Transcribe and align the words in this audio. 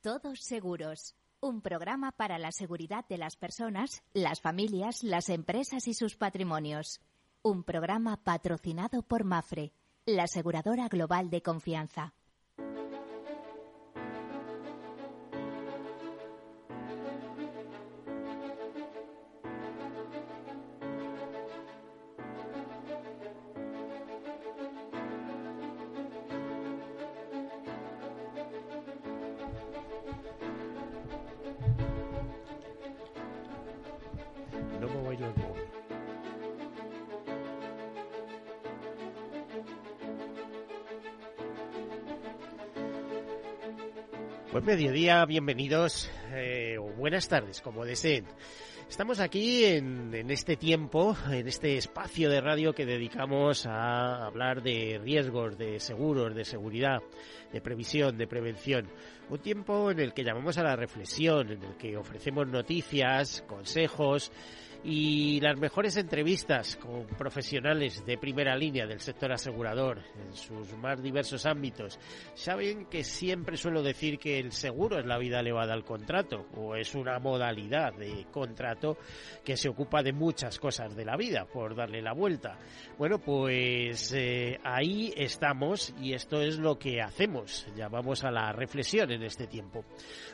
Todos 0.00 0.40
Seguros, 0.40 1.16
un 1.40 1.60
programa 1.62 2.12
para 2.12 2.38
la 2.38 2.52
seguridad 2.52 3.04
de 3.08 3.18
las 3.18 3.36
personas, 3.36 4.04
las 4.12 4.40
familias, 4.40 5.02
las 5.02 5.28
empresas 5.28 5.88
y 5.88 5.94
sus 5.94 6.16
patrimonios. 6.16 7.00
Un 7.42 7.64
programa 7.64 8.16
patrocinado 8.16 9.02
por 9.02 9.24
Mafre, 9.24 9.72
la 10.04 10.24
aseguradora 10.24 10.88
global 10.88 11.28
de 11.30 11.42
confianza. 11.42 12.14
Mediodía, 44.66 45.24
bienvenidos 45.26 46.10
eh, 46.32 46.76
o 46.76 46.92
buenas 46.96 47.28
tardes, 47.28 47.60
como 47.60 47.84
deseen. 47.84 48.26
Estamos 48.90 49.20
aquí 49.20 49.64
en, 49.64 50.12
en, 50.12 50.28
este 50.32 50.56
tiempo, 50.56 51.16
en 51.30 51.46
este 51.46 51.76
espacio 51.76 52.28
de 52.28 52.40
radio 52.40 52.74
que 52.74 52.84
dedicamos 52.84 53.64
a 53.66 54.26
hablar 54.26 54.64
de 54.64 55.00
riesgos, 55.00 55.56
de 55.56 55.78
seguros, 55.78 56.34
de 56.34 56.44
seguridad, 56.44 57.00
de 57.52 57.60
previsión, 57.60 58.18
de 58.18 58.26
prevención. 58.26 58.88
Un 59.30 59.38
tiempo 59.38 59.92
en 59.92 60.00
el 60.00 60.12
que 60.12 60.24
llamamos 60.24 60.58
a 60.58 60.64
la 60.64 60.74
reflexión, 60.74 61.52
en 61.52 61.62
el 61.62 61.76
que 61.76 61.96
ofrecemos 61.96 62.48
noticias, 62.48 63.44
consejos 63.46 64.32
y 64.88 65.40
las 65.40 65.58
mejores 65.58 65.96
entrevistas 65.96 66.76
con 66.76 67.06
profesionales 67.18 68.06
de 68.06 68.18
primera 68.18 68.54
línea 68.54 68.86
del 68.86 69.00
sector 69.00 69.32
asegurador 69.32 70.00
en 70.24 70.32
sus 70.32 70.76
más 70.78 71.02
diversos 71.02 71.44
ámbitos. 71.44 71.98
Saben 72.34 72.86
que 72.86 73.02
siempre 73.02 73.56
suelo 73.56 73.82
decir 73.82 74.16
que 74.16 74.38
el 74.38 74.52
seguro 74.52 75.00
es 75.00 75.04
la 75.04 75.18
vida 75.18 75.40
elevada 75.40 75.74
al 75.74 75.84
contrato 75.84 76.46
o 76.54 76.76
es 76.76 76.94
una 76.94 77.18
modalidad 77.18 77.94
de 77.94 78.26
contrato 78.30 78.96
que 79.44 79.56
se 79.56 79.68
ocupa 79.68 80.04
de 80.04 80.12
muchas 80.12 80.60
cosas 80.60 80.94
de 80.94 81.04
la 81.04 81.16
vida, 81.16 81.46
por 81.46 81.74
darle 81.74 82.00
la 82.00 82.12
vuelta. 82.12 82.56
Bueno, 82.96 83.18
pues 83.18 84.12
eh, 84.12 84.60
ahí 84.62 85.12
estamos 85.16 85.92
y 86.00 86.12
esto 86.12 86.40
es 86.40 86.58
lo 86.58 86.78
que 86.78 87.02
hacemos. 87.02 87.66
Llamamos 87.74 88.22
a 88.22 88.30
la 88.30 88.52
reflexión 88.52 89.10
en 89.10 89.24
este 89.24 89.48
tiempo. 89.48 89.84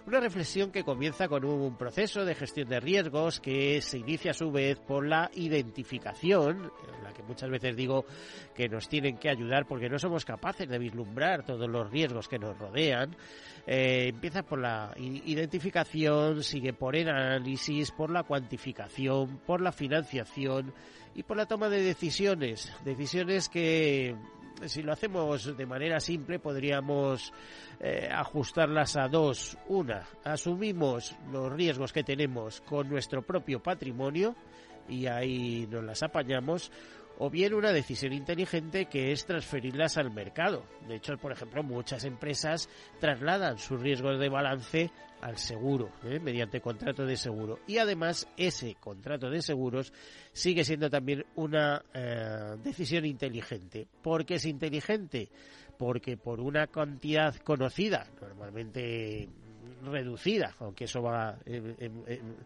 Una 0.07 0.21
reflexión 0.21 0.71
que 0.71 0.85
comienza 0.85 1.27
con 1.27 1.43
un 1.47 1.79
proceso 1.79 2.27
de 2.27 2.35
gestión 2.35 2.69
de 2.69 2.81
riesgos 2.81 3.41
que 3.41 3.81
se 3.81 3.97
inicia 3.97 4.33
a 4.33 4.42
su 4.43 4.51
vez 4.51 4.77
por 4.81 5.07
la 5.07 5.31
identificación, 5.35 6.73
en 6.97 7.05
la 7.05 7.13
que 7.13 7.23
muchas 7.23 7.49
veces 7.49 7.77
digo 7.77 8.05
que 8.57 8.69
nos 8.69 8.89
tienen 8.89 9.17
que 9.17 9.29
ayudar 9.29 9.67
porque 9.67 9.89
no 9.89 10.01
somos 10.01 10.25
capaces 10.25 10.69
de 10.69 10.81
vislumbrar 10.81 11.45
todos 11.45 11.71
los 11.71 11.89
riesgos 11.93 12.27
que 12.27 12.41
nos 12.41 12.59
rodean. 12.59 13.15
Eh, 13.69 14.09
empieza 14.09 14.43
por 14.43 14.59
la 14.59 14.93
identificación, 14.97 16.43
sigue 16.43 16.73
por 16.73 16.97
el 16.97 17.09
análisis, 17.09 17.93
por 17.93 18.11
la 18.11 18.25
cuantificación, 18.25 19.39
por 19.47 19.61
la 19.61 19.71
financiación 19.71 20.75
y 21.15 21.23
por 21.23 21.37
la 21.37 21.47
toma 21.47 21.69
de 21.69 21.81
decisiones. 21.81 22.73
Decisiones 22.85 23.49
que 23.49 24.17
si 24.69 24.83
lo 24.83 24.93
hacemos 24.93 25.57
de 25.57 25.67
manera 25.67 26.01
simple 26.01 26.39
podríamos 26.39 27.33
eh, 27.81 28.09
ajustarlas 28.11 28.97
a 28.97 29.09
dos. 29.09 29.57
Una, 29.69 30.07
asumimos 30.25 31.17
los 31.31 31.53
riesgos 31.53 31.93
que 31.93 32.05
tenemos 32.05 32.61
con 32.61 32.89
nuestro 32.89 33.23
propio 33.23 33.63
patrimonio 33.63 34.35
y 34.89 35.07
ahí 35.07 35.67
nos 35.71 35.85
las 35.85 36.03
apañamos 36.03 36.71
o 37.19 37.31
bien 37.31 37.55
una 37.55 37.73
decisión 37.73 38.13
inteligente 38.13 38.87
que 38.87 39.13
es 39.13 39.27
transferirlas 39.27 39.97
al 39.97 40.11
mercado. 40.11 40.65
De 40.89 40.97
hecho, 40.97 41.17
por 41.19 41.33
ejemplo, 41.33 41.63
muchas 41.63 42.05
empresas 42.05 42.69
trasladan 43.01 43.59
sus 43.59 43.81
riesgos 43.81 44.19
de 44.19 44.29
balance 44.29 44.91
al 45.23 45.39
seguro, 45.39 45.93
¿eh? 46.05 46.19
mediante 46.19 46.61
contrato 46.61 47.07
de 47.07 47.17
seguro. 47.17 47.61
Y 47.67 47.79
además, 47.79 48.29
ese 48.37 48.75
contrato 48.75 49.31
de 49.31 49.41
seguros 49.41 49.93
sigue 50.33 50.65
siendo 50.65 50.91
también 50.91 51.25
una 51.37 51.83
eh, 51.95 52.57
decisión 52.63 53.05
inteligente. 53.07 53.87
¿Por 54.03 54.27
qué 54.27 54.35
es 54.35 54.45
inteligente? 54.45 55.31
Porque 55.79 56.17
por 56.17 56.41
una 56.41 56.67
cantidad 56.67 57.35
conocida, 57.37 58.07
normalmente 58.21 59.29
reducida, 59.83 60.55
aunque 60.59 60.85
eso 60.85 61.03
va 61.03 61.39
en, 61.45 61.77
en, 61.79 62.37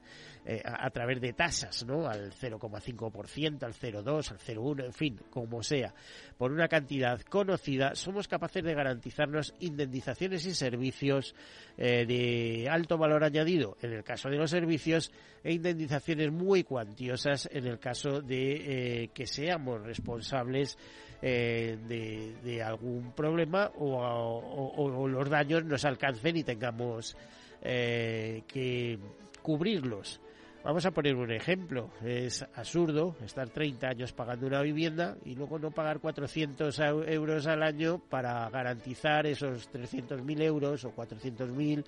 eh, 0.44 0.62
a, 0.64 0.86
a, 0.86 0.90
través 0.90 1.20
de 1.20 1.32
tasas, 1.32 1.84
¿no? 1.84 2.06
Al 2.06 2.32
0,5%, 2.32 3.62
al 3.62 3.74
0,2, 3.74 4.30
al 4.30 4.38
0,1, 4.38 4.84
en 4.84 4.92
fin, 4.92 5.20
como 5.30 5.62
sea, 5.62 5.94
por 6.38 6.52
una 6.52 6.68
cantidad 6.68 7.20
conocida, 7.22 7.94
somos 7.94 8.28
capaces 8.28 8.62
de 8.62 8.74
garantizarnos 8.74 9.54
indemnizaciones 9.60 10.46
y 10.46 10.54
servicios 10.54 11.34
eh, 11.76 12.06
de 12.06 12.68
alto 12.70 12.96
valor 12.96 13.24
añadido 13.24 13.76
en 13.82 13.92
el 13.92 14.04
caso 14.04 14.28
de 14.28 14.36
los 14.36 14.50
servicios 14.50 15.12
e 15.42 15.52
indemnizaciones 15.52 16.32
muy 16.32 16.64
cuantiosas 16.64 17.48
en 17.52 17.66
el 17.66 17.78
caso 17.78 18.20
de 18.20 19.02
eh, 19.02 19.08
que 19.12 19.26
seamos 19.26 19.82
responsables 19.82 20.78
eh, 21.22 22.34
de, 22.42 22.62
algún 22.62 23.12
problema 23.12 23.70
o, 23.78 25.08
los 25.08 25.30
daños 25.30 25.64
nos 25.64 25.84
alcancen 25.84 26.36
y 26.36 26.44
tengamos 26.44 27.16
eh, 27.62 28.42
que 28.46 28.98
cubrirlos. 29.42 30.20
Vamos 30.66 30.84
a 30.84 30.90
poner 30.90 31.14
un 31.14 31.30
ejemplo. 31.30 31.90
Es 32.04 32.44
absurdo 32.54 33.14
estar 33.24 33.48
30 33.48 33.86
años 33.86 34.12
pagando 34.12 34.48
una 34.48 34.62
vivienda 34.62 35.16
y 35.24 35.36
luego 35.36 35.60
no 35.60 35.70
pagar 35.70 36.00
400 36.00 36.80
euros 37.06 37.46
al 37.46 37.62
año 37.62 38.00
para 38.10 38.50
garantizar 38.50 39.26
esos 39.26 39.70
300.000 39.70 40.42
euros 40.42 40.84
o 40.84 40.92
400.000 40.92 41.84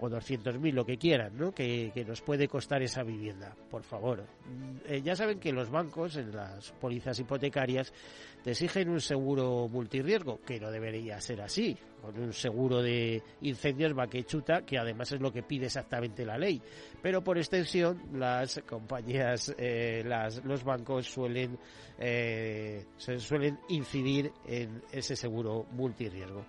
o 0.00 0.08
200.000, 0.08 0.72
lo 0.72 0.84
que 0.84 0.98
quieran, 0.98 1.36
¿no? 1.36 1.52
Que, 1.52 1.90
que, 1.94 2.04
nos 2.04 2.20
puede 2.20 2.48
costar 2.48 2.82
esa 2.82 3.02
vivienda. 3.02 3.54
Por 3.70 3.82
favor. 3.82 4.24
Eh, 4.86 5.02
ya 5.02 5.16
saben 5.16 5.38
que 5.38 5.52
los 5.52 5.70
bancos, 5.70 6.16
en 6.16 6.34
las 6.34 6.72
pólizas 6.72 7.18
hipotecarias, 7.18 7.92
te 8.42 8.50
exigen 8.50 8.90
un 8.90 9.00
seguro 9.00 9.68
multirriesgo, 9.68 10.40
que 10.42 10.60
no 10.60 10.70
debería 10.70 11.20
ser 11.20 11.40
así, 11.40 11.76
con 12.02 12.18
un 12.20 12.34
seguro 12.34 12.82
de 12.82 13.22
incendios 13.40 13.96
va 13.96 14.06
que 14.06 14.78
además 14.78 15.12
es 15.12 15.20
lo 15.20 15.32
que 15.32 15.42
pide 15.42 15.66
exactamente 15.66 16.26
la 16.26 16.36
ley. 16.36 16.60
Pero 17.00 17.24
por 17.24 17.38
extensión, 17.38 18.02
las 18.12 18.60
compañías, 18.68 19.54
eh, 19.56 20.02
las, 20.04 20.44
los 20.44 20.62
bancos 20.62 21.06
suelen, 21.06 21.58
eh, 21.98 22.84
se 22.98 23.18
suelen 23.18 23.58
incidir 23.68 24.30
en 24.46 24.82
ese 24.92 25.16
seguro 25.16 25.66
multirriesgo. 25.72 26.44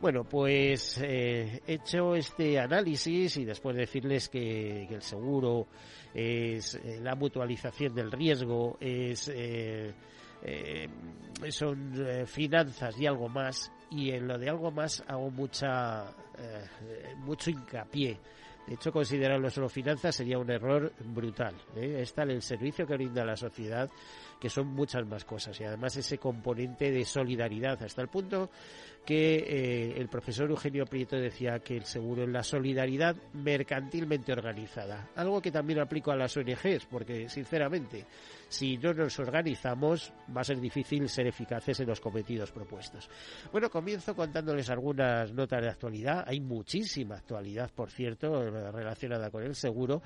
Bueno, 0.00 0.24
pues 0.24 1.00
eh, 1.02 1.62
hecho 1.66 2.14
este 2.14 2.58
análisis 2.58 3.38
y 3.38 3.44
después 3.44 3.74
de 3.74 3.80
decirles 3.80 4.28
que, 4.28 4.84
el 4.84 5.02
seguro 5.02 5.66
es 6.12 6.74
eh, 6.74 7.00
la 7.02 7.14
mutualización 7.14 7.94
del 7.94 8.12
riesgo, 8.12 8.76
es 8.78 9.30
eh, 9.34 9.94
eh, 10.42 10.88
son 11.50 11.92
eh, 11.96 12.26
finanzas 12.26 12.98
y 13.00 13.06
algo 13.06 13.28
más 13.28 13.72
y 13.90 14.10
en 14.10 14.28
lo 14.28 14.38
de 14.38 14.48
algo 14.48 14.70
más 14.70 15.02
hago 15.06 15.30
mucha 15.30 16.04
mucho 17.18 17.50
hincapié 17.50 18.18
de 18.66 18.74
hecho 18.74 18.92
considerarlo 18.92 19.48
solo 19.48 19.70
finanzas 19.70 20.14
sería 20.14 20.38
un 20.38 20.50
error 20.50 20.92
brutal 21.06 21.54
¿eh? 21.74 22.00
está 22.02 22.24
el 22.24 22.42
servicio 22.42 22.86
que 22.86 22.94
brinda 22.94 23.24
la 23.24 23.36
sociedad 23.36 23.88
que 24.38 24.50
son 24.50 24.68
muchas 24.68 25.06
más 25.06 25.24
cosas 25.24 25.58
y 25.60 25.64
además 25.64 25.96
ese 25.96 26.18
componente 26.18 26.90
de 26.90 27.04
solidaridad 27.04 27.82
hasta 27.82 28.02
el 28.02 28.08
punto 28.08 28.50
que 29.06 29.36
eh, 29.36 29.94
el 29.96 30.08
profesor 30.08 30.50
Eugenio 30.50 30.84
Prieto 30.84 31.16
decía 31.16 31.60
que 31.60 31.76
el 31.76 31.84
seguro 31.84 32.24
es 32.24 32.28
la 32.28 32.42
solidaridad 32.42 33.14
mercantilmente 33.34 34.32
organizada, 34.32 35.10
algo 35.14 35.40
que 35.40 35.52
también 35.52 35.78
aplico 35.78 36.10
a 36.10 36.16
las 36.16 36.36
ONGs, 36.36 36.86
porque 36.90 37.28
sinceramente, 37.28 38.04
si 38.48 38.76
no 38.76 38.92
nos 38.92 39.16
organizamos, 39.20 40.12
va 40.36 40.40
a 40.40 40.44
ser 40.44 40.60
difícil 40.60 41.08
ser 41.08 41.28
eficaces 41.28 41.78
en 41.78 41.86
los 41.86 42.00
cometidos 42.00 42.50
propuestos. 42.50 43.08
Bueno, 43.52 43.70
comienzo 43.70 44.16
contándoles 44.16 44.68
algunas 44.70 45.32
notas 45.32 45.62
de 45.62 45.70
actualidad, 45.70 46.24
hay 46.26 46.40
muchísima 46.40 47.14
actualidad, 47.14 47.70
por 47.72 47.92
cierto, 47.92 48.50
relacionada 48.72 49.30
con 49.30 49.44
el 49.44 49.54
seguro, 49.54 50.02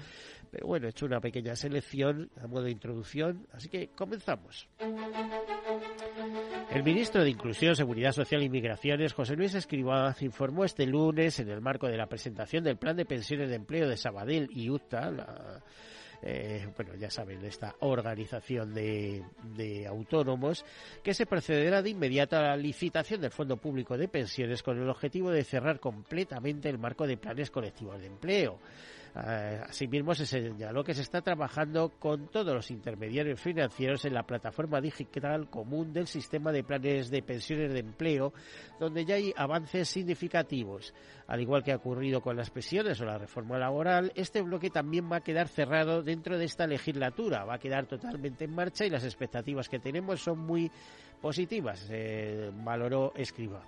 pero 0.51 0.67
bueno, 0.67 0.87
he 0.87 0.91
hecho 0.91 1.07
una 1.07 1.21
pequeña 1.21 1.57
selección 1.57 2.31
a 2.39 2.47
modo 2.47 2.65
de 2.65 2.73
introducción, 2.73 3.47
así 3.53 3.71
que 3.71 3.89
comenzamos. 3.89 4.69
El 6.71 6.85
ministro 6.85 7.25
de 7.25 7.31
Inclusión, 7.31 7.75
Seguridad 7.75 8.13
Social 8.13 8.43
y 8.43 8.49
José 9.15 9.37
Luis 9.37 9.55
Escribá, 9.55 10.15
informó 10.21 10.65
este 10.65 10.87
lunes, 10.87 11.39
en 11.39 11.49
el 11.49 11.61
marco 11.61 11.87
de 11.87 11.97
la 11.97 12.07
presentación 12.07 12.65
del 12.65 12.77
Plan 12.77 12.97
de 12.97 13.05
Pensiones 13.05 13.49
de 13.49 13.55
Empleo 13.55 13.89
de 13.89 13.97
Sabadell 13.97 14.49
y 14.53 14.69
UTA, 14.69 15.11
la, 15.11 15.63
eh, 16.23 16.67
bueno, 16.77 16.95
ya 16.97 17.09
saben, 17.09 17.45
esta 17.45 17.77
organización 17.81 18.75
de, 18.75 19.23
de 19.57 19.87
autónomos, 19.87 20.65
que 21.03 21.15
se 21.15 21.27
procederá 21.27 21.83
de 21.83 21.91
inmediato 21.91 22.37
a 22.37 22.43
la 22.43 22.57
licitación 22.57 23.21
del 23.21 23.31
Fondo 23.31 23.57
Público 23.57 23.97
de 23.97 24.09
Pensiones 24.09 24.63
con 24.63 24.81
el 24.81 24.89
objetivo 24.89 25.31
de 25.31 25.45
cerrar 25.45 25.79
completamente 25.79 26.69
el 26.69 26.79
marco 26.79 27.07
de 27.07 27.17
planes 27.17 27.51
colectivos 27.51 28.01
de 28.01 28.09
empleo. 28.09 28.59
Eh, 29.17 29.61
asimismo, 29.69 30.15
se 30.15 30.25
señaló 30.25 30.85
que 30.85 30.95
se 30.95 31.03
está 31.03 31.21
trabajando 31.21 31.91
con 31.99 32.29
todos 32.29 32.55
los 32.55 32.71
intermediarios 32.71 33.41
financieros 33.41 34.05
en 34.05 34.15
la 34.15 34.23
plataforma 34.23 34.81
digital 34.81 35.51
común 35.51 35.93
del 35.93 36.07
sistema 36.07 36.53
de 36.53 36.63
planes 36.63 37.11
de 37.11 37.23
pensiones 37.23 37.73
de 37.73 37.81
empleo, 37.81 38.33
donde 38.79 39.05
ya 39.05 39.17
hay 39.17 39.33
avances 39.37 39.89
significativos. 39.89 40.95
Al 41.27 41.41
igual 41.41 41.65
que 41.65 41.73
ha 41.73 41.77
ocurrido 41.77 42.21
con 42.21 42.37
las 42.37 42.51
pensiones 42.51 43.01
o 43.01 43.05
la 43.05 43.19
reforma 43.19 43.59
laboral, 43.59 44.13
este 44.15 44.43
bloque 44.43 44.71
también 44.71 45.11
va 45.11 45.17
a 45.17 45.23
quedar 45.23 45.49
cerrado 45.49 46.03
dentro 46.03 46.39
de 46.39 46.45
esta 46.45 46.67
legislatura, 46.67 47.45
va 47.45 47.55
a 47.55 47.59
quedar 47.59 47.87
totalmente 47.87 48.45
en 48.45 48.55
marcha 48.55 48.85
y 48.85 48.91
las 48.91 49.05
expectativas 49.05 49.69
que 49.69 49.81
tenemos 49.81 50.21
son 50.21 50.39
muy 50.39 50.71
positivas, 51.21 51.87
eh, 51.91 52.51
valoró 52.55 53.13
Escriba 53.17 53.63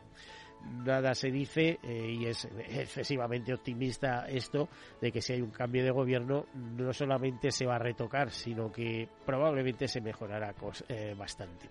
nada 0.84 1.14
se 1.14 1.30
dice 1.30 1.78
eh, 1.82 2.16
y 2.18 2.26
es 2.26 2.48
excesivamente 2.68 3.54
optimista 3.54 4.26
esto 4.28 4.68
de 5.00 5.12
que 5.12 5.20
si 5.20 5.34
hay 5.34 5.40
un 5.40 5.50
cambio 5.50 5.84
de 5.84 5.90
gobierno 5.90 6.46
no 6.54 6.92
solamente 6.92 7.50
se 7.50 7.66
va 7.66 7.76
a 7.76 7.78
retocar 7.78 8.30
sino 8.30 8.70
que 8.70 9.08
probablemente 9.24 9.88
se 9.88 10.00
mejorará 10.00 10.54
eh, 10.88 11.14
bastante. 11.16 11.68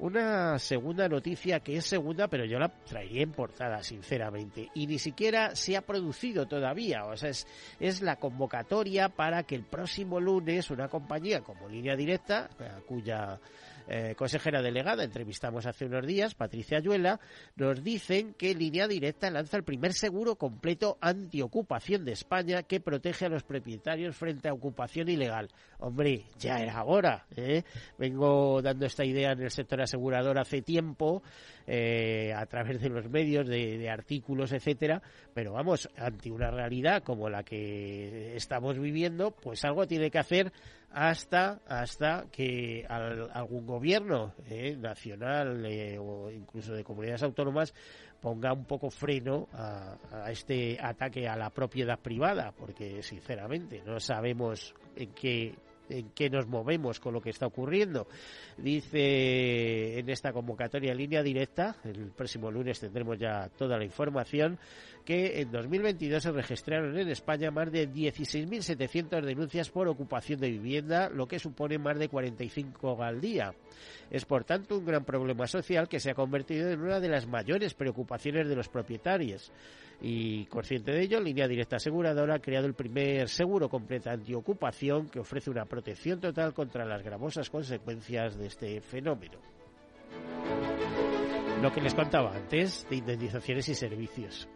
Una 0.00 0.58
segunda 0.58 1.08
noticia 1.08 1.60
que 1.60 1.76
es 1.76 1.86
segunda, 1.86 2.26
pero 2.26 2.44
yo 2.44 2.58
la 2.58 2.68
traería 2.68 3.22
en 3.22 3.30
portada, 3.30 3.80
sinceramente. 3.82 4.68
Y 4.74 4.88
ni 4.88 4.98
siquiera 4.98 5.54
se 5.54 5.76
ha 5.76 5.82
producido 5.82 6.46
todavía. 6.46 7.04
O 7.04 7.16
sea, 7.16 7.30
es, 7.30 7.46
es 7.78 8.02
la 8.02 8.16
convocatoria 8.16 9.08
para 9.08 9.44
que 9.44 9.54
el 9.54 9.62
próximo 9.62 10.18
lunes 10.18 10.70
una 10.70 10.88
compañía 10.88 11.42
como 11.42 11.68
Línea 11.68 11.94
Directa, 11.94 12.50
cuya 12.86 13.38
eh, 13.88 14.14
consejera 14.16 14.62
delegada, 14.62 15.04
entrevistamos 15.04 15.66
hace 15.66 15.84
unos 15.84 16.06
días, 16.06 16.34
Patricia 16.34 16.78
Ayuela, 16.78 17.20
nos 17.56 17.82
dicen 17.82 18.34
que 18.34 18.54
Línea 18.54 18.88
Directa 18.88 19.30
lanza 19.30 19.56
el 19.56 19.64
primer 19.64 19.92
seguro 19.92 20.36
completo 20.36 20.96
antiocupación 21.00 22.04
de 22.04 22.12
España 22.12 22.62
que 22.62 22.80
protege 22.80 23.26
a 23.26 23.28
los 23.28 23.42
propietarios 23.42 24.16
frente 24.16 24.48
a 24.48 24.54
ocupación 24.54 25.08
ilegal. 25.08 25.48
Hombre, 25.78 26.24
ya 26.38 26.60
era 26.60 26.84
hora. 26.84 27.26
¿eh? 27.36 27.62
Vengo 27.98 28.62
dando 28.62 28.86
esta 28.86 29.04
idea 29.04 29.32
en 29.32 29.42
el 29.42 29.50
sector 29.50 29.80
asegurador 29.80 30.38
hace 30.38 30.62
tiempo, 30.62 31.22
eh, 31.66 32.32
a 32.34 32.46
través 32.46 32.80
de 32.80 32.88
los 32.88 33.08
medios, 33.08 33.46
de, 33.46 33.78
de 33.78 33.90
artículos, 33.90 34.52
etcétera, 34.52 35.02
pero 35.32 35.52
vamos, 35.52 35.88
ante 35.96 36.30
una 36.30 36.50
realidad 36.50 37.02
como 37.02 37.28
la 37.28 37.42
que 37.42 38.36
estamos 38.36 38.78
viviendo, 38.78 39.30
pues 39.30 39.64
algo 39.64 39.86
tiene 39.86 40.10
que 40.10 40.18
hacer 40.18 40.52
hasta 40.94 41.60
hasta 41.66 42.26
que 42.30 42.86
algún 42.88 43.66
gobierno 43.66 44.32
eh, 44.48 44.76
nacional 44.76 45.66
eh, 45.66 45.98
o 45.98 46.30
incluso 46.30 46.72
de 46.72 46.84
comunidades 46.84 47.24
autónomas 47.24 47.74
ponga 48.20 48.52
un 48.52 48.64
poco 48.64 48.90
freno 48.90 49.48
a, 49.52 49.96
a, 50.12 50.30
este 50.30 50.78
ataque 50.80 51.28
a 51.28 51.36
la 51.36 51.50
propiedad 51.50 51.98
privada 51.98 52.52
porque 52.56 53.02
sinceramente 53.02 53.82
no 53.84 53.98
sabemos 53.98 54.72
en 54.94 55.12
qué 55.12 55.54
en 55.88 56.10
qué 56.10 56.30
nos 56.30 56.46
movemos 56.46 57.00
con 57.00 57.12
lo 57.12 57.20
que 57.20 57.30
está 57.30 57.46
ocurriendo. 57.46 58.06
Dice 58.56 59.98
en 59.98 60.08
esta 60.08 60.32
convocatoria 60.32 60.92
en 60.92 60.98
línea 60.98 61.22
directa, 61.22 61.76
el 61.84 62.10
próximo 62.12 62.50
lunes 62.50 62.80
tendremos 62.80 63.18
ya 63.18 63.48
toda 63.56 63.78
la 63.78 63.84
información, 63.84 64.58
que 65.04 65.40
en 65.40 65.50
2022 65.50 66.22
se 66.22 66.32
registraron 66.32 66.98
en 66.98 67.08
España 67.08 67.50
más 67.50 67.70
de 67.70 67.88
16.700 67.88 69.22
denuncias 69.22 69.70
por 69.70 69.86
ocupación 69.88 70.40
de 70.40 70.50
vivienda, 70.50 71.10
lo 71.10 71.26
que 71.26 71.38
supone 71.38 71.78
más 71.78 71.98
de 71.98 72.08
45 72.08 73.02
al 73.02 73.20
día. 73.20 73.54
Es 74.10 74.24
por 74.24 74.44
tanto 74.44 74.78
un 74.78 74.86
gran 74.86 75.04
problema 75.04 75.46
social 75.46 75.88
que 75.88 76.00
se 76.00 76.10
ha 76.10 76.14
convertido 76.14 76.70
en 76.70 76.80
una 76.80 77.00
de 77.00 77.08
las 77.08 77.26
mayores 77.26 77.74
preocupaciones 77.74 78.48
de 78.48 78.56
los 78.56 78.68
propietarios. 78.68 79.52
Y 80.00 80.46
consciente 80.46 80.92
de 80.92 81.02
ello, 81.02 81.20
Línea 81.20 81.48
Directa 81.48 81.76
Aseguradora 81.76 82.36
ha 82.36 82.40
creado 82.40 82.66
el 82.66 82.74
primer 82.74 83.28
seguro 83.28 83.68
completo 83.68 84.10
antiocupación 84.10 85.08
que 85.08 85.20
ofrece 85.20 85.50
una 85.50 85.66
protección 85.66 86.20
total 86.20 86.54
contra 86.54 86.84
las 86.84 87.02
gravosas 87.02 87.50
consecuencias 87.50 88.36
de 88.36 88.46
este 88.46 88.80
fenómeno. 88.80 89.38
Lo 91.62 91.72
que 91.72 91.80
les 91.80 91.94
contaba 91.94 92.34
antes 92.34 92.86
de 92.90 92.96
indemnizaciones 92.96 93.68
y 93.68 93.74
servicios. 93.74 94.48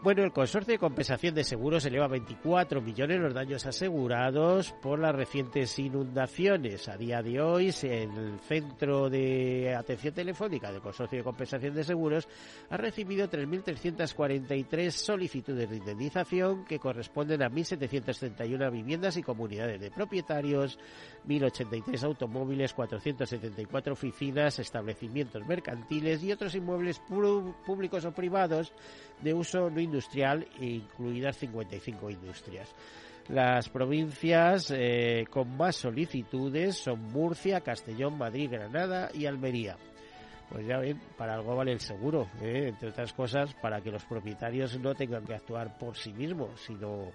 Bueno, 0.00 0.22
el 0.22 0.30
consorcio 0.30 0.74
de 0.74 0.78
compensación 0.78 1.34
de 1.34 1.42
seguros 1.42 1.84
eleva 1.84 2.04
a 2.04 2.08
24 2.08 2.80
millones 2.80 3.18
los 3.18 3.34
daños 3.34 3.66
asegurados 3.66 4.70
por 4.80 5.00
las 5.00 5.12
recientes 5.12 5.76
inundaciones. 5.76 6.88
A 6.88 6.96
día 6.96 7.20
de 7.20 7.40
hoy, 7.40 7.74
el 7.82 8.38
Centro 8.46 9.10
de 9.10 9.74
Atención 9.74 10.14
Telefónica 10.14 10.70
del 10.70 10.80
Consorcio 10.80 11.18
de 11.18 11.24
Compensación 11.24 11.74
de 11.74 11.82
Seguros 11.82 12.28
ha 12.70 12.76
recibido 12.76 13.28
3.343 13.28 14.90
solicitudes 14.92 15.68
de 15.68 15.76
indemnización 15.78 16.64
que 16.64 16.78
corresponden 16.78 17.42
a 17.42 17.50
1.731 17.50 18.70
viviendas 18.70 19.16
y 19.16 19.24
comunidades 19.24 19.80
de 19.80 19.90
propietarios, 19.90 20.78
1.083 21.26 22.04
automóviles, 22.04 22.72
474 22.72 23.94
oficinas, 23.94 24.60
establecimientos 24.60 25.44
mercantiles 25.44 26.22
y 26.22 26.30
otros 26.30 26.54
inmuebles 26.54 27.00
públicos 27.00 28.04
o 28.04 28.12
privados 28.12 28.72
de 29.20 29.34
uso 29.34 29.68
no 29.68 29.87
industrial, 29.88 30.46
incluidas 30.60 31.36
55 31.38 32.10
industrias. 32.10 32.74
Las 33.28 33.68
provincias 33.68 34.72
eh, 34.74 35.26
con 35.30 35.54
más 35.56 35.76
solicitudes 35.76 36.76
son 36.76 37.02
Murcia, 37.12 37.60
Castellón, 37.60 38.16
Madrid, 38.16 38.50
Granada 38.50 39.10
y 39.12 39.26
Almería. 39.26 39.76
Pues 40.48 40.66
ya 40.66 40.78
ven, 40.78 40.98
para 41.18 41.34
algo 41.34 41.54
vale 41.54 41.72
el 41.72 41.80
seguro, 41.80 42.30
¿eh? 42.40 42.68
entre 42.68 42.88
otras 42.88 43.12
cosas, 43.12 43.52
para 43.60 43.82
que 43.82 43.90
los 43.90 44.04
propietarios 44.04 44.78
no 44.80 44.94
tengan 44.94 45.26
que 45.26 45.34
actuar 45.34 45.76
por 45.76 45.94
sí 45.94 46.10
mismos, 46.14 46.58
sino 46.62 47.10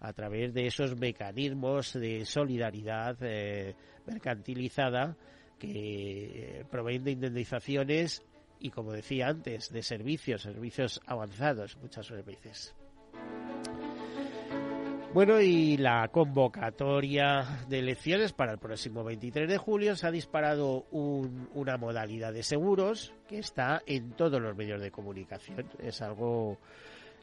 a 0.00 0.12
través 0.14 0.54
de 0.54 0.66
esos 0.66 0.96
mecanismos 0.96 1.92
de 1.92 2.24
solidaridad 2.24 3.18
eh, 3.20 3.74
mercantilizada 4.06 5.16
que 5.58 6.64
proveen 6.70 7.04
de 7.04 7.10
indemnizaciones 7.10 8.22
y, 8.60 8.70
como 8.70 8.92
decía 8.92 9.28
antes, 9.28 9.70
de 9.70 9.82
servicios, 9.82 10.42
servicios 10.42 11.00
avanzados 11.06 11.76
muchas 11.78 12.10
veces. 12.24 12.74
Bueno, 15.14 15.40
y 15.40 15.78
la 15.78 16.06
convocatoria 16.08 17.64
de 17.66 17.78
elecciones 17.78 18.34
para 18.34 18.52
el 18.52 18.58
próximo 18.58 19.02
23 19.02 19.48
de 19.48 19.56
julio 19.56 19.96
se 19.96 20.06
ha 20.06 20.10
disparado 20.10 20.84
una 20.90 21.78
modalidad 21.78 22.32
de 22.32 22.42
seguros 22.42 23.14
que 23.26 23.38
está 23.38 23.82
en 23.86 24.12
todos 24.12 24.40
los 24.40 24.54
medios 24.54 24.82
de 24.82 24.90
comunicación. 24.90 25.66
Es 25.78 26.02
algo 26.02 26.58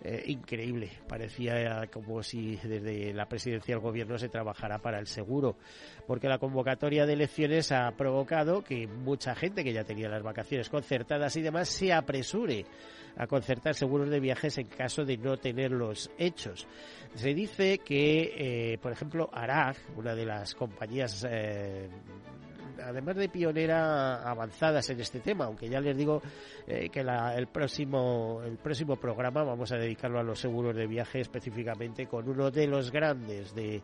eh, 0.04 0.24
increíble. 0.28 0.92
Parecía 1.08 1.88
como 1.92 2.22
si 2.22 2.58
desde 2.58 3.14
la 3.14 3.28
presidencia 3.28 3.76
del 3.76 3.82
gobierno 3.82 4.18
se 4.18 4.30
trabajara 4.30 4.80
para 4.80 5.00
el 5.00 5.08
seguro, 5.08 5.58
porque 6.06 6.28
la 6.28 6.38
convocatoria 6.38 7.06
de 7.06 7.14
elecciones 7.14 7.72
ha 7.72 7.92
provocado 7.92 8.64
que 8.64 8.88
mucha 8.88 9.36
gente 9.36 9.64
que 9.64 9.74
ya 9.74 9.84
tenía 9.84 10.10
las 10.10 10.22
vacaciones 10.24 10.70
concertadas 10.70 11.36
y 11.38 11.42
demás 11.42 11.70
se 11.70 11.94
apresure 11.94 12.66
a 13.18 13.28
concertar 13.28 13.76
seguros 13.76 14.10
de 14.10 14.20
viajes 14.20 14.58
en 14.58 14.68
caso 14.68 15.06
de 15.06 15.18
no 15.18 15.38
tenerlos 15.38 16.12
hechos. 16.18 16.68
Se 17.16 17.34
dice 17.34 17.80
que, 17.80 18.74
eh, 18.74 18.78
por 18.80 18.92
ejemplo, 18.92 19.30
Arag, 19.32 19.78
una 19.96 20.14
de 20.14 20.26
las 20.26 20.54
compañías 20.54 21.26
eh, 21.30 21.90
además 22.84 23.16
de 23.16 23.30
pionera 23.30 24.24
avanzadas 24.30 24.90
en 24.90 25.00
este 25.00 25.20
tema, 25.20 25.46
aunque 25.46 25.70
ya 25.70 25.80
les 25.80 25.96
digo 25.96 26.22
eh, 26.68 26.90
que 26.90 27.02
el 27.02 27.48
próximo 27.48 28.42
el 28.46 28.58
próximo 28.58 28.96
programa 28.96 29.44
vamos 29.44 29.72
a 29.72 29.78
dedicarlo 29.78 30.20
a 30.20 30.24
los 30.24 30.40
seguros 30.40 30.76
de 30.76 30.88
viaje 30.88 31.20
específicamente 31.20 32.08
con 32.08 32.28
uno 32.28 32.52
de 32.52 32.68
los 32.68 32.92
grandes 32.92 33.54
de, 33.54 33.82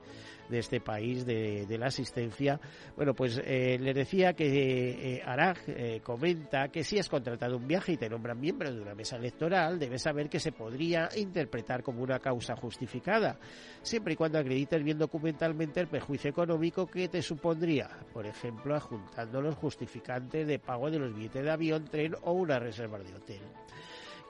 de 0.52 0.60
este 0.60 0.82
país 0.82 1.26
de, 1.26 1.66
la 1.80 1.88
asistencia. 1.88 2.60
Bueno, 2.96 3.16
pues 3.16 3.42
eh, 3.44 3.78
les 3.80 3.96
decía 3.96 4.34
que 4.34 5.16
eh, 5.16 5.24
Arag 5.26 5.58
eh, 5.68 6.02
comenta 6.04 6.68
que 6.68 6.84
si 6.84 7.00
has 7.00 7.10
contratado 7.10 7.58
un 7.58 7.68
viaje 7.68 7.94
y 7.94 7.98
te 7.98 8.10
nombran 8.10 8.40
miembro 8.40 8.72
de 8.72 8.82
una 8.82 8.94
mesa 8.94 9.16
electoral, 9.16 9.80
debes 9.80 10.04
saber 10.04 10.30
que 10.30 10.40
se 10.40 10.52
podría 10.52 11.10
interpretar 11.16 11.82
como 11.82 12.04
una 12.04 12.20
causa 12.20 12.56
justificada, 12.56 13.40
siempre 13.82 14.14
y 14.14 14.16
cuando 14.18 14.38
acredites 14.38 14.84
bien 14.84 15.00
documentalmente 15.00 15.80
el 15.80 15.88
perjuicio 15.88 16.30
económico 16.30 16.86
que 16.86 17.08
te 17.08 17.22
supondría, 17.22 17.90
por 18.14 18.26
ejemplo, 18.28 18.76
adjuntando 18.82 19.42
los 19.42 19.56
justificantes 19.56 20.48
de 20.48 20.60
pago 20.60 20.90
de 20.90 21.00
los 21.00 21.14
billetes 21.14 21.44
de 21.44 21.52
avión, 21.52 21.86
tren 21.86 22.16
o 22.24 22.34
una 22.34 22.60
reserva 22.60 22.98
de 23.00 23.14
hotel. 23.14 23.42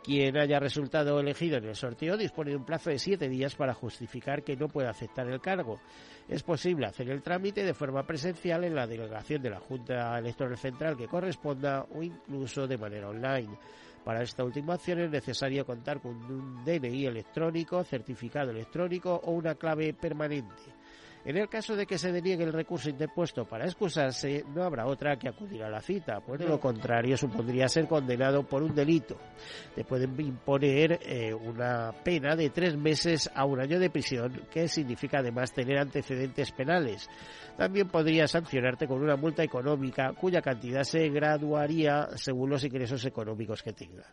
Quien 0.04 0.36
haya 0.36 0.60
resultado 0.60 1.20
elegido 1.20 1.58
en 1.58 1.66
el 1.66 1.76
sorteo 1.76 2.18
dispone 2.18 2.50
de 2.50 2.58
un 2.58 2.66
plazo 2.66 2.90
de 2.90 2.98
siete 2.98 3.30
días 3.30 3.56
para 3.56 3.76
justificar 3.76 4.44
que 4.44 4.56
no 4.56 4.68
puede 4.68 4.88
aceptar 4.88 5.28
el 5.28 5.40
cargo. 5.40 5.80
Es 6.28 6.42
posible 6.42 6.88
hacer 6.88 7.10
el 7.10 7.22
trámite 7.22 7.64
de 7.64 7.76
forma 7.76 8.04
presencial 8.04 8.64
en 8.64 8.74
la 8.74 8.88
delegación 8.88 9.44
de 9.44 9.52
la 9.52 9.60
Junta 9.60 10.18
Electoral 10.18 10.58
Central 10.58 10.98
que 10.98 11.08
corresponda 11.08 11.86
o 11.94 12.02
incluso 12.02 12.68
de 12.68 12.80
manera 12.80 13.10
online. 13.10 13.58
Para 14.04 14.24
esta 14.24 14.44
última 14.44 14.74
acción 14.74 15.00
es 15.02 15.12
necesario 15.12 15.64
contar 15.64 16.02
con 16.02 16.16
un 16.16 16.66
DNI 16.66 17.06
electrónico, 17.06 17.84
certificado 17.84 18.50
electrónico 18.50 19.22
o 19.24 19.32
una 19.32 19.54
clave 19.54 19.94
permanente. 19.94 20.81
En 21.24 21.38
el 21.38 21.48
caso 21.48 21.76
de 21.76 21.86
que 21.86 22.00
se 22.00 22.12
deniegue 22.12 22.44
el 22.44 22.54
recurso 22.54 22.90
interpuesto 22.90 23.46
para 23.46 23.66
excusarse, 23.66 24.44
no 24.56 24.64
habrá 24.64 24.88
otra 24.88 25.18
que 25.18 25.30
acudir 25.30 25.64
a 25.64 25.70
la 25.70 25.80
cita, 25.80 26.20
pues 26.20 26.40
de 26.40 26.48
lo 26.48 26.60
contrario 26.60 27.16
supondría 27.16 27.68
ser 27.68 27.88
condenado 27.88 28.44
por 28.44 28.64
un 28.64 28.74
delito. 28.74 29.18
Te 29.76 29.84
pueden 29.84 30.20
imponer 30.20 31.00
eh, 31.04 31.32
una 31.32 31.92
pena 32.04 32.36
de 32.36 32.50
tres 32.50 32.76
meses 32.76 33.30
a 33.36 33.46
un 33.46 33.60
año 33.60 33.80
de 33.80 33.92
prisión, 33.92 34.48
que 34.52 34.68
significa 34.68 35.20
además 35.20 35.54
tener 35.54 35.78
antecedentes 35.78 36.52
penales. 36.52 37.08
También 37.56 37.88
podría 37.88 38.28
sancionarte 38.28 38.88
con 38.88 39.04
una 39.04 39.16
multa 39.16 39.44
económica 39.44 40.14
cuya 40.14 40.42
cantidad 40.42 40.84
se 40.84 41.08
graduaría 41.10 42.08
según 42.16 42.50
los 42.50 42.64
ingresos 42.64 43.06
económicos 43.06 43.62
que 43.62 43.74
tengas 43.74 44.12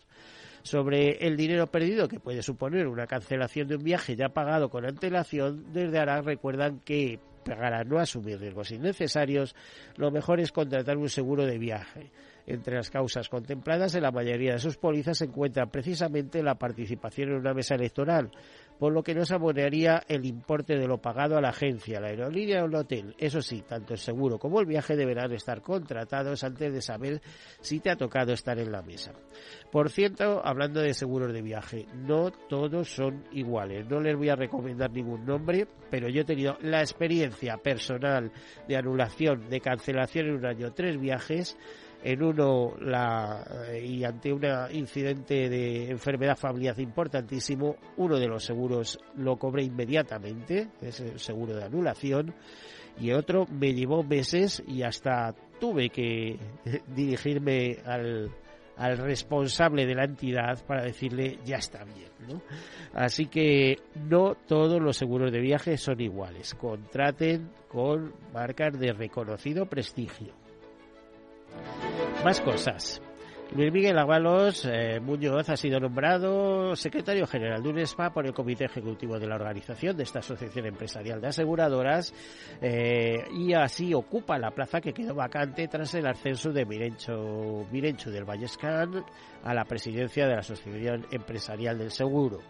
sobre 0.68 1.26
el 1.26 1.36
dinero 1.36 1.66
perdido 1.66 2.08
que 2.08 2.20
puede 2.20 2.42
suponer 2.42 2.86
una 2.86 3.06
cancelación 3.06 3.66
de 3.68 3.76
un 3.76 3.82
viaje 3.82 4.14
ya 4.14 4.28
pagado 4.28 4.68
con 4.68 4.84
antelación, 4.84 5.72
desde 5.72 5.98
ahora 5.98 6.20
recuerdan 6.20 6.80
que 6.80 7.18
para 7.44 7.82
no 7.84 7.98
asumir 7.98 8.38
riesgos 8.38 8.70
innecesarios, 8.70 9.54
lo 9.96 10.10
mejor 10.10 10.40
es 10.40 10.52
contratar 10.52 10.98
un 10.98 11.08
seguro 11.08 11.46
de 11.46 11.58
viaje. 11.58 12.10
Entre 12.46 12.74
las 12.76 12.90
causas 12.90 13.28
contempladas 13.28 13.94
en 13.94 14.02
la 14.02 14.10
mayoría 14.10 14.52
de 14.52 14.58
sus 14.58 14.76
pólizas 14.76 15.18
se 15.18 15.26
encuentra 15.26 15.66
precisamente 15.66 16.42
la 16.42 16.54
participación 16.54 17.30
en 17.30 17.36
una 17.36 17.54
mesa 17.54 17.74
electoral, 17.74 18.30
por 18.78 18.92
lo 18.92 19.02
que 19.02 19.14
no 19.14 19.24
se 19.24 19.36
el 20.08 20.26
importe 20.26 20.76
de 20.76 20.86
lo 20.86 20.98
pagado 20.98 21.36
a 21.36 21.40
la 21.40 21.50
agencia, 21.50 22.00
la 22.00 22.08
aerolínea 22.08 22.62
o 22.62 22.66
el 22.66 22.74
hotel. 22.74 23.14
Eso 23.18 23.40
sí, 23.40 23.62
tanto 23.66 23.94
el 23.94 23.98
seguro 23.98 24.38
como 24.38 24.60
el 24.60 24.66
viaje 24.66 24.96
deberán 24.96 25.32
estar 25.32 25.62
contratados 25.62 26.44
antes 26.44 26.72
de 26.72 26.82
saber 26.82 27.20
si 27.60 27.80
te 27.80 27.90
ha 27.90 27.96
tocado 27.96 28.32
estar 28.32 28.58
en 28.58 28.72
la 28.72 28.82
mesa. 28.82 29.12
Por 29.70 29.90
cierto, 29.90 30.40
hablando 30.44 30.80
de 30.80 30.94
seguros 30.94 31.32
de 31.32 31.42
viaje, 31.42 31.86
no 31.94 32.30
todos 32.30 32.88
son 32.88 33.24
iguales. 33.32 33.86
No 33.88 34.00
les 34.00 34.16
voy 34.16 34.28
a 34.28 34.36
recomendar 34.36 34.90
ningún 34.90 35.24
nombre, 35.24 35.66
pero 35.90 36.08
yo 36.08 36.22
he 36.22 36.24
tenido 36.24 36.56
la 36.60 36.80
experiencia 36.80 37.56
personal 37.58 38.30
de 38.66 38.76
anulación, 38.76 39.48
de 39.48 39.60
cancelación 39.60 40.26
en 40.26 40.34
un 40.36 40.46
año, 40.46 40.72
tres 40.72 40.98
viajes 41.00 41.56
en 42.02 42.22
uno 42.22 42.74
la, 42.80 43.44
y 43.82 44.04
ante 44.04 44.32
un 44.32 44.42
incidente 44.72 45.48
de 45.48 45.90
enfermedad 45.90 46.36
familiar 46.36 46.78
importantísimo, 46.80 47.76
uno 47.96 48.18
de 48.18 48.28
los 48.28 48.44
seguros 48.44 48.98
lo 49.16 49.36
cobré 49.36 49.64
inmediatamente, 49.64 50.68
es 50.80 51.00
el 51.00 51.18
seguro 51.18 51.54
de 51.54 51.64
anulación, 51.64 52.34
y 53.00 53.12
otro 53.12 53.46
me 53.46 53.72
llevó 53.72 54.02
meses 54.02 54.62
y 54.66 54.82
hasta 54.82 55.34
tuve 55.60 55.88
que 55.90 56.38
dirigirme 56.94 57.78
al, 57.84 58.30
al 58.76 58.98
responsable 58.98 59.86
de 59.86 59.94
la 59.94 60.04
entidad 60.04 60.64
para 60.66 60.84
decirle 60.84 61.38
ya 61.44 61.56
está 61.56 61.84
bien. 61.84 62.08
¿no? 62.28 62.42
Así 62.94 63.26
que 63.26 63.78
no 64.08 64.34
todos 64.46 64.80
los 64.80 64.96
seguros 64.96 65.32
de 65.32 65.40
viaje 65.40 65.76
son 65.76 66.00
iguales. 66.00 66.54
Contraten 66.54 67.50
con 67.68 68.12
marcas 68.32 68.78
de 68.78 68.92
reconocido 68.92 69.66
prestigio. 69.66 70.47
Más 72.24 72.40
cosas. 72.40 73.00
Luis 73.50 73.72
Miguel 73.72 73.98
Avalos 73.98 74.66
eh, 74.70 75.00
Muñoz 75.00 75.48
ha 75.48 75.56
sido 75.56 75.80
nombrado 75.80 76.76
secretario 76.76 77.26
general 77.26 77.62
de 77.62 77.70
UNESPA 77.70 78.10
por 78.12 78.26
el 78.26 78.34
Comité 78.34 78.66
Ejecutivo 78.66 79.18
de 79.18 79.26
la 79.26 79.36
organización 79.36 79.96
de 79.96 80.02
esta 80.02 80.18
Asociación 80.18 80.66
Empresarial 80.66 81.18
de 81.18 81.28
Aseguradoras 81.28 82.12
eh, 82.60 83.24
y 83.32 83.54
así 83.54 83.94
ocupa 83.94 84.38
la 84.38 84.50
plaza 84.50 84.82
que 84.82 84.92
quedó 84.92 85.14
vacante 85.14 85.66
tras 85.66 85.94
el 85.94 86.06
ascenso 86.06 86.52
de 86.52 86.66
Mirencho, 86.66 87.66
Mirencho 87.72 88.10
del 88.10 88.26
Vallescan 88.26 89.02
a 89.42 89.54
la 89.54 89.64
presidencia 89.64 90.26
de 90.26 90.34
la 90.34 90.40
Asociación 90.40 91.06
Empresarial 91.10 91.78
del 91.78 91.90
Seguro. 91.90 92.40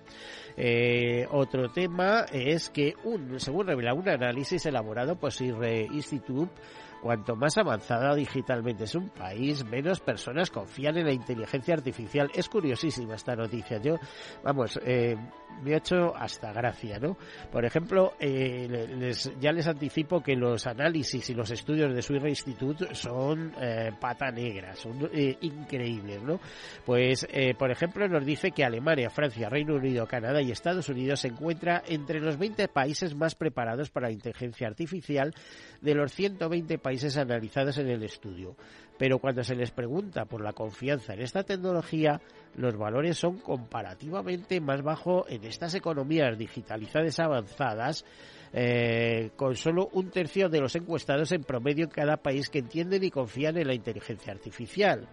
Eh, 0.56 1.28
otro 1.30 1.70
tema 1.70 2.26
es 2.32 2.70
que, 2.70 2.94
un, 3.04 3.38
según 3.38 3.68
revela 3.68 3.94
un 3.94 4.08
análisis 4.08 4.66
elaborado 4.66 5.14
por 5.14 5.32
SIRRE 5.32 5.86
Institute, 5.92 6.52
Cuanto 7.00 7.36
más 7.36 7.56
avanzada 7.56 8.14
digitalmente 8.14 8.84
es 8.84 8.94
un 8.94 9.08
país, 9.10 9.64
menos 9.64 10.00
personas 10.00 10.50
confían 10.50 10.96
en 10.96 11.06
la 11.06 11.12
inteligencia 11.12 11.74
artificial. 11.74 12.28
Es 12.34 12.48
curiosísima 12.48 13.14
esta 13.14 13.36
noticia. 13.36 13.80
Yo, 13.80 13.96
vamos, 14.42 14.80
eh, 14.84 15.16
me 15.62 15.74
ha 15.74 15.78
hecho 15.78 16.14
hasta 16.16 16.52
gracia, 16.52 16.98
¿no? 16.98 17.16
Por 17.52 17.64
ejemplo, 17.64 18.14
eh, 18.18 18.88
les, 18.98 19.32
ya 19.38 19.52
les 19.52 19.68
anticipo 19.68 20.20
que 20.20 20.34
los 20.34 20.66
análisis 20.66 21.30
y 21.30 21.34
los 21.34 21.50
estudios 21.52 21.94
de 21.94 22.02
Swiss 22.02 22.24
Institute 22.24 22.94
son 22.94 23.54
eh, 23.60 23.92
pata 24.00 24.30
negra, 24.32 24.74
son 24.74 25.08
increíbles, 25.40 26.22
¿no? 26.22 26.40
Pues, 26.84 27.26
por 27.56 27.70
ejemplo, 27.70 28.08
nos 28.08 28.24
dice 28.24 28.50
que 28.50 28.64
Alemania, 28.64 29.10
Francia, 29.10 29.48
Reino 29.48 29.76
Unido, 29.76 30.06
Canadá 30.06 30.42
y 30.42 30.50
Estados 30.50 30.88
Unidos 30.88 31.20
se 31.20 31.28
encuentran 31.28 31.82
entre 31.86 32.20
los 32.20 32.36
20 32.38 32.68
países 32.68 33.14
más 33.14 33.34
preparados 33.34 33.90
para 33.90 34.08
la 34.08 34.12
inteligencia 34.12 34.66
artificial 34.66 35.34
de 35.80 35.94
los 35.94 36.12
120 36.12 36.78
países 36.78 36.87
analizados 37.16 37.78
en 37.78 37.88
el 37.88 38.02
estudio. 38.02 38.56
Pero 38.98 39.18
cuando 39.18 39.44
se 39.44 39.54
les 39.54 39.70
pregunta 39.70 40.24
por 40.24 40.42
la 40.42 40.52
confianza 40.52 41.14
en 41.14 41.20
esta 41.20 41.44
tecnología, 41.44 42.20
los 42.56 42.76
valores 42.76 43.16
son 43.16 43.38
comparativamente 43.38 44.60
más 44.60 44.82
bajos 44.82 45.26
en 45.28 45.44
estas 45.44 45.74
economías 45.74 46.36
digitalizadas 46.36 47.20
avanzadas, 47.20 48.04
eh, 48.52 49.30
con 49.36 49.54
solo 49.54 49.88
un 49.92 50.10
tercio 50.10 50.48
de 50.48 50.60
los 50.60 50.74
encuestados 50.74 51.30
en 51.32 51.44
promedio 51.44 51.84
en 51.84 51.90
cada 51.90 52.16
país 52.16 52.48
que 52.48 52.58
entienden 52.58 53.04
y 53.04 53.10
confían 53.10 53.56
en 53.58 53.68
la 53.68 53.74
inteligencia 53.74 54.32
artificial. 54.32 55.06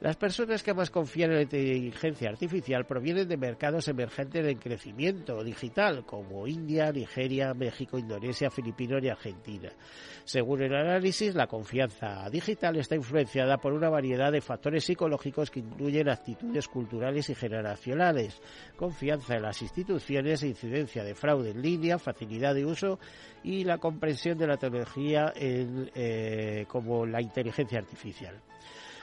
Las 0.00 0.16
personas 0.16 0.62
que 0.62 0.72
más 0.72 0.88
confían 0.88 1.30
en 1.30 1.36
la 1.36 1.42
inteligencia 1.42 2.30
artificial 2.30 2.86
provienen 2.86 3.28
de 3.28 3.36
mercados 3.36 3.86
emergentes 3.86 4.42
de 4.42 4.56
crecimiento 4.56 5.44
digital, 5.44 6.06
como 6.06 6.46
India, 6.46 6.90
Nigeria, 6.90 7.52
México, 7.52 7.98
Indonesia, 7.98 8.50
Filipinas 8.50 9.02
y 9.04 9.10
Argentina. 9.10 9.70
Según 10.24 10.62
el 10.62 10.74
análisis, 10.74 11.34
la 11.34 11.46
confianza 11.46 12.30
digital 12.30 12.76
está 12.76 12.94
influenciada 12.94 13.58
por 13.58 13.74
una 13.74 13.90
variedad 13.90 14.32
de 14.32 14.40
factores 14.40 14.84
psicológicos 14.84 15.50
que 15.50 15.60
incluyen 15.60 16.08
actitudes 16.08 16.66
culturales 16.66 17.28
y 17.28 17.34
generacionales, 17.34 18.40
confianza 18.76 19.36
en 19.36 19.42
las 19.42 19.60
instituciones, 19.60 20.42
incidencia 20.42 21.04
de 21.04 21.14
fraude 21.14 21.50
en 21.50 21.60
línea, 21.60 21.98
facilidad 21.98 22.54
de 22.54 22.64
uso 22.64 22.98
y 23.44 23.64
la 23.64 23.76
comprensión 23.76 24.38
de 24.38 24.46
la 24.46 24.56
tecnología 24.56 25.30
eh, 25.36 26.64
como 26.68 27.04
la 27.04 27.20
inteligencia 27.20 27.80
artificial. 27.80 28.40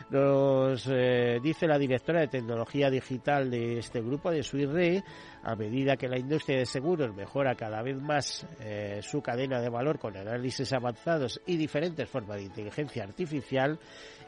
Nos 0.09 0.87
eh, 0.89 1.37
dice 1.43 1.67
la 1.67 1.77
directora 1.77 2.21
de 2.21 2.29
tecnología 2.29 2.89
digital 2.89 3.51
de 3.51 3.79
este 3.79 4.01
grupo, 4.01 4.31
de 4.31 4.41
Suirre, 4.41 5.03
a 5.43 5.53
medida 5.55 5.97
que 5.97 6.07
la 6.07 6.17
industria 6.17 6.59
de 6.59 6.65
seguros 6.65 7.13
mejora 7.13 7.55
cada 7.55 7.81
vez 7.81 8.01
más 8.01 8.47
eh, 8.61 9.01
su 9.03 9.21
cadena 9.21 9.59
de 9.59 9.67
valor 9.67 9.99
con 9.99 10.15
análisis 10.15 10.71
avanzados 10.71 11.41
y 11.45 11.57
diferentes 11.57 12.07
formas 12.09 12.37
de 12.37 12.43
inteligencia 12.43 13.03
artificial, 13.03 13.79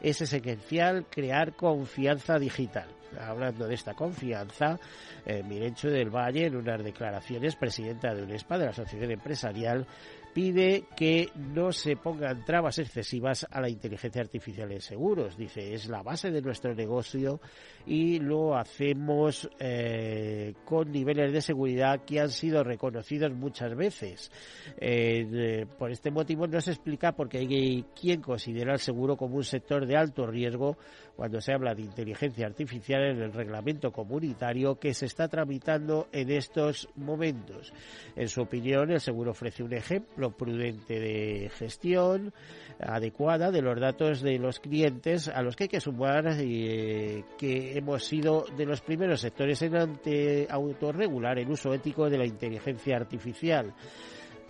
es 0.02 0.20
esencial 0.20 1.06
crear 1.08 1.54
confianza 1.54 2.38
digital. 2.38 2.88
Hablando 3.18 3.66
de 3.66 3.74
esta 3.74 3.94
confianza, 3.94 4.78
eh, 5.24 5.42
Mirencho 5.42 5.88
del 5.88 6.10
Valle, 6.10 6.46
en 6.46 6.56
unas 6.56 6.84
declaraciones, 6.84 7.56
presidenta 7.56 8.14
de 8.14 8.22
UNESPA, 8.22 8.58
de 8.58 8.64
la 8.66 8.70
Asociación 8.70 9.10
Empresarial, 9.10 9.86
pide 10.32 10.84
que 10.96 11.28
no 11.34 11.72
se 11.72 11.96
pongan 11.96 12.44
trabas 12.44 12.78
excesivas 12.78 13.46
a 13.50 13.60
la 13.60 13.68
inteligencia 13.68 14.22
artificial 14.22 14.70
en 14.72 14.80
seguros. 14.80 15.36
Dice, 15.36 15.74
es 15.74 15.88
la 15.88 16.02
base 16.02 16.30
de 16.30 16.42
nuestro 16.42 16.74
negocio 16.74 17.40
y 17.86 18.18
lo 18.18 18.56
hacemos 18.56 19.48
eh, 19.58 20.54
con 20.64 20.92
niveles 20.92 21.32
de 21.32 21.40
seguridad 21.40 22.04
que 22.04 22.20
han 22.20 22.30
sido 22.30 22.62
reconocidos 22.62 23.32
muchas 23.32 23.74
veces. 23.74 24.30
Eh, 24.78 25.66
por 25.78 25.90
este 25.90 26.10
motivo 26.10 26.46
no 26.46 26.60
se 26.60 26.72
explica 26.72 27.12
por 27.12 27.28
qué 27.28 27.38
hay 27.38 27.84
quien 27.98 28.20
considera 28.20 28.72
el 28.72 28.80
seguro 28.80 29.16
como 29.16 29.36
un 29.36 29.44
sector 29.44 29.86
de 29.86 29.96
alto 29.96 30.26
riesgo 30.26 30.76
cuando 31.20 31.42
se 31.42 31.52
habla 31.52 31.74
de 31.74 31.82
inteligencia 31.82 32.46
artificial 32.46 33.02
en 33.02 33.20
el 33.20 33.34
reglamento 33.34 33.92
comunitario 33.92 34.78
que 34.78 34.94
se 34.94 35.04
está 35.04 35.28
tramitando 35.28 36.08
en 36.12 36.30
estos 36.30 36.88
momentos. 36.96 37.74
En 38.16 38.26
su 38.26 38.40
opinión, 38.40 38.90
el 38.90 39.02
seguro 39.02 39.32
ofrece 39.32 39.62
un 39.62 39.74
ejemplo 39.74 40.30
prudente 40.30 40.98
de 40.98 41.50
gestión 41.50 42.32
adecuada 42.78 43.50
de 43.50 43.60
los 43.60 43.78
datos 43.78 44.22
de 44.22 44.38
los 44.38 44.60
clientes 44.60 45.28
a 45.28 45.42
los 45.42 45.56
que 45.56 45.64
hay 45.64 45.68
que 45.68 45.82
sumar 45.82 46.24
eh, 46.38 47.22
que 47.36 47.76
hemos 47.76 48.02
sido 48.06 48.46
de 48.56 48.64
los 48.64 48.80
primeros 48.80 49.20
sectores 49.20 49.60
en 49.60 49.76
ante 49.76 50.46
autorregular 50.48 51.38
el 51.38 51.50
uso 51.50 51.74
ético 51.74 52.08
de 52.08 52.16
la 52.16 52.24
inteligencia 52.24 52.96
artificial 52.96 53.74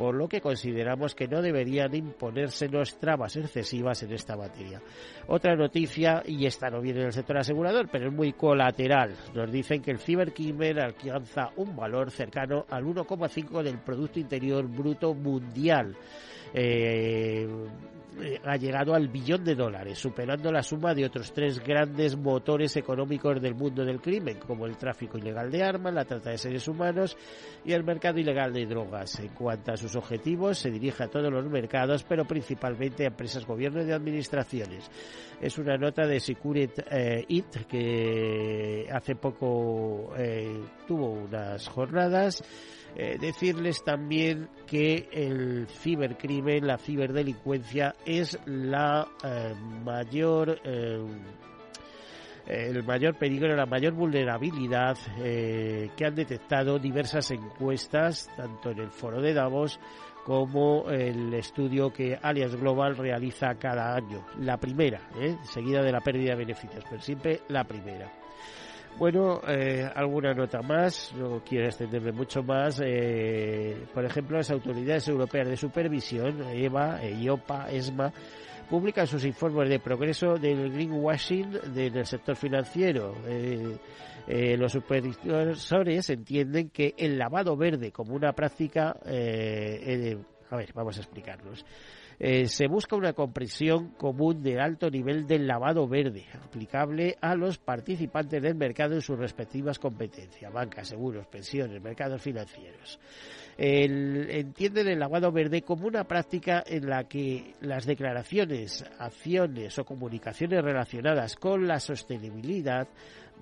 por 0.00 0.14
lo 0.14 0.26
que 0.28 0.40
consideramos 0.40 1.14
que 1.14 1.28
no 1.28 1.42
deberían 1.42 1.94
imponérsenos 1.94 2.98
trabas 2.98 3.36
excesivas 3.36 4.02
en 4.02 4.14
esta 4.14 4.34
materia. 4.34 4.80
Otra 5.26 5.54
noticia, 5.54 6.22
y 6.24 6.46
esta 6.46 6.70
no 6.70 6.80
viene 6.80 7.00
del 7.02 7.12
sector 7.12 7.36
asegurador, 7.36 7.90
pero 7.92 8.08
es 8.08 8.12
muy 8.14 8.32
colateral, 8.32 9.14
nos 9.34 9.52
dicen 9.52 9.82
que 9.82 9.90
el 9.90 9.98
cibercrimen 9.98 10.78
alcanza 10.78 11.50
un 11.56 11.76
valor 11.76 12.10
cercano 12.10 12.64
al 12.70 12.82
1,5 12.82 13.62
del 13.62 13.76
Producto 13.80 14.18
Interior 14.18 14.66
Bruto 14.66 15.12
Mundial. 15.12 15.94
Eh, 16.54 17.46
ha 18.44 18.56
llegado 18.56 18.94
al 18.94 19.08
billón 19.08 19.44
de 19.44 19.54
dólares, 19.54 19.98
superando 19.98 20.50
la 20.52 20.62
suma 20.62 20.94
de 20.94 21.04
otros 21.04 21.32
tres 21.32 21.58
grandes 21.60 22.16
motores 22.16 22.76
económicos 22.76 23.40
del 23.40 23.54
mundo 23.54 23.84
del 23.84 24.00
crimen, 24.00 24.38
como 24.38 24.66
el 24.66 24.76
tráfico 24.76 25.18
ilegal 25.18 25.50
de 25.50 25.62
armas, 25.62 25.94
la 25.94 26.04
trata 26.04 26.30
de 26.30 26.38
seres 26.38 26.66
humanos 26.68 27.16
y 27.64 27.72
el 27.72 27.84
mercado 27.84 28.18
ilegal 28.18 28.52
de 28.52 28.66
drogas. 28.66 29.18
En 29.20 29.28
cuanto 29.28 29.72
a 29.72 29.76
sus 29.76 29.94
objetivos, 29.96 30.58
se 30.58 30.70
dirige 30.70 31.04
a 31.04 31.08
todos 31.08 31.32
los 31.32 31.46
mercados, 31.46 32.04
pero 32.04 32.24
principalmente 32.24 33.04
a 33.04 33.08
empresas, 33.08 33.46
gobiernos 33.46 33.86
y 33.86 33.92
administraciones. 33.92 34.90
Es 35.40 35.58
una 35.58 35.76
nota 35.76 36.06
de 36.06 36.20
Security 36.20 36.82
eh, 36.90 37.24
It 37.28 37.66
que 37.66 38.86
hace 38.92 39.14
poco 39.16 40.12
eh, 40.16 40.60
tuvo 40.86 41.12
unas 41.12 41.66
jornadas 41.68 42.42
eh, 42.96 43.18
decirles 43.20 43.84
también 43.84 44.48
que 44.66 45.08
el 45.12 45.66
cibercrimen, 45.68 46.66
la 46.66 46.78
ciberdelincuencia 46.78 47.94
es 48.04 48.38
la 48.46 49.06
eh, 49.24 49.54
mayor 49.84 50.60
eh, 50.64 51.06
el 52.46 52.82
mayor 52.82 53.16
peligro, 53.16 53.54
la 53.54 53.66
mayor 53.66 53.92
vulnerabilidad 53.92 54.96
que 55.16 56.04
han 56.04 56.14
detectado 56.16 56.80
diversas 56.80 57.30
encuestas, 57.30 58.28
tanto 58.36 58.70
en 58.70 58.80
el 58.80 58.90
foro 58.90 59.20
de 59.22 59.34
Davos 59.34 59.78
como 60.24 60.90
el 60.90 61.32
estudio 61.34 61.92
que 61.92 62.18
Alias 62.20 62.56
Global 62.56 62.96
realiza 62.96 63.54
cada 63.54 63.94
año. 63.94 64.26
La 64.40 64.56
primera, 64.56 65.00
seguida 65.44 65.80
de 65.82 65.92
la 65.92 66.00
pérdida 66.00 66.32
de 66.32 66.38
beneficios, 66.38 66.82
pero 66.90 67.00
siempre 67.00 67.42
la 67.48 67.62
primera. 67.62 68.10
Bueno, 68.98 69.40
eh, 69.48 69.88
alguna 69.94 70.34
nota 70.34 70.60
más, 70.60 71.14
no 71.16 71.42
quiero 71.42 71.66
extenderme 71.66 72.12
mucho 72.12 72.42
más. 72.42 72.80
Eh, 72.84 73.86
por 73.94 74.04
ejemplo, 74.04 74.36
las 74.36 74.50
autoridades 74.50 75.08
europeas 75.08 75.48
de 75.48 75.56
supervisión, 75.56 76.42
EVA, 76.42 77.02
EIOPA, 77.02 77.70
ESMA, 77.70 78.12
publican 78.68 79.06
sus 79.06 79.24
informes 79.24 79.70
de 79.70 79.80
progreso 79.80 80.34
del 80.34 80.70
greenwashing 80.70 81.50
del 81.72 82.04
sector 82.04 82.36
financiero. 82.36 83.14
Eh, 83.26 84.56
los 84.58 84.72
supervisores 84.72 86.10
entienden 86.10 86.68
que 86.68 86.94
el 86.98 87.18
lavado 87.18 87.56
verde 87.56 87.90
como 87.90 88.14
una 88.14 88.32
práctica, 88.32 88.90
a 88.90 90.56
ver, 90.56 90.72
vamos 90.74 90.98
a 90.98 91.00
explicarlos. 91.00 91.64
Eh, 92.22 92.48
se 92.48 92.66
busca 92.66 92.96
una 92.96 93.14
comprensión 93.14 93.92
común 93.92 94.42
de 94.42 94.60
alto 94.60 94.90
nivel 94.90 95.26
del 95.26 95.46
lavado 95.46 95.88
verde, 95.88 96.26
aplicable 96.44 97.16
a 97.18 97.34
los 97.34 97.56
participantes 97.56 98.42
del 98.42 98.56
mercado 98.56 98.94
en 98.94 99.00
sus 99.00 99.18
respectivas 99.18 99.78
competencias, 99.78 100.52
bancas, 100.52 100.88
seguros, 100.88 101.26
pensiones, 101.28 101.80
mercados 101.80 102.20
financieros. 102.20 103.00
entienden 103.56 104.88
el 104.88 104.98
lavado 104.98 105.32
verde 105.32 105.62
como 105.62 105.86
una 105.86 106.04
práctica 106.04 106.62
en 106.66 106.90
la 106.90 107.04
que 107.04 107.54
las 107.62 107.86
declaraciones, 107.86 108.84
acciones 108.98 109.78
o 109.78 109.86
comunicaciones 109.86 110.62
relacionadas 110.62 111.36
con 111.36 111.66
la 111.66 111.80
sostenibilidad 111.80 112.86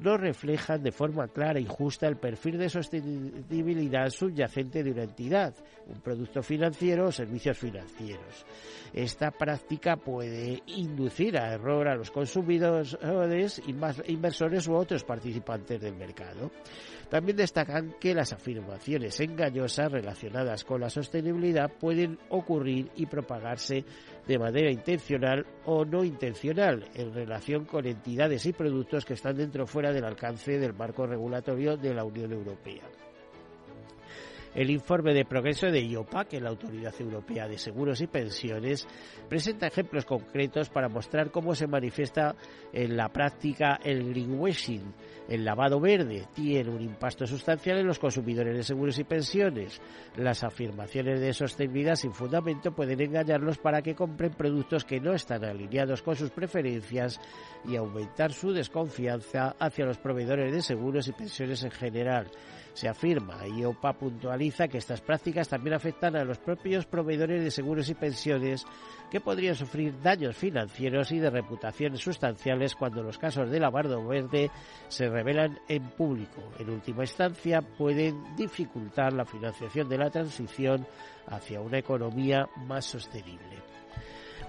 no 0.00 0.16
reflejan 0.16 0.82
de 0.82 0.92
forma 0.92 1.28
clara 1.28 1.58
y 1.60 1.66
justa 1.66 2.06
el 2.06 2.16
perfil 2.16 2.58
de 2.58 2.68
sostenibilidad 2.68 4.10
subyacente 4.10 4.82
de 4.82 4.92
una 4.92 5.02
entidad, 5.04 5.54
un 5.86 6.00
producto 6.00 6.42
financiero 6.42 7.06
o 7.06 7.12
servicios 7.12 7.58
financieros. 7.58 8.46
Esta 8.92 9.30
práctica 9.30 9.96
puede 9.96 10.62
inducir 10.66 11.38
a 11.38 11.52
error 11.52 11.88
a 11.88 11.96
los 11.96 12.10
consumidores, 12.10 12.96
inversores 14.06 14.68
u 14.68 14.74
otros 14.74 15.04
participantes 15.04 15.80
del 15.80 15.96
mercado. 15.96 16.50
También 17.08 17.38
destacan 17.38 17.94
que 17.98 18.14
las 18.14 18.34
afirmaciones 18.34 19.18
engañosas 19.20 19.90
relacionadas 19.90 20.64
con 20.64 20.82
la 20.82 20.90
sostenibilidad 20.90 21.70
pueden 21.70 22.18
ocurrir 22.28 22.90
y 22.96 23.06
propagarse 23.06 23.84
de 24.28 24.38
manera 24.38 24.70
intencional 24.70 25.46
o 25.64 25.86
no 25.86 26.04
intencional 26.04 26.84
en 26.94 27.14
relación 27.14 27.64
con 27.64 27.86
entidades 27.86 28.44
y 28.44 28.52
productos 28.52 29.06
que 29.06 29.14
están 29.14 29.38
dentro 29.38 29.64
o 29.64 29.66
fuera 29.66 29.90
del 29.90 30.04
alcance 30.04 30.58
del 30.58 30.74
marco 30.74 31.06
regulatorio 31.06 31.78
de 31.78 31.94
la 31.94 32.04
Unión 32.04 32.32
Europea. 32.32 32.84
El 34.58 34.70
informe 34.70 35.14
de 35.14 35.24
progreso 35.24 35.70
de 35.70 35.80
IOPA, 35.84 36.24
que 36.24 36.40
la 36.40 36.48
Autoridad 36.48 36.92
Europea 36.98 37.46
de 37.46 37.58
Seguros 37.58 38.00
y 38.00 38.08
Pensiones, 38.08 38.88
presenta 39.28 39.68
ejemplos 39.68 40.04
concretos 40.04 40.68
para 40.68 40.88
mostrar 40.88 41.30
cómo 41.30 41.54
se 41.54 41.68
manifiesta 41.68 42.34
en 42.72 42.96
la 42.96 43.08
práctica 43.08 43.78
el 43.84 44.08
greenwashing, 44.08 44.92
el 45.28 45.44
lavado 45.44 45.78
verde, 45.78 46.26
tiene 46.34 46.70
un 46.70 46.80
impacto 46.80 47.24
sustancial 47.24 47.78
en 47.78 47.86
los 47.86 48.00
consumidores 48.00 48.56
de 48.56 48.64
seguros 48.64 48.98
y 48.98 49.04
pensiones. 49.04 49.80
Las 50.16 50.42
afirmaciones 50.42 51.20
de 51.20 51.32
sostenibilidad 51.32 51.94
sin 51.94 52.12
fundamento 52.12 52.74
pueden 52.74 53.00
engañarlos 53.00 53.58
para 53.58 53.80
que 53.80 53.94
compren 53.94 54.32
productos 54.32 54.84
que 54.84 54.98
no 54.98 55.14
están 55.14 55.44
alineados 55.44 56.02
con 56.02 56.16
sus 56.16 56.30
preferencias 56.30 57.20
y 57.64 57.76
aumentar 57.76 58.32
su 58.32 58.50
desconfianza 58.50 59.54
hacia 59.60 59.86
los 59.86 59.98
proveedores 59.98 60.52
de 60.52 60.62
seguros 60.62 61.06
y 61.06 61.12
pensiones 61.12 61.62
en 61.62 61.70
general 61.70 62.26
se 62.78 62.88
afirma. 62.88 63.44
y 63.48 63.64
OPA 63.64 63.92
puntualiza 63.92 64.68
que 64.68 64.78
estas 64.78 65.00
prácticas 65.00 65.48
también 65.48 65.74
afectan 65.74 66.14
a 66.14 66.24
los 66.24 66.38
propios 66.38 66.86
proveedores 66.86 67.42
de 67.42 67.50
seguros 67.50 67.88
y 67.88 67.94
pensiones 67.94 68.64
que 69.10 69.20
podrían 69.20 69.56
sufrir 69.56 70.00
daños 70.00 70.36
financieros 70.36 71.10
y 71.10 71.18
de 71.18 71.28
reputaciones 71.28 72.00
sustanciales 72.00 72.76
cuando 72.76 73.02
los 73.02 73.18
casos 73.18 73.50
de 73.50 73.58
lavado 73.58 74.06
verde 74.06 74.52
se 74.86 75.08
revelan 75.08 75.58
en 75.68 75.90
público. 75.90 76.40
En 76.60 76.70
última 76.70 77.02
instancia, 77.02 77.62
pueden 77.62 78.36
dificultar 78.36 79.12
la 79.12 79.24
financiación 79.24 79.88
de 79.88 79.98
la 79.98 80.10
transición 80.10 80.86
hacia 81.26 81.60
una 81.60 81.78
economía 81.78 82.48
más 82.64 82.84
sostenible. 82.84 83.77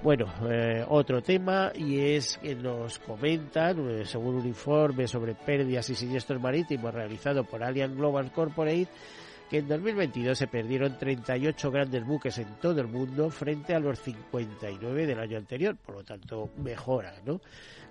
Bueno, 0.02 0.28
eh, 0.50 0.86
otro 0.88 1.22
tema 1.22 1.74
y 1.76 2.00
es 2.00 2.38
que 2.38 2.56
nos 2.56 3.00
comentan, 3.00 3.78
eh, 3.90 4.06
según 4.06 4.36
un 4.36 4.48
informe 4.48 5.10
sobre 5.10 5.36
pérdidas 5.36 5.90
y 5.90 5.96
siniestros 5.96 6.42
marítimos 6.42 6.94
realizado 6.94 7.44
por 7.44 7.62
Allianz 7.62 7.98
Global 7.98 8.32
Corporate, 8.32 8.88
que 9.50 9.58
en 9.58 9.68
2022 9.68 10.38
se 10.38 10.48
perdieron 10.48 10.96
38 10.98 11.72
grandes 11.72 12.06
buques 12.06 12.38
en 12.38 12.48
todo 12.62 12.80
el 12.82 12.88
mundo 12.88 13.32
frente 13.32 13.74
a 13.74 13.80
los 13.80 14.00
59 14.00 15.08
del 15.08 15.20
año 15.20 15.38
anterior, 15.38 15.76
por 15.76 15.96
lo 15.96 16.04
tanto 16.04 16.52
mejora, 16.58 17.16
¿no? 17.26 17.42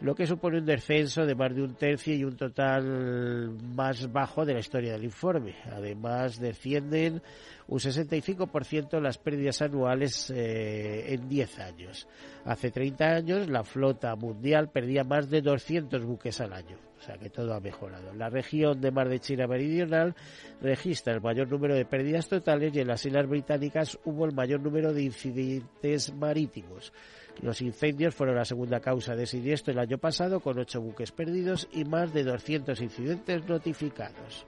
Lo 0.01 0.15
que 0.15 0.27
supone 0.27 0.59
un 0.59 0.67
descenso 0.67 1.27
de 1.27 1.35
más 1.35 1.53
de 1.53 1.63
un 1.63 1.75
tercio 1.75 2.15
y 2.15 2.23
un 2.23 2.37
total 2.37 3.51
más 3.75 4.13
bajo 4.13 4.47
de 4.47 4.55
la 4.55 4.61
historia 4.61 4.93
del 4.93 5.03
informe. 5.03 5.57
Además, 5.73 6.39
descienden 6.39 7.21
un 7.67 7.79
65% 7.81 9.01
las 9.01 9.19
pérdidas 9.19 9.61
anuales 9.61 10.31
eh, 10.31 11.13
en 11.13 11.29
10 11.29 11.59
años. 11.59 12.07
Hace 12.45 12.71
30 12.71 13.05
años 13.05 13.49
la 13.49 13.65
flota 13.65 14.15
mundial 14.15 14.71
perdía 14.71 15.03
más 15.03 15.29
de 15.29 15.43
200 15.43 16.05
buques 16.05 16.41
al 16.41 16.53
año 16.53 16.88
o 16.99 17.03
sea 17.03 17.17
que 17.17 17.31
todo 17.31 17.55
ha 17.55 17.61
mejorado. 17.61 18.13
La 18.15 18.29
región 18.29 18.81
de 18.81 18.91
Mar 18.91 19.09
de 19.09 19.21
China 19.21 19.47
Meridional 19.47 20.15
registra 20.61 21.15
el 21.15 21.21
mayor 21.21 21.49
número 21.49 21.75
de 21.75 21.85
pérdidas 21.85 22.29
totales 22.29 22.75
y 22.75 22.81
en 22.81 22.89
las 22.89 23.05
Islas 23.07 23.29
Británicas 23.29 23.99
hubo 24.05 24.27
el 24.27 24.35
mayor 24.35 24.61
número 24.61 24.93
de 24.93 25.03
incidentes 25.03 26.13
marítimos. 26.15 26.93
Los 27.41 27.63
incendios 27.63 28.15
fueron 28.15 28.35
la 28.35 28.45
segunda 28.45 28.81
causa 28.81 29.15
de 29.15 29.27
siniestro 29.27 29.73
el 29.73 29.79
año 29.79 29.99
pasado, 29.99 30.41
con 30.41 30.59
ocho 30.59 30.81
buques 30.81 31.13
perdidos 31.13 31.69
y 31.73 31.85
más 31.85 32.13
de 32.13 32.25
200 32.25 32.81
incidentes 32.81 33.47
notificados. 33.49 34.45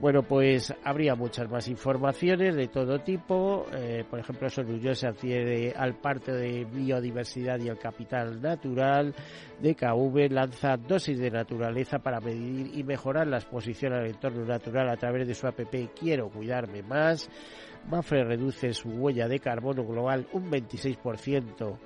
Bueno, 0.00 0.22
pues 0.22 0.72
habría 0.84 1.16
muchas 1.16 1.50
más 1.50 1.66
informaciones 1.66 2.54
de 2.54 2.68
todo 2.68 3.00
tipo. 3.00 3.66
Eh, 3.72 4.04
por 4.08 4.20
ejemplo, 4.20 4.48
Sorullo 4.48 4.94
se 4.94 5.08
adhiere 5.08 5.72
al 5.76 5.96
parte 5.96 6.30
de 6.30 6.64
biodiversidad 6.64 7.58
y 7.58 7.66
el 7.66 7.78
capital 7.78 8.40
natural. 8.40 9.12
DKV 9.60 10.30
lanza 10.30 10.76
dosis 10.76 11.18
de 11.18 11.32
naturaleza 11.32 11.98
para 11.98 12.20
medir 12.20 12.78
y 12.78 12.84
mejorar 12.84 13.26
la 13.26 13.38
exposición 13.38 13.92
al 13.92 14.06
entorno 14.06 14.44
natural 14.44 14.88
a 14.88 14.96
través 14.96 15.26
de 15.26 15.34
su 15.34 15.48
app 15.48 15.58
Quiero 15.98 16.28
cuidarme 16.28 16.84
más. 16.84 17.28
Mafre 17.88 18.22
reduce 18.22 18.72
su 18.74 18.90
huella 18.90 19.26
de 19.26 19.40
carbono 19.40 19.84
global 19.84 20.28
un 20.32 20.48
26% 20.48 21.76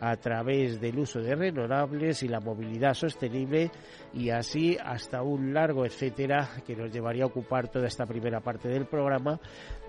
a 0.00 0.16
través 0.16 0.80
del 0.80 0.98
uso 0.98 1.20
de 1.20 1.34
renovables 1.34 2.22
y 2.22 2.28
la 2.28 2.40
movilidad 2.40 2.94
sostenible 2.94 3.70
y 4.14 4.30
así 4.30 4.76
hasta 4.82 5.22
un 5.22 5.52
largo 5.52 5.84
etcétera 5.84 6.48
que 6.66 6.74
nos 6.74 6.90
llevaría 6.90 7.24
a 7.24 7.26
ocupar 7.26 7.68
toda 7.68 7.86
esta 7.86 8.06
primera 8.06 8.40
parte 8.40 8.68
del 8.68 8.86
programa 8.86 9.38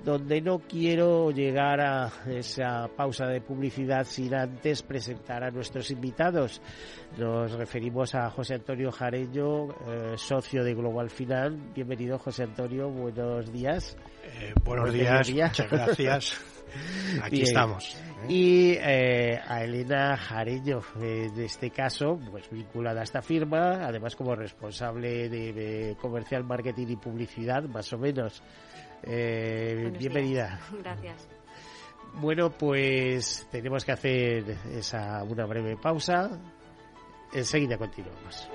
donde 0.03 0.41
no 0.41 0.59
quiero 0.59 1.31
llegar 1.31 1.79
a 1.79 2.11
esa 2.27 2.89
pausa 2.95 3.27
de 3.27 3.41
publicidad 3.41 4.05
sin 4.05 4.33
antes 4.33 4.83
presentar 4.83 5.43
a 5.43 5.51
nuestros 5.51 5.91
invitados. 5.91 6.61
Nos 7.17 7.51
referimos 7.53 8.15
a 8.15 8.29
José 8.29 8.55
Antonio 8.55 8.91
Jareño, 8.91 9.69
eh, 9.69 10.13
socio 10.17 10.63
de 10.63 10.73
Global 10.73 11.09
Final. 11.09 11.57
Bienvenido 11.73 12.17
José 12.17 12.43
Antonio, 12.43 12.89
buenos 12.89 13.51
días. 13.51 13.95
Eh, 14.23 14.53
buenos, 14.63 14.91
días, 14.91 15.29
muchas 15.29 15.69
gracias. 15.69 16.41
Aquí 17.21 17.41
estamos. 17.41 17.95
¿eh? 17.95 18.25
Y 18.29 18.71
eh, 18.79 19.39
a 19.45 19.63
Elena 19.63 20.15
Jareño, 20.17 20.81
eh, 21.01 21.29
de 21.33 21.45
este 21.45 21.71
caso, 21.71 22.19
pues 22.29 22.49
vinculada 22.49 23.01
a 23.01 23.03
esta 23.03 23.21
firma, 23.21 23.85
además 23.85 24.15
como 24.15 24.35
responsable 24.35 25.29
de, 25.29 25.95
comercial, 25.99 26.43
marketing 26.43 26.87
y 26.89 26.95
publicidad, 26.95 27.63
más 27.63 27.91
o 27.93 27.97
menos. 27.97 28.41
bienvenida. 29.03 30.59
Gracias. 30.83 31.27
Bueno, 32.13 32.51
pues 32.51 33.47
tenemos 33.51 33.85
que 33.85 33.91
hacer 33.93 34.57
esa 34.73 35.23
una 35.23 35.45
breve 35.45 35.77
pausa. 35.77 36.29
Enseguida 37.33 37.77
continuamos. 37.77 38.49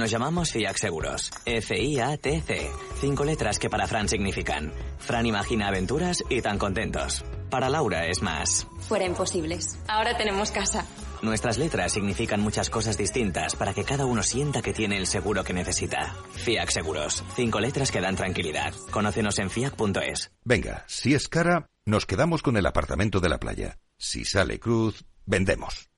Nos 0.00 0.10
llamamos 0.10 0.50
FIAC 0.52 0.78
Seguros. 0.78 1.30
F-I-A-T-C. 1.44 2.70
Cinco 3.02 3.22
letras 3.22 3.58
que 3.58 3.68
para 3.68 3.86
Fran 3.86 4.08
significan. 4.08 4.72
Fran 4.96 5.26
imagina 5.26 5.68
aventuras 5.68 6.24
y 6.30 6.40
tan 6.40 6.56
contentos. 6.56 7.22
Para 7.50 7.68
Laura 7.68 8.06
es 8.06 8.22
más. 8.22 8.66
Fuera 8.88 9.04
imposibles. 9.04 9.78
Ahora 9.88 10.16
tenemos 10.16 10.52
casa. 10.52 10.86
Nuestras 11.20 11.58
letras 11.58 11.92
significan 11.92 12.40
muchas 12.40 12.70
cosas 12.70 12.96
distintas 12.96 13.54
para 13.56 13.74
que 13.74 13.84
cada 13.84 14.06
uno 14.06 14.22
sienta 14.22 14.62
que 14.62 14.72
tiene 14.72 14.96
el 14.96 15.06
seguro 15.06 15.44
que 15.44 15.52
necesita. 15.52 16.16
FIAC 16.32 16.70
Seguros. 16.70 17.22
Cinco 17.36 17.60
letras 17.60 17.90
que 17.90 18.00
dan 18.00 18.16
tranquilidad. 18.16 18.72
Conócenos 18.90 19.38
en 19.38 19.50
fiac.es. 19.50 20.32
Venga, 20.42 20.82
si 20.88 21.12
es 21.12 21.28
cara, 21.28 21.66
nos 21.84 22.06
quedamos 22.06 22.40
con 22.40 22.56
el 22.56 22.64
apartamento 22.64 23.20
de 23.20 23.28
la 23.28 23.38
playa. 23.38 23.76
Si 23.98 24.24
sale 24.24 24.58
cruz, 24.58 25.04
vendemos. 25.26 25.89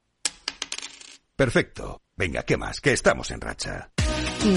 Perfecto. 1.43 2.01
Venga, 2.17 2.45
¿qué 2.45 2.57
más? 2.57 2.81
Que 2.81 2.93
estamos 2.93 3.33
en 3.33 3.41
racha. 3.41 3.91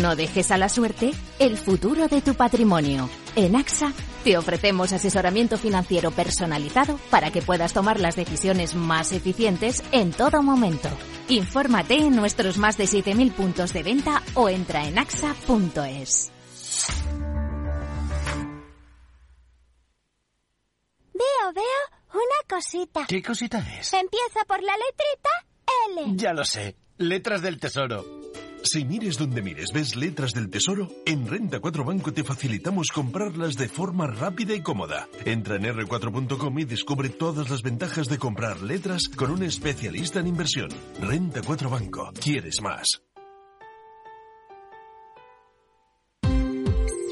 No 0.04 0.16
dejes 0.16 0.52
a 0.52 0.58
la 0.60 0.70
suerte 0.70 1.14
el 1.40 1.58
futuro 1.58 2.08
de 2.08 2.22
tu 2.22 2.36
patrimonio. 2.36 3.10
En 3.36 3.56
AXA 3.56 3.92
te 4.24 4.38
ofrecemos 4.38 4.94
asesoramiento 4.94 5.58
financiero 5.58 6.12
personalizado 6.12 7.00
para 7.10 7.32
que 7.32 7.42
puedas 7.42 7.74
tomar 7.74 8.00
las 8.00 8.16
decisiones 8.16 8.76
más 8.76 9.14
eficientes 9.14 9.84
en 9.92 10.12
todo 10.12 10.44
momento. 10.44 10.90
Infórmate 11.28 11.96
en 11.96 12.16
nuestros 12.16 12.60
más 12.60 12.78
de 12.78 12.84
7.000 12.84 13.32
puntos 13.32 13.74
de 13.74 13.82
venta 13.82 14.22
o 14.36 14.48
entra 14.48 14.88
en 14.88 15.00
axa.es. 15.00 16.32
Veo, 21.16 21.52
veo 21.52 21.64
una 22.14 22.48
cosita. 22.48 23.08
¿Qué 23.08 23.24
cosita 23.24 23.58
es? 23.80 23.92
Empieza 23.92 24.46
por 24.48 24.62
la 24.62 24.74
letrita 24.78 25.55
L. 25.98 26.14
Ya 26.16 26.34
lo 26.34 26.44
sé. 26.46 26.76
Letras 26.98 27.42
del 27.42 27.60
Tesoro. 27.60 28.06
Si 28.66 28.84
mires 28.84 29.20
donde 29.20 29.44
mires, 29.44 29.72
ves 29.72 29.96
letras 29.96 30.32
del 30.32 30.50
tesoro, 30.50 30.90
en 31.06 31.28
Renta 31.28 31.60
4 31.60 31.84
Banco 31.84 32.12
te 32.12 32.24
facilitamos 32.24 32.88
comprarlas 32.88 33.58
de 33.58 33.68
forma 33.68 34.08
rápida 34.08 34.56
y 34.56 34.62
cómoda. 34.62 35.08
Entra 35.24 35.58
en 35.58 35.66
r4.com 35.66 36.60
y 36.60 36.66
descubre 36.66 37.10
todas 37.10 37.52
las 37.52 37.62
ventajas 37.62 38.08
de 38.08 38.18
comprar 38.18 38.64
letras 38.64 39.08
con 39.08 39.30
un 39.30 39.44
especialista 39.44 40.20
en 40.20 40.28
inversión. 40.28 40.70
Renta 41.00 41.42
4 41.46 41.70
Banco. 41.70 42.12
¿Quieres 42.20 42.60
más? 42.64 43.04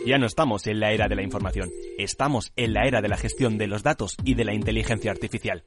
Ya 0.07 0.17
no 0.17 0.25
estamos 0.25 0.65
en 0.65 0.79
la 0.79 0.91
era 0.91 1.07
de 1.07 1.15
la 1.15 1.23
información, 1.23 1.69
estamos 1.97 2.51
en 2.55 2.73
la 2.73 2.87
era 2.87 3.01
de 3.01 3.07
la 3.07 3.15
gestión 3.15 3.57
de 3.57 3.67
los 3.67 3.83
datos 3.83 4.17
y 4.25 4.33
de 4.33 4.43
la 4.43 4.53
inteligencia 4.53 5.11
artificial. 5.11 5.63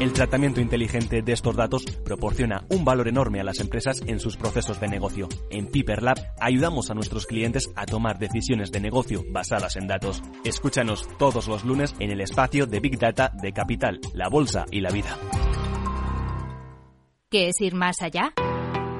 El 0.00 0.14
tratamiento 0.14 0.62
inteligente 0.62 1.20
de 1.20 1.32
estos 1.32 1.54
datos 1.54 1.84
proporciona 1.84 2.64
un 2.70 2.86
valor 2.86 3.06
enorme 3.06 3.38
a 3.38 3.44
las 3.44 3.60
empresas 3.60 4.00
en 4.06 4.18
sus 4.18 4.38
procesos 4.38 4.80
de 4.80 4.88
negocio. 4.88 5.28
En 5.50 5.66
Piper 5.66 6.02
Lab 6.02 6.16
ayudamos 6.40 6.90
a 6.90 6.94
nuestros 6.94 7.26
clientes 7.26 7.70
a 7.76 7.84
tomar 7.84 8.18
decisiones 8.18 8.72
de 8.72 8.80
negocio 8.80 9.26
basadas 9.30 9.76
en 9.76 9.86
datos. 9.86 10.22
Escúchanos 10.42 11.06
todos 11.18 11.48
los 11.48 11.66
lunes 11.66 11.94
en 11.98 12.12
el 12.12 12.22
espacio 12.22 12.66
de 12.66 12.80
Big 12.80 12.98
Data 12.98 13.30
de 13.42 13.52
Capital, 13.52 14.00
la 14.14 14.30
Bolsa 14.30 14.64
y 14.70 14.80
la 14.80 14.90
Vida. 14.90 15.18
¿Qué 17.28 17.48
es 17.48 17.60
ir 17.60 17.74
más 17.74 18.00
allá? 18.00 18.32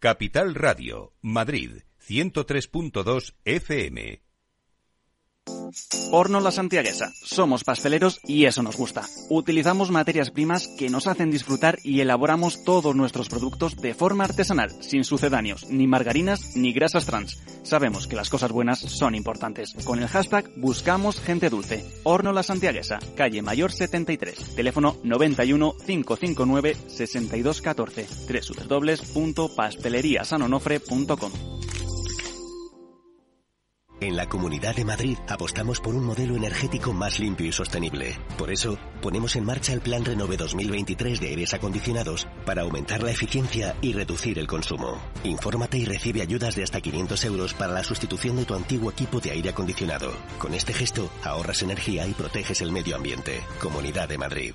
Capital 0.00 0.54
Radio, 0.54 1.12
Madrid, 1.22 1.82
103.2 2.08 3.34
FM. 3.44 4.27
Horno 6.10 6.40
La 6.40 6.50
Santiaguesa. 6.50 7.12
Somos 7.14 7.62
pasteleros 7.64 8.20
y 8.24 8.46
eso 8.46 8.62
nos 8.62 8.76
gusta. 8.76 9.02
Utilizamos 9.28 9.90
materias 9.90 10.30
primas 10.30 10.68
que 10.78 10.88
nos 10.88 11.06
hacen 11.06 11.30
disfrutar 11.30 11.78
y 11.84 12.00
elaboramos 12.00 12.64
todos 12.64 12.96
nuestros 12.96 13.28
productos 13.28 13.76
de 13.76 13.92
forma 13.94 14.24
artesanal, 14.24 14.70
sin 14.80 15.04
sucedáneos, 15.04 15.68
ni 15.68 15.86
margarinas 15.86 16.56
ni 16.56 16.72
grasas 16.72 17.04
trans. 17.06 17.42
Sabemos 17.62 18.06
que 18.06 18.16
las 18.16 18.30
cosas 18.30 18.52
buenas 18.52 18.78
son 18.78 19.14
importantes. 19.14 19.74
Con 19.84 20.00
el 20.00 20.08
hashtag 20.08 20.50
buscamos 20.56 21.20
gente 21.20 21.50
dulce. 21.50 21.84
Horno 22.04 22.32
La 22.32 22.42
Santiaguesa, 22.42 22.98
calle 23.16 23.42
Mayor 23.42 23.70
73, 23.72 24.56
teléfono 24.56 24.96
91 25.02 25.74
559 25.86 26.76
6214, 26.88 28.06
www.pasteleriasanonofre.com. 29.14 31.87
En 34.00 34.16
la 34.16 34.28
Comunidad 34.28 34.76
de 34.76 34.84
Madrid 34.84 35.18
apostamos 35.26 35.80
por 35.80 35.96
un 35.96 36.04
modelo 36.04 36.36
energético 36.36 36.92
más 36.92 37.18
limpio 37.18 37.46
y 37.46 37.52
sostenible. 37.52 38.16
Por 38.36 38.52
eso, 38.52 38.78
ponemos 39.02 39.34
en 39.34 39.44
marcha 39.44 39.72
el 39.72 39.80
Plan 39.80 40.04
Renove 40.04 40.36
2023 40.36 41.20
de 41.20 41.28
aires 41.28 41.52
acondicionados 41.52 42.28
para 42.46 42.62
aumentar 42.62 43.02
la 43.02 43.10
eficiencia 43.10 43.74
y 43.80 43.92
reducir 43.92 44.38
el 44.38 44.46
consumo. 44.46 45.00
Infórmate 45.24 45.78
y 45.78 45.84
recibe 45.84 46.22
ayudas 46.22 46.54
de 46.54 46.62
hasta 46.62 46.80
500 46.80 47.24
euros 47.24 47.54
para 47.54 47.72
la 47.72 47.82
sustitución 47.82 48.36
de 48.36 48.44
tu 48.44 48.54
antiguo 48.54 48.90
equipo 48.92 49.18
de 49.18 49.32
aire 49.32 49.50
acondicionado. 49.50 50.12
Con 50.38 50.54
este 50.54 50.72
gesto, 50.72 51.10
ahorras 51.24 51.62
energía 51.62 52.06
y 52.06 52.12
proteges 52.12 52.60
el 52.60 52.70
medio 52.70 52.94
ambiente. 52.94 53.40
Comunidad 53.60 54.08
de 54.08 54.18
Madrid. 54.18 54.54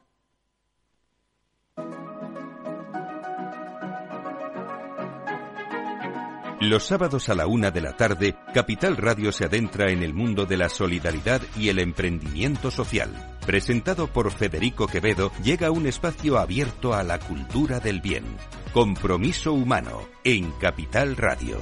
Los 6.61 6.83
sábados 6.85 7.27
a 7.29 7.33
la 7.33 7.47
una 7.47 7.71
de 7.71 7.81
la 7.81 7.97
tarde, 7.97 8.35
Capital 8.53 8.95
Radio 8.95 9.31
se 9.31 9.45
adentra 9.45 9.89
en 9.89 10.03
el 10.03 10.13
mundo 10.13 10.45
de 10.45 10.57
la 10.57 10.69
solidaridad 10.69 11.41
y 11.57 11.69
el 11.69 11.79
emprendimiento 11.79 12.69
social. 12.69 13.09
Presentado 13.47 14.05
por 14.05 14.31
Federico 14.31 14.85
Quevedo, 14.85 15.31
llega 15.43 15.71
un 15.71 15.87
espacio 15.87 16.37
abierto 16.37 16.93
a 16.93 17.01
la 17.01 17.17
cultura 17.17 17.79
del 17.79 17.99
bien. 17.99 18.25
Compromiso 18.73 19.53
humano 19.53 20.07
en 20.23 20.51
Capital 20.51 21.17
Radio. 21.17 21.57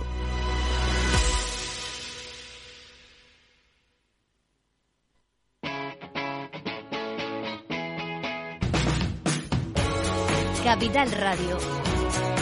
Capital 10.65 11.11
Radio. 11.13 11.57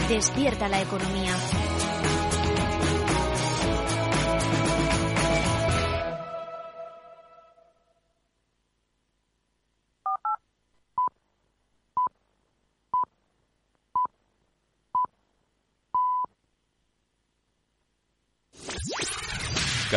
Despierta 0.10 0.68
la 0.68 0.82
economía. 0.82 1.36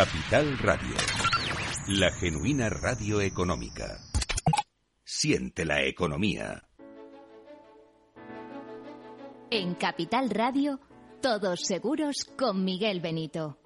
Capital 0.03 0.57
Radio. 0.57 0.95
La 1.89 2.11
genuina 2.11 2.71
radio 2.71 3.21
económica. 3.21 3.99
Siente 5.05 5.67
la 5.67 5.83
economía. 5.83 6.63
En 9.51 9.75
Capital 9.75 10.31
Radio, 10.31 10.81
todos 11.21 11.61
seguros 11.67 12.17
con 12.39 12.65
Miguel 12.65 13.03
Benito. 13.03 13.59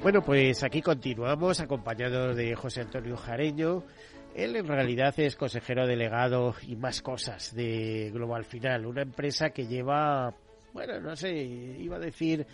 Bueno, 0.00 0.22
pues 0.22 0.62
aquí 0.62 0.82
continuamos 0.82 1.58
acompañados 1.58 2.36
de 2.36 2.54
José 2.54 2.82
Antonio 2.82 3.16
Jareño. 3.16 3.84
Él 4.34 4.56
en 4.56 4.66
realidad 4.66 5.14
es 5.18 5.36
consejero 5.36 5.86
delegado 5.86 6.54
y 6.66 6.74
más 6.74 7.02
cosas 7.02 7.54
de 7.54 8.10
Global 8.12 8.44
Final, 8.44 8.86
una 8.86 9.02
empresa 9.02 9.50
que 9.50 9.66
lleva, 9.66 10.34
bueno, 10.72 11.00
no 11.00 11.14
sé, 11.14 11.32
iba 11.32 11.96
a 11.96 12.00
decir 12.00 12.44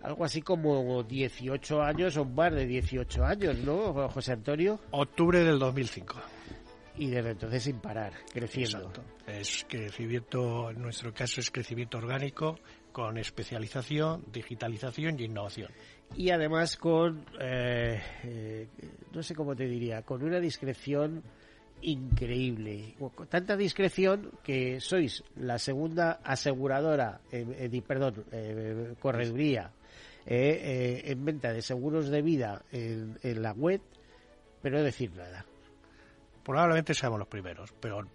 algo 0.00 0.24
así 0.24 0.40
como 0.40 1.02
18 1.02 1.82
años 1.82 2.16
o 2.16 2.24
más 2.24 2.54
de 2.54 2.66
18 2.66 3.24
años, 3.24 3.58
¿no, 3.58 4.08
José 4.08 4.32
Antonio? 4.32 4.80
Octubre 4.90 5.44
del 5.44 5.58
2005. 5.58 6.16
Y 6.98 7.10
desde 7.10 7.30
entonces 7.30 7.62
sin 7.62 7.78
parar, 7.78 8.12
creciendo. 8.32 8.78
Exacto. 8.78 9.02
Es 9.26 9.64
crecimiento, 9.68 10.70
en 10.70 10.82
nuestro 10.82 11.14
caso 11.14 11.40
es 11.40 11.50
crecimiento 11.50 11.98
orgánico 11.98 12.58
con 12.90 13.16
especialización, 13.18 14.24
digitalización 14.32 15.20
y 15.20 15.24
innovación. 15.24 15.70
Y 16.16 16.30
además 16.30 16.76
con, 16.76 17.24
eh, 17.40 18.02
eh, 18.24 18.66
no 19.12 19.22
sé 19.22 19.36
cómo 19.36 19.54
te 19.54 19.68
diría, 19.68 20.02
con 20.02 20.24
una 20.24 20.40
discreción 20.40 21.22
increíble. 21.82 22.96
Con 23.14 23.28
tanta 23.28 23.56
discreción 23.56 24.32
que 24.42 24.80
sois 24.80 25.22
la 25.36 25.58
segunda 25.58 26.20
aseguradora, 26.24 27.20
eh, 27.30 27.82
perdón, 27.86 28.24
correduría 28.98 29.70
en 30.26 31.24
venta 31.24 31.52
de 31.52 31.62
seguros 31.62 32.08
de 32.08 32.20
vida 32.20 32.64
en, 32.72 33.16
la 33.40 33.52
web, 33.52 33.80
pero 34.60 34.78
no 34.78 34.84
decir 34.84 35.12
nada. 35.14 35.46
Probablemente 36.48 36.94
seamos 36.94 37.18
los 37.18 37.28
primeros, 37.28 37.74
pero 37.78 38.08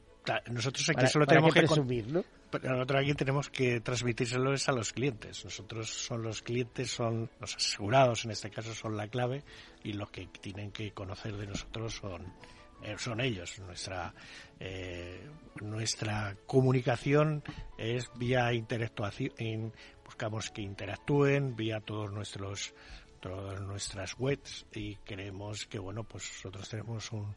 nosotros 0.50 0.90
aquí 0.90 1.06
solo 1.06 1.28
tenemos 1.28 1.54
que 1.54 1.60
presumir, 1.60 2.12
¿no? 2.12 2.24
Pero 2.50 2.72
nosotros 2.72 3.04
aquí 3.04 3.14
tenemos 3.14 3.52
que 3.52 3.80
transmitírselos 3.80 4.68
a 4.68 4.72
los 4.72 4.92
clientes. 4.92 5.46
Nosotros 5.46 5.88
son 5.92 6.24
los 6.24 6.42
clientes, 6.42 6.90
son 6.90 7.30
los 7.40 7.56
asegurados, 7.56 8.26
en 8.26 8.32
este 8.32 8.50
caso 8.50 8.74
son 8.74 8.98
la 8.98 9.08
clave, 9.08 9.44
y 9.84 9.94
los 9.94 10.10
que 10.10 10.26
tienen 10.42 10.72
que 10.72 10.94
conocer 10.94 11.38
de 11.38 11.46
nosotros 11.46 11.94
son 11.94 12.34
eh, 12.82 12.96
son 12.98 13.22
ellos. 13.22 13.60
Nuestra 13.60 14.16
eh, 14.60 15.30
nuestra 15.62 16.36
comunicación 16.48 17.44
es 17.78 18.10
vía 18.16 18.52
interactuación, 18.52 19.74
buscamos 20.04 20.50
que 20.50 20.64
interactúen 20.64 21.56
vía 21.56 21.82
todos 21.82 22.12
nuestros 22.12 22.74
todas 23.20 23.62
nuestras 23.62 24.16
webs 24.18 24.66
y 24.74 24.96
creemos 24.96 25.68
que 25.68 25.78
bueno 25.78 26.04
pues 26.04 26.28
nosotros 26.34 26.68
tenemos 26.68 27.12
un 27.12 27.36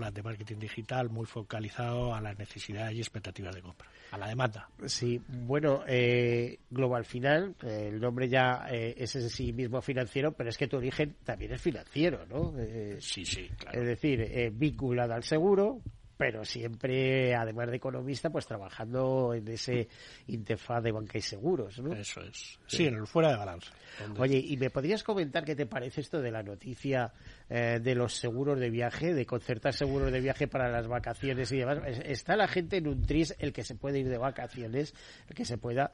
plan 0.00 0.14
de 0.14 0.22
marketing 0.22 0.56
digital 0.58 1.10
muy 1.10 1.26
focalizado 1.26 2.14
a 2.14 2.22
las 2.22 2.38
necesidades 2.38 2.94
y 2.94 3.00
expectativas 3.00 3.54
de 3.54 3.60
compra, 3.60 3.86
a 4.12 4.16
la 4.16 4.28
demanda. 4.28 4.70
Sí, 4.86 5.20
bueno, 5.28 5.84
eh, 5.86 6.58
Global 6.70 7.04
Final, 7.04 7.54
eh, 7.62 7.90
el 7.92 8.00
nombre 8.00 8.26
ya 8.26 8.66
eh, 8.70 8.94
es 8.96 9.14
en 9.16 9.28
sí 9.28 9.52
mismo 9.52 9.82
financiero, 9.82 10.32
pero 10.32 10.48
es 10.48 10.56
que 10.56 10.68
tu 10.68 10.78
origen 10.78 11.16
también 11.22 11.52
es 11.52 11.60
financiero, 11.60 12.24
¿no? 12.30 12.54
sí, 12.98 13.26
sí, 13.26 13.50
claro. 13.58 13.78
Es 13.78 13.86
decir, 13.86 14.50
vinculado 14.52 15.12
al 15.12 15.22
seguro, 15.22 15.82
pero 16.20 16.44
siempre, 16.44 17.34
además 17.34 17.70
de 17.70 17.76
economista, 17.76 18.28
pues 18.28 18.46
trabajando 18.46 19.32
en 19.32 19.48
ese 19.48 19.88
interfaz 20.26 20.82
de 20.82 20.92
banca 20.92 21.16
y 21.16 21.22
seguros, 21.22 21.80
¿no? 21.80 21.94
Eso 21.94 22.20
es. 22.20 22.58
Sí, 22.66 22.86
en 22.88 22.96
el 22.96 23.06
fuera 23.06 23.30
de 23.30 23.38
balance. 23.38 23.70
Oye, 24.18 24.36
¿y 24.36 24.58
me 24.58 24.68
podrías 24.68 25.02
comentar 25.02 25.46
qué 25.46 25.56
te 25.56 25.64
parece 25.64 26.02
esto 26.02 26.20
de 26.20 26.30
la 26.30 26.42
noticia 26.42 27.10
eh, 27.48 27.80
de 27.82 27.94
los 27.94 28.16
seguros 28.16 28.60
de 28.60 28.68
viaje, 28.68 29.14
de 29.14 29.24
concertar 29.24 29.72
seguros 29.72 30.12
de 30.12 30.20
viaje 30.20 30.46
para 30.46 30.70
las 30.70 30.86
vacaciones 30.88 31.50
y 31.52 31.56
demás? 31.56 31.78
Está 32.04 32.36
la 32.36 32.48
gente 32.48 32.76
en 32.76 32.88
un 32.88 33.00
tris, 33.00 33.34
el 33.38 33.54
que 33.54 33.64
se 33.64 33.76
puede 33.76 34.00
ir 34.00 34.10
de 34.10 34.18
vacaciones, 34.18 34.92
el 35.26 35.34
que 35.34 35.46
se 35.46 35.56
pueda, 35.56 35.90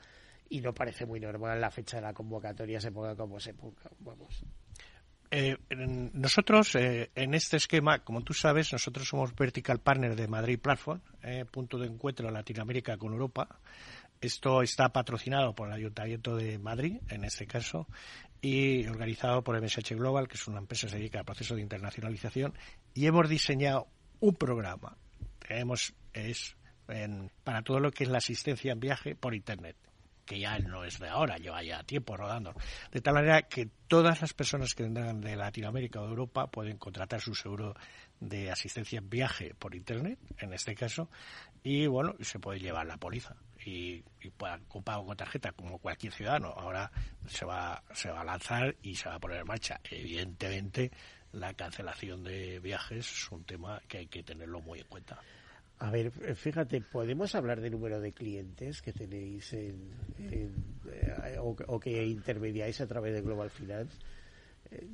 y 0.49 0.61
no 0.61 0.75
parece 0.75 1.07
muy 1.07 1.21
normal 1.21 1.61
la 1.61 1.71
fecha 1.71 1.99
de 1.99 2.03
la 2.03 2.12
convocatoria 2.12 2.81
se 2.81 2.91
ponga 2.91 3.15
como 3.15 3.39
se 3.39 3.55
ponga. 3.55 3.89
Vamos. 4.01 4.45
Eh, 5.31 5.57
nosotros, 6.15 6.75
eh, 6.77 7.11
en 7.15 7.35
este 7.35 7.57
esquema, 7.57 8.01
como 8.01 8.23
tú 8.23 8.33
sabes, 8.33 8.73
nosotros 8.73 9.09
somos 9.09 9.35
Vertical 9.35 9.81
Partner 9.81 10.15
de 10.15 10.29
Madrid 10.29 10.59
Platform, 10.59 11.01
eh, 11.23 11.45
punto 11.51 11.79
de 11.79 11.87
encuentro 11.87 12.29
en 12.29 12.35
Latinoamérica 12.35 12.97
con 12.97 13.12
Europa. 13.12 13.61
Esto 14.21 14.62
está 14.62 14.91
patrocinado 14.91 15.55
por 15.55 15.69
el 15.69 15.75
Ayuntamiento 15.75 16.37
de 16.37 16.59
Madrid, 16.59 16.99
en 17.11 17.25
este 17.25 17.47
caso, 17.47 17.87
y 18.41 18.87
organizado 18.87 19.43
por 19.43 19.61
MSH 19.61 19.95
Global, 19.95 20.29
que 20.29 20.37
es 20.37 20.47
una 20.47 20.59
empresa 20.59 20.87
que 20.87 20.93
se 20.93 20.99
dedica 20.99 21.19
al 21.19 21.25
proceso 21.25 21.55
de 21.55 21.62
internacionalización, 21.62 22.55
y 22.95 23.07
hemos 23.07 23.29
diseñado 23.29 23.89
un 24.21 24.35
programa. 24.35 24.97
Que 25.41 25.59
hemos, 25.59 25.95
es 26.12 26.57
para 27.43 27.62
todo 27.62 27.81
lo 27.81 27.91
que 27.91 28.05
es 28.05 28.11
la 28.11 28.19
asistencia 28.19 28.73
en 28.73 28.81
viaje 28.81 29.17
por 29.17 29.35
Internet 29.35 29.77
que 30.27 30.41
ya 30.41 30.59
no 30.59 30.85
es 30.85 30.99
de 30.99 31.09
ahora, 31.09 31.39
lleva 31.39 31.62
ya 31.62 31.83
tiempo 31.85 32.17
rodando. 32.17 32.55
De 32.91 33.01
tal 33.01 33.15
manera 33.15 33.43
que 33.43 33.69
todas 33.87 34.21
las 34.21 34.35
personas 34.35 34.75
que 34.75 34.83
vendrán 34.83 35.21
de 35.21 35.37
Latinoamérica 35.37 36.01
o 36.01 36.05
de 36.05 36.11
Europa 36.11 36.51
pueden 36.51 36.77
contratar 36.77 37.21
su 37.21 37.35
seguro 37.35 37.75
de 38.21 38.51
asistencia 38.51 38.99
en 38.99 39.09
viaje 39.09 39.55
por 39.55 39.75
Internet, 39.75 40.19
en 40.39 40.53
este 40.53 40.75
caso, 40.75 41.09
y 41.62 41.87
bueno, 41.87 42.15
se 42.21 42.39
puede 42.39 42.61
llevar 42.61 42.87
la 42.87 42.97
póliza 42.97 43.37
y, 43.65 44.03
y 44.21 44.31
con 44.69 44.83
pago 44.83 45.07
con 45.07 45.17
tarjeta 45.17 45.53
como 45.53 45.79
cualquier 45.79 46.12
ciudadano. 46.12 46.49
Ahora 46.49 46.91
se 47.27 47.45
va, 47.45 47.83
se 47.93 48.11
va 48.11 48.21
a 48.21 48.25
lanzar 48.25 48.77
y 48.83 48.95
se 48.95 49.09
va 49.09 49.17
a 49.17 49.21
poner 49.21 49.41
en 49.41 49.47
marcha. 49.47 49.81
Evidentemente, 49.91 50.91
la 51.33 51.55
cancelación 51.55 52.25
de 52.25 52.61
viajes 52.61 53.11
es 53.11 53.31
un 53.31 53.45
tema 53.45 53.81
que 53.89 53.99
hay 53.99 54.07
que 54.07 54.23
tenerlo 54.23 54.61
muy 54.61 54.81
en 54.81 54.87
cuenta. 54.87 55.21
A 55.79 55.91
ver, 55.91 56.11
fíjate, 56.11 56.81
¿podemos 56.81 57.35
hablar 57.35 57.61
del 57.61 57.73
número 57.73 58.01
de 58.01 58.12
clientes 58.12 58.81
que 58.81 58.93
tenéis 58.93 59.53
en, 59.53 59.91
eh, 60.19 61.37
o, 61.39 61.79
que 61.79 62.07
intermediáis 62.07 62.81
a 62.81 62.87
través 62.87 63.12
de 63.12 63.21
Global 63.21 63.51
Finance? 63.51 63.99
Eh, 64.71 64.87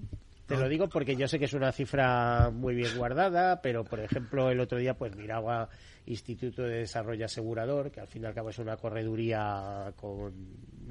te 0.46 0.56
lo 0.56 0.68
digo 0.68 0.88
porque 0.88 1.14
yo 1.16 1.28
sé 1.28 1.38
que 1.38 1.44
es 1.44 1.52
una 1.52 1.70
cifra 1.70 2.50
muy 2.50 2.74
bien 2.74 2.96
guardada, 2.96 3.62
pero 3.62 3.84
por 3.84 4.00
ejemplo 4.00 4.50
el 4.50 4.60
otro 4.60 4.76
día 4.78 4.94
pues 4.94 5.14
miraba 5.16 5.68
Instituto 6.06 6.62
de 6.62 6.78
Desarrollo 6.78 7.24
Asegurador, 7.24 7.90
que 7.90 8.00
al 8.00 8.08
fin 8.08 8.22
y 8.22 8.26
al 8.26 8.34
cabo 8.34 8.50
es 8.50 8.58
una 8.58 8.76
correduría 8.76 9.92
con 9.96 10.32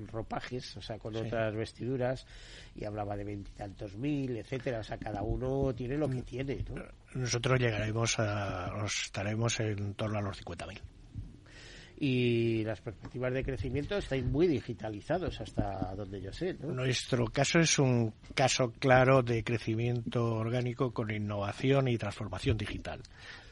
ropajes, 0.07 0.77
o 0.77 0.81
sea, 0.81 0.97
con 0.97 1.15
otras 1.15 1.53
vestiduras, 1.53 2.25
y 2.75 2.85
hablaba 2.85 3.17
de 3.17 3.25
veintitantos 3.25 3.95
mil, 3.97 4.37
etcétera, 4.37 4.79
o 4.79 4.83
sea, 4.83 4.97
cada 4.97 5.21
uno 5.21 5.73
tiene 5.75 5.97
lo 5.97 6.09
que 6.09 6.21
mm. 6.21 6.23
tiene, 6.23 6.65
Nosotros 7.13 7.59
llegaremos 7.59 8.19
a, 8.19 8.85
estaremos 8.85 9.59
en 9.59 9.93
torno 9.95 10.19
a 10.19 10.21
los 10.21 10.43
50.000 10.43 10.79
y 12.03 12.63
las 12.63 12.81
perspectivas 12.81 13.31
de 13.31 13.43
crecimiento 13.43 13.95
están 13.95 14.31
muy 14.31 14.47
digitalizados 14.47 15.39
hasta 15.39 15.93
donde 15.93 16.19
yo 16.19 16.33
sé. 16.33 16.55
Nuestro 16.55 17.27
caso 17.27 17.59
es 17.59 17.77
un 17.77 18.15
caso 18.33 18.73
claro 18.79 19.21
de 19.21 19.43
crecimiento 19.43 20.33
orgánico 20.33 20.91
con 20.91 21.11
innovación 21.11 21.87
y 21.89 21.99
transformación 21.99 22.57
digital. 22.57 23.01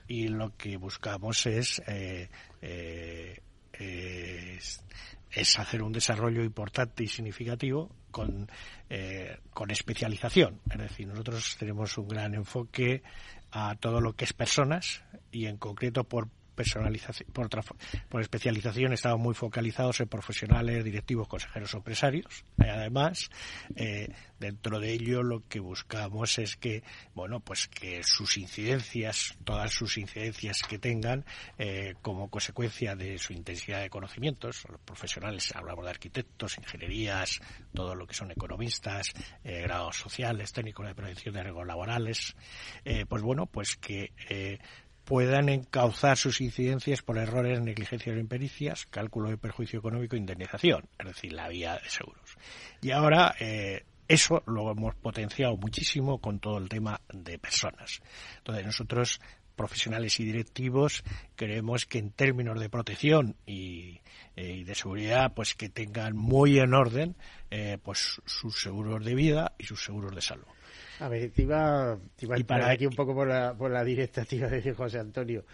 Y 0.10 0.28
lo 0.28 0.58
que 0.58 0.76
buscamos 0.76 1.46
es, 1.46 1.82
eh, 1.88 2.30
eh, 2.64 3.40
es, 3.72 5.60
hacer 5.60 5.84
un 5.84 5.94
desarrollo 5.94 6.44
importante 6.44 7.04
y 7.04 7.08
significativo 7.08 7.96
con, 8.10 8.50
eh, 8.90 9.38
con 9.52 9.70
especialización. 9.70 10.62
Es 10.72 10.80
decir, 10.80 11.08
nosotros 11.08 11.56
tenemos 11.60 11.96
un 12.00 12.08
gran 12.08 12.34
enfoque 12.34 13.04
a 13.52 13.76
todo 13.76 14.02
lo 14.02 14.14
que 14.16 14.26
es 14.26 14.34
personas 14.34 15.04
y 15.32 15.46
en 15.46 15.58
concreto 15.58 16.04
por 16.04 16.28
personalización, 16.60 17.32
por, 17.32 17.50
por 18.10 18.22
especialización 18.22 18.92
estamos 18.92 19.22
muy 19.22 19.34
focalizados 19.34 20.02
en 20.02 20.10
profesionales, 20.10 20.84
directivos, 20.84 21.30
consejeros 21.30 21.74
o 21.74 21.78
empresarios. 21.78 22.44
además, 22.58 23.30
eh, 23.78 24.10
dentro 24.40 24.82
de 24.82 24.92
ello 24.92 25.24
lo 25.24 25.48
que 25.48 25.62
buscamos 25.62 26.38
es 26.38 26.58
que, 26.58 26.84
bueno, 27.16 27.40
pues 27.40 27.70
que 27.70 28.04
sus 28.04 28.38
incidencias, 28.38 29.38
todas 29.46 29.72
sus 29.72 29.98
incidencias 29.98 30.62
que 30.64 30.78
tengan, 30.80 31.24
eh, 31.58 31.96
como 32.02 32.30
consecuencia 32.30 32.94
de 32.94 33.18
su 33.20 33.32
intensidad 33.32 33.80
de 33.80 33.90
conocimientos, 33.90 34.66
los 34.68 34.82
profesionales, 34.82 35.56
hablamos 35.56 35.86
de 35.86 35.92
arquitectos, 35.92 36.58
ingenierías, 36.58 37.40
todo 37.74 37.96
lo 37.96 38.06
que 38.06 38.16
son 38.16 38.32
economistas, 38.32 39.14
eh, 39.46 39.62
grados 39.62 39.96
sociales, 39.96 40.52
técnicos 40.52 40.86
de 40.86 40.94
prevención 40.94 41.34
de 41.36 41.44
riesgos 41.44 41.66
laborales, 41.66 42.36
pues 43.08 43.22
bueno, 43.22 43.46
pues 43.46 43.78
que 43.78 44.12
puedan 45.10 45.50
encauzar 45.50 46.18
sus 46.18 46.40
incidencias 46.40 47.02
por 47.02 47.18
errores, 47.18 47.60
negligencias 47.62 48.16
o 48.16 48.20
impericias, 48.20 48.86
cálculo 48.86 49.32
de 49.32 49.38
perjuicio 49.38 49.80
económico 49.80 50.16
e 50.16 50.20
indemnización, 50.20 50.88
es 51.00 51.08
decir, 51.08 51.34
la 51.34 51.50
vía 51.50 51.80
de 51.82 51.90
seguros. 51.90 52.38
Y 52.80 52.92
ahora 52.92 53.34
eh, 53.40 53.86
eso 54.08 54.44
lo 54.46 54.70
hemos 54.70 54.94
potenciado 54.94 55.58
muchísimo 55.58 56.20
con 56.20 56.38
todo 56.40 56.60
el 56.60 56.70
tema 56.70 57.02
de 57.12 57.40
personas. 57.40 58.04
Entonces 58.38 58.64
nosotros 58.68 59.20
profesionales 59.56 60.20
y 60.20 60.26
directivos 60.26 61.04
creemos 61.36 61.88
que 61.88 61.98
en 61.98 62.12
términos 62.12 62.60
de 62.60 62.70
protección 62.70 63.36
y, 63.48 64.02
eh, 64.36 64.64
de 64.64 64.76
seguridad 64.76 65.34
pues 65.34 65.56
que 65.56 65.70
tengan 65.70 66.16
muy 66.16 66.60
en 66.60 66.76
orden 66.76 67.16
eh, 67.50 67.80
pues 67.82 68.22
sus 68.26 68.62
seguros 68.62 69.04
de 69.04 69.16
vida 69.16 69.54
y 69.58 69.64
sus 69.64 69.84
seguros 69.84 70.14
de 70.14 70.22
salud. 70.22 70.46
A 71.00 71.08
ver, 71.08 71.32
te 71.32 71.44
iba, 71.44 71.98
te 72.16 72.26
iba 72.26 72.36
a 72.36 72.40
parar 72.40 72.72
aquí 72.72 72.86
un 72.86 72.94
poco 72.94 73.14
por 73.14 73.28
la, 73.28 73.54
por 73.54 73.72
la 73.72 73.84
directa, 73.84 74.26
te 74.26 74.36
iba 74.36 74.48
a 74.48 74.52
decir 74.52 74.74
José 74.76 75.00
Antonio. 75.00 75.46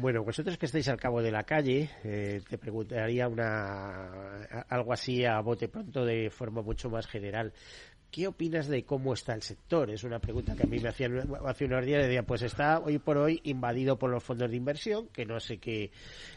Bueno, 0.00 0.22
vosotros 0.22 0.58
que 0.58 0.66
estáis 0.66 0.88
al 0.88 0.98
cabo 0.98 1.22
de 1.22 1.32
la 1.32 1.44
calle, 1.44 1.88
eh, 2.04 2.42
te 2.48 2.58
preguntaría 2.58 3.28
una 3.28 4.42
algo 4.68 4.92
así 4.92 5.24
a 5.24 5.40
bote 5.40 5.68
pronto 5.68 6.04
de 6.04 6.28
forma 6.30 6.60
mucho 6.60 6.90
más 6.90 7.06
general. 7.06 7.52
¿Qué 8.10 8.26
opinas 8.26 8.66
de 8.66 8.84
cómo 8.84 9.14
está 9.14 9.34
el 9.34 9.42
sector? 9.42 9.88
Es 9.88 10.02
una 10.02 10.18
pregunta 10.18 10.56
que 10.56 10.64
a 10.64 10.66
mí 10.66 10.80
me 10.80 10.88
hacían 10.88 11.32
hace 11.46 11.64
unos 11.64 11.86
días. 11.86 12.02
Decía, 12.02 12.24
pues 12.24 12.42
está 12.42 12.80
hoy 12.80 12.98
por 12.98 13.16
hoy 13.16 13.40
invadido 13.44 13.98
por 13.98 14.10
los 14.10 14.22
fondos 14.22 14.50
de 14.50 14.56
inversión, 14.56 15.08
que 15.08 15.24
no 15.24 15.38
sé 15.38 15.58
qué, 15.58 15.92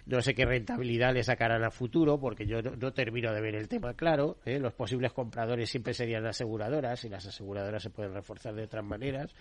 no 0.06 0.22
sé 0.22 0.36
qué 0.36 0.46
rentabilidad 0.46 1.14
le 1.14 1.24
sacarán 1.24 1.64
a 1.64 1.72
futuro, 1.72 2.20
porque 2.20 2.46
yo 2.46 2.62
no, 2.62 2.94
termino 2.94 3.34
de 3.34 3.42
ver 3.42 3.56
el 3.56 3.68
tema 3.68 3.96
claro. 3.96 4.38
¿eh? 4.46 4.60
Los 4.60 4.74
posibles 4.74 5.14
compradores 5.14 5.70
siempre 5.70 5.96
serían 5.96 6.26
aseguradoras 6.28 7.04
y 7.06 7.10
las 7.10 7.26
aseguradoras 7.26 7.82
se 7.82 7.90
pueden 7.90 8.14
reforzar 8.14 8.54
de 8.54 8.64
otras 8.64 8.86
maneras 8.86 9.34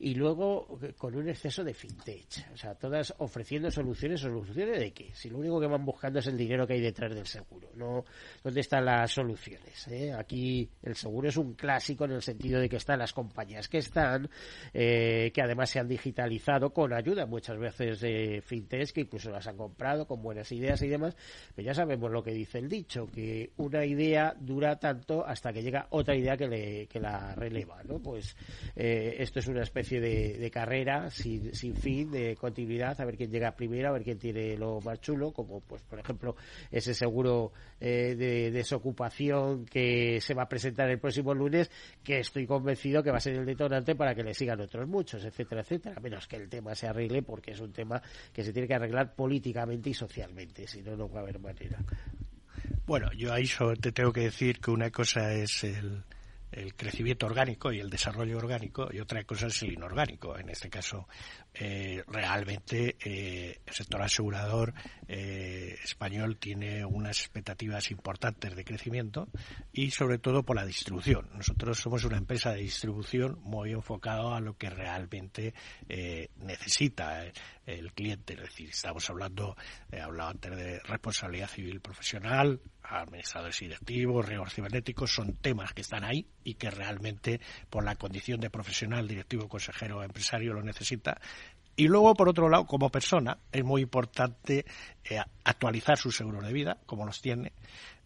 y 0.00 0.14
luego 0.14 0.78
con 0.96 1.16
un 1.16 1.28
exceso 1.28 1.64
de 1.64 1.74
fintech. 1.74 2.52
O 2.52 2.56
sea, 2.56 2.74
todas 2.74 3.14
ofreciendo 3.18 3.70
soluciones, 3.70 4.20
soluciones 4.20 4.78
de 4.78 4.92
qué? 4.92 5.10
Si 5.12 5.28
lo 5.28 5.38
único 5.38 5.60
que 5.60 5.66
van 5.66 5.84
buscando 5.84 6.20
es 6.20 6.26
el 6.26 6.36
dinero 6.36 6.66
que 6.66 6.74
hay 6.74 6.80
detrás 6.80 7.14
del 7.14 7.26
seguro, 7.26 7.70
no 7.74 8.04
dónde 8.42 8.60
están 8.60 8.84
las 8.84 9.10
soluciones. 9.10 9.88
Eh? 9.88 10.12
Aquí 10.12 10.68
el 10.82 10.94
seguro 10.94 11.28
es 11.28 11.36
un 11.36 11.54
clásico 11.54 12.04
en 12.04 12.12
el 12.12 12.22
sentido 12.22 12.60
de 12.60 12.68
que 12.68 12.76
están 12.76 12.98
las 12.98 13.12
compañías 13.12 13.68
que 13.68 13.78
están, 13.78 14.28
eh, 14.72 15.32
que 15.34 15.42
además 15.42 15.70
se 15.70 15.80
han 15.80 15.88
digitalizado 15.88 16.72
con 16.72 16.92
ayuda 16.92 17.26
muchas 17.26 17.58
veces 17.58 18.00
de 18.00 18.42
fintech, 18.44 18.92
que 18.92 19.00
incluso 19.02 19.30
las 19.30 19.46
han 19.46 19.56
comprado 19.56 20.06
con 20.06 20.22
buenas 20.22 20.50
ideas 20.52 20.80
y 20.82 20.88
demás, 20.88 21.16
pero 21.54 21.66
ya 21.66 21.74
sabemos 21.74 22.10
lo 22.10 22.22
que 22.22 22.32
dice 22.32 22.58
el 22.58 22.68
dicho, 22.68 23.06
que 23.06 23.52
una 23.56 23.84
idea 23.84 24.34
dura 24.38 24.78
tanto 24.78 25.26
hasta 25.26 25.52
que 25.52 25.62
llega 25.62 25.86
otra 25.90 26.14
idea 26.14 26.36
que, 26.36 26.46
le, 26.46 26.86
que 26.86 27.00
la 27.00 27.34
releva, 27.34 27.82
¿no? 27.82 27.98
Pues 27.98 28.36
eh, 28.76 29.16
esto 29.18 29.40
es 29.40 29.48
una 29.48 29.62
especie 29.62 29.87
de, 29.96 30.50
carrera 30.52 31.10
sin, 31.10 31.54
sin, 31.54 31.74
fin, 31.74 32.10
de 32.10 32.36
continuidad, 32.36 33.00
a 33.00 33.04
ver 33.04 33.16
quién 33.16 33.30
llega 33.30 33.54
primero, 33.56 33.88
a 33.88 33.92
ver 33.92 34.02
quién 34.02 34.18
tiene 34.18 34.56
lo 34.56 34.80
más 34.80 35.00
chulo, 35.00 35.32
como 35.32 35.60
pues 35.60 35.82
por 35.82 35.98
ejemplo 35.98 36.36
ese 36.70 36.94
seguro 36.94 37.52
eh, 37.80 38.14
de 38.16 38.50
desocupación 38.50 39.64
que 39.66 40.20
se 40.20 40.34
va 40.34 40.44
a 40.44 40.48
presentar 40.48 40.88
el 40.90 40.98
próximo 40.98 41.34
lunes, 41.34 41.70
que 42.02 42.20
estoy 42.20 42.46
convencido 42.46 43.02
que 43.02 43.10
va 43.10 43.18
a 43.18 43.20
ser 43.20 43.34
el 43.34 43.46
detonante 43.46 43.94
para 43.94 44.14
que 44.14 44.22
le 44.22 44.34
sigan 44.34 44.60
otros 44.60 44.86
muchos, 44.88 45.24
etcétera, 45.24 45.62
etcétera, 45.62 45.96
a 45.96 46.00
menos 46.00 46.26
que 46.26 46.36
el 46.36 46.48
tema 46.48 46.74
se 46.74 46.86
arregle 46.86 47.22
porque 47.22 47.52
es 47.52 47.60
un 47.60 47.72
tema 47.72 48.00
que 48.32 48.42
se 48.42 48.52
tiene 48.52 48.68
que 48.68 48.74
arreglar 48.74 49.14
políticamente 49.14 49.90
y 49.90 49.94
socialmente, 49.94 50.66
si 50.66 50.82
no, 50.82 50.96
no 50.96 51.08
va 51.08 51.20
a 51.20 51.22
haber 51.22 51.38
manera. 51.38 51.78
Bueno, 52.86 53.10
yo 53.12 53.32
ahí 53.32 53.48
te 53.80 53.92
tengo 53.92 54.12
que 54.12 54.22
decir 54.22 54.60
que 54.60 54.70
una 54.70 54.90
cosa 54.90 55.32
es 55.32 55.64
el 55.64 56.04
el 56.50 56.74
crecimiento 56.74 57.26
orgánico 57.26 57.72
y 57.72 57.80
el 57.80 57.90
desarrollo 57.90 58.38
orgánico 58.38 58.88
y 58.92 59.00
otra 59.00 59.24
cosa 59.24 59.48
es 59.48 59.62
el 59.62 59.72
inorgánico. 59.72 60.38
En 60.38 60.48
este 60.48 60.70
caso, 60.70 61.08
eh, 61.60 62.04
realmente 62.06 62.96
eh, 63.04 63.60
el 63.66 63.74
sector 63.74 64.00
asegurador 64.00 64.74
eh, 65.08 65.76
español 65.82 66.36
tiene 66.36 66.84
unas 66.84 67.18
expectativas 67.18 67.90
importantes 67.90 68.54
de 68.54 68.64
crecimiento 68.64 69.28
y 69.72 69.90
sobre 69.90 70.18
todo 70.18 70.44
por 70.44 70.54
la 70.54 70.64
distribución. 70.64 71.28
Nosotros 71.34 71.78
somos 71.78 72.04
una 72.04 72.16
empresa 72.16 72.52
de 72.52 72.60
distribución 72.60 73.40
muy 73.42 73.72
enfocada 73.72 74.36
a 74.36 74.40
lo 74.40 74.56
que 74.56 74.70
realmente 74.70 75.54
necesita 76.36 77.24
el 77.66 77.92
cliente. 77.92 78.34
Es 78.34 78.40
decir, 78.40 78.70
estamos 78.70 79.08
hablando, 79.10 79.56
he 79.90 80.00
hablado 80.00 80.30
antes 80.30 80.56
de 80.56 80.78
responsabilidad 80.80 81.48
civil 81.48 81.80
profesional, 81.80 82.60
administradores 82.82 83.58
directivos, 83.60 84.26
riesgos 84.26 84.54
cibernéticos, 84.54 85.12
son 85.12 85.34
temas 85.36 85.74
que 85.74 85.82
están 85.82 86.04
ahí 86.04 86.26
y 86.44 86.54
que 86.54 86.70
realmente 86.70 87.40
por 87.68 87.84
la 87.84 87.96
condición 87.96 88.40
de 88.40 88.50
profesional, 88.50 89.06
directivo, 89.06 89.48
consejero 89.48 90.02
empresario 90.02 90.54
lo 90.54 90.62
necesita. 90.62 91.20
Y 91.78 91.86
luego, 91.86 92.12
por 92.14 92.28
otro 92.28 92.48
lado, 92.48 92.66
como 92.66 92.90
persona, 92.90 93.38
es 93.52 93.62
muy 93.62 93.82
importante 93.82 94.66
eh, 95.08 95.20
actualizar 95.44 95.96
sus 95.96 96.16
seguros 96.16 96.44
de 96.44 96.52
vida, 96.52 96.78
como 96.86 97.06
los 97.06 97.22
tiene, 97.22 97.52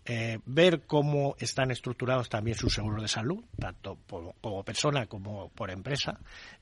eh, 0.05 0.41
ver 0.45 0.83
cómo 0.83 1.37
están 1.39 1.71
estructurados 1.71 2.29
también 2.29 2.55
sus 2.55 2.75
seguros 2.75 3.01
de 3.01 3.09
salud, 3.09 3.43
tanto 3.59 3.99
como 4.43 4.63
persona 4.63 5.07
como 5.07 5.49
por 5.49 5.71
empresa, 5.71 6.21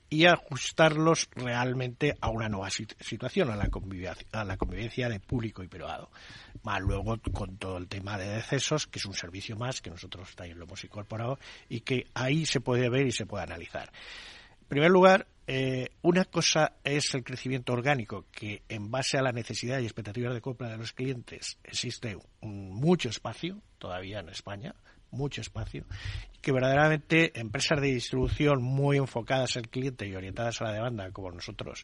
y 0.09 0.23
ajustarlos 0.23 1.27
realmente 1.35 2.15
a 2.21 2.29
una 2.29 2.47
nueva 2.47 2.69
situación, 2.69 3.51
a 3.51 3.57
la, 3.57 3.67
convivencia, 3.67 4.25
a 4.31 4.45
la 4.45 4.55
convivencia 4.55 5.09
de 5.09 5.19
público 5.19 5.63
y 5.63 5.67
privado. 5.67 6.11
Más 6.63 6.79
luego 6.79 7.19
con 7.33 7.57
todo 7.57 7.77
el 7.77 7.89
tema 7.89 8.17
de 8.17 8.29
decesos, 8.29 8.87
que 8.87 8.99
es 8.99 9.05
un 9.05 9.15
servicio 9.15 9.57
más 9.57 9.81
que 9.81 9.89
nosotros 9.89 10.33
también 10.33 10.57
lo 10.57 10.63
hemos 10.63 10.81
incorporado 10.85 11.39
y 11.67 11.81
que 11.81 12.07
ahí 12.13 12.45
se 12.45 12.61
puede 12.61 12.87
ver 12.87 13.05
y 13.05 13.11
se 13.11 13.25
puede 13.25 13.43
analizar. 13.43 13.91
En 14.61 14.67
primer 14.67 14.91
lugar, 14.91 15.27
eh, 15.47 15.89
una 16.01 16.25
cosa 16.25 16.73
es 16.83 17.13
el 17.13 17.23
crecimiento 17.23 17.73
orgánico, 17.73 18.25
que 18.31 18.63
en 18.69 18.91
base 18.91 19.17
a 19.17 19.21
la 19.21 19.31
necesidad 19.31 19.79
y 19.79 19.83
expectativas 19.83 20.33
de 20.33 20.41
compra 20.41 20.69
de 20.69 20.77
los 20.77 20.93
clientes 20.93 21.57
existe 21.63 22.17
mucho 22.41 23.09
espacio 23.09 23.61
todavía 23.77 24.19
en 24.19 24.29
España, 24.29 24.75
mucho 25.11 25.41
espacio, 25.41 25.85
que 26.41 26.51
verdaderamente 26.51 27.37
empresas 27.39 27.81
de 27.81 27.87
distribución 27.87 28.61
muy 28.63 28.97
enfocadas 28.97 29.57
al 29.57 29.69
cliente 29.69 30.07
y 30.07 30.15
orientadas 30.15 30.61
a 30.61 30.65
la 30.65 30.73
demanda, 30.73 31.11
como 31.11 31.31
nosotros, 31.31 31.83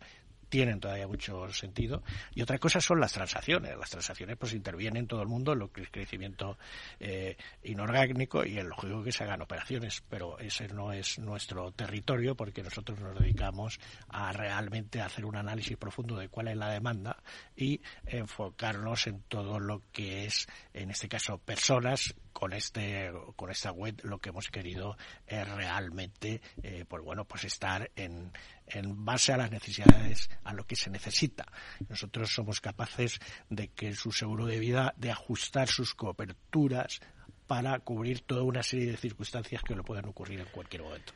tienen 0.50 0.80
todavía 0.80 1.08
mucho 1.08 1.50
sentido. 1.52 2.04
Y 2.34 2.42
otra 2.42 2.58
cosa 2.58 2.82
son 2.82 3.00
las 3.00 3.14
transacciones. 3.14 3.78
Las 3.78 3.90
transacciones 3.90 4.38
pues 4.38 4.54
intervienen 4.54 5.08
todo 5.08 5.22
el 5.22 5.28
mundo 5.28 5.54
en 5.54 5.60
lo 5.60 5.72
que 5.72 5.82
es 5.82 5.90
crecimiento 5.90 6.58
eh, 7.00 7.38
inorgánico 7.64 8.46
y 8.46 8.58
es 8.58 8.66
lógico 8.66 9.04
que 9.04 9.12
se 9.12 9.24
hagan 9.24 9.42
operaciones, 9.42 10.04
pero 10.10 10.40
ese 10.40 10.68
no 10.68 10.92
es 10.92 11.20
nuestro 11.20 11.72
territorio 11.72 12.36
porque 12.36 12.64
nosotros 12.64 13.00
nos 13.00 13.18
dedicamos 13.20 13.80
a 14.10 14.32
realmente 14.32 15.02
hacer 15.02 15.26
un 15.26 15.36
análisis 15.36 15.78
profundo 15.78 16.18
de 16.18 16.30
cuál 16.30 16.50
es 16.50 16.58
la 16.58 16.70
demanda 16.70 17.18
y 17.56 17.82
enfocarnos 18.06 19.08
en 19.08 19.22
todo 19.24 19.60
lo 19.60 19.82
que 19.92 20.26
es, 20.26 20.48
en 20.74 20.92
este 20.92 21.08
caso, 21.08 21.38
personas 21.38 22.16
con 22.38 22.54
este 22.54 23.12
con 23.36 23.50
esta 23.50 23.72
web 23.72 24.00
lo 24.04 24.20
que 24.20 24.30
hemos 24.30 24.50
querido 24.50 24.96
es 25.26 25.50
realmente 25.50 26.40
eh, 26.62 26.86
pues 26.88 27.04
bueno 27.04 27.26
pues 27.26 27.46
estar 27.46 27.90
en, 27.96 28.32
en 28.68 29.06
base 29.06 29.34
a 29.34 29.38
las 29.38 29.52
necesidades 29.52 30.30
a 30.44 30.54
lo 30.54 30.66
que 30.66 30.76
se 30.76 30.90
necesita. 30.90 31.46
Nosotros 31.88 32.32
somos 32.32 32.62
capaces 32.62 33.20
de 33.50 33.70
que 33.70 33.96
su 33.96 34.12
seguro 34.12 34.46
de 34.46 34.60
vida 34.60 34.94
de 34.98 35.12
ajustar 35.12 35.68
sus 35.68 35.94
coberturas 35.94 37.00
para 37.48 37.80
cubrir 37.80 38.22
toda 38.22 38.44
una 38.44 38.64
serie 38.64 38.92
de 38.92 38.98
circunstancias 38.98 39.64
que 39.64 39.76
le 39.76 39.84
puedan 39.84 40.06
ocurrir 40.06 40.40
en 40.42 40.48
cualquier 40.48 40.84
momento 40.84 41.14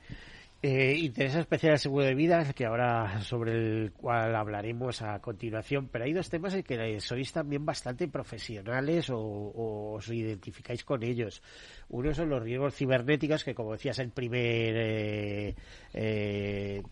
eh, 0.63 0.95
interés 0.95 1.35
especial 1.35 1.73
el 1.73 1.79
seguro 1.79 2.05
de 2.05 2.13
vida, 2.13 2.53
que 2.53 2.65
ahora 2.65 3.19
sobre 3.21 3.53
el 3.53 3.91
cual 3.93 4.35
hablaremos 4.35 5.01
a 5.01 5.19
continuación, 5.19 5.89
pero 5.91 6.05
hay 6.05 6.13
dos 6.13 6.29
temas 6.29 6.53
en 6.53 6.61
que 6.61 6.99
sois 6.99 7.31
también 7.31 7.65
bastante 7.65 8.07
profesionales 8.07 9.09
o, 9.09 9.93
os 9.95 10.07
identificáis 10.09 10.83
con 10.83 11.01
ellos. 11.01 11.41
Uno 11.89 12.13
son 12.13 12.29
los 12.29 12.43
riesgos 12.43 12.75
cibernéticos, 12.75 13.43
que 13.43 13.55
como 13.55 13.71
decías, 13.71 13.97
el 13.99 14.11
primer 14.11 14.75
eh, 14.77 15.55
eh, 15.93 16.83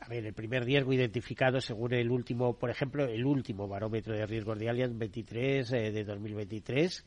a 0.00 0.08
ver, 0.08 0.26
el 0.26 0.34
primer 0.34 0.64
riesgo 0.64 0.92
identificado 0.92 1.58
según 1.60 1.94
el 1.94 2.10
último, 2.10 2.58
por 2.58 2.68
ejemplo, 2.68 3.06
el 3.06 3.24
último 3.24 3.66
barómetro 3.66 4.14
de 4.14 4.26
riesgos 4.26 4.58
de 4.58 4.68
Allianz 4.68 4.98
23 4.98 5.70
de 5.70 6.04
2023 6.04 7.04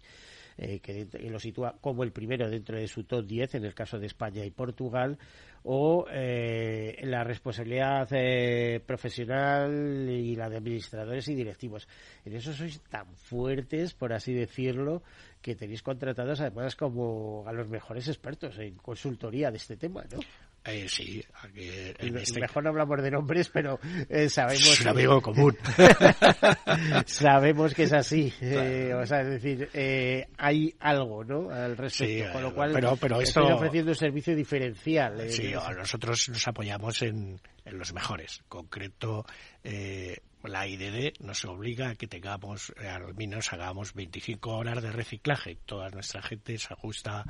eh, 0.58 0.80
que, 0.80 1.08
lo 1.30 1.40
sitúa 1.40 1.76
como 1.82 2.04
el 2.04 2.12
primero 2.12 2.50
dentro 2.50 2.78
de 2.78 2.88
su 2.88 3.04
top 3.04 3.26
10 3.26 3.56
en 3.56 3.66
el 3.66 3.74
caso 3.74 4.00
de 4.00 4.08
España 4.08 4.46
y 4.46 4.52
Portugal, 4.52 5.18
o 5.64 6.06
eh, 6.12 7.00
la 7.04 7.24
responsabilidad 7.24 8.08
eh, 8.12 8.80
profesional 8.86 10.08
y 10.10 10.36
la 10.36 10.50
de 10.50 10.58
administradores 10.58 11.28
y 11.28 11.36
directivos. 11.36 11.88
En 12.24 12.36
eso 12.36 12.54
sois 12.54 12.80
tan 12.82 13.08
fuertes, 13.16 13.94
por 13.94 14.14
así 14.14 14.34
decirlo, 14.34 15.02
que 15.42 15.56
tenéis 15.56 15.82
contratados 15.84 16.40
además 16.42 16.76
como 16.76 17.44
a 17.48 17.52
los 17.52 17.68
mejores 17.68 18.08
expertos 18.08 18.58
en 18.60 18.76
consultoría 18.76 19.52
de 19.52 19.58
este 19.58 19.76
tema, 19.76 20.04
¿no? 20.12 20.20
Eh, 20.68 20.88
sí, 20.90 21.24
este 21.54 22.40
mejor 22.40 22.64
no 22.64 22.70
hablamos 22.72 23.02
de 23.04 23.12
nombres, 23.12 23.50
pero 23.50 23.80
eh, 24.10 24.28
sabemos. 24.30 24.68
Es 24.68 24.82
un 24.82 24.88
amigo 24.88 25.22
común. 25.22 25.56
sabemos 27.06 27.76
que 27.76 27.84
es 27.84 27.94
así. 27.94 28.34
Eh, 28.42 28.92
o 29.00 29.06
sea, 29.06 29.22
es 29.22 29.30
decir, 29.30 29.70
eh, 29.74 30.26
hay 30.38 30.74
algo, 30.80 31.24
¿no? 31.24 31.52
Al 31.52 31.78
respecto. 31.78 32.34
con 32.34 32.42
lo 32.42 32.56
cual, 32.56 32.72
pero, 32.74 32.96
pero 32.96 33.22
estoy 33.22 33.52
ofreciendo 33.52 33.92
un 33.92 33.96
servicio 33.96 34.36
diferencial. 34.36 35.30
sí, 35.30 35.54
nosotros 35.54 36.30
nos 36.30 36.48
apoyamos 36.48 37.00
en, 37.04 37.40
en 37.64 37.78
los 37.78 37.94
mejores. 37.94 38.40
En 38.40 38.48
concreto, 38.48 39.24
la 39.64 40.68
IDD 40.68 41.14
nos 41.20 41.46
obliga 41.46 41.90
a 41.90 41.96
que 41.96 42.08
tengamos, 42.08 42.74
al 42.80 43.14
menos 43.14 43.54
hagamos 43.54 43.94
25 43.94 44.50
horas 44.50 44.82
de 44.82 44.92
reciclaje. 44.92 45.60
Toda 45.68 45.90
nuestra 45.90 46.24
gente 46.24 46.58
se 46.58 46.74
ajusta 46.74 47.24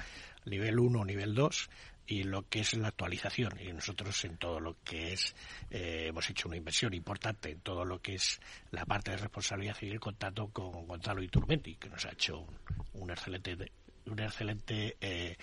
nivel 0.45 0.79
1 0.79 0.99
o 0.99 1.05
nivel 1.05 1.33
2 1.33 1.69
y 2.07 2.23
lo 2.23 2.47
que 2.47 2.59
es 2.59 2.73
la 2.75 2.89
actualización. 2.89 3.59
Y 3.59 3.71
nosotros 3.73 4.23
en 4.25 4.37
todo 4.37 4.59
lo 4.59 4.77
que 4.83 5.13
es, 5.13 5.35
eh, 5.69 6.05
hemos 6.07 6.29
hecho 6.29 6.47
una 6.47 6.57
inversión 6.57 6.93
importante 6.93 7.51
en 7.51 7.59
todo 7.61 7.85
lo 7.85 8.01
que 8.01 8.15
es 8.15 8.39
la 8.71 8.85
parte 8.85 9.11
de 9.11 9.17
responsabilidad 9.17 9.75
civil 9.75 9.99
contando 9.99 10.47
con 10.49 10.87
Gonzalo 10.87 11.21
Iturmendi, 11.21 11.75
que 11.75 11.89
nos 11.89 12.05
ha 12.05 12.11
hecho 12.11 12.45
un, 12.93 13.09
excelente, 13.09 13.71
un 14.05 14.19
excelente 14.19 14.97
eh, 15.01 15.35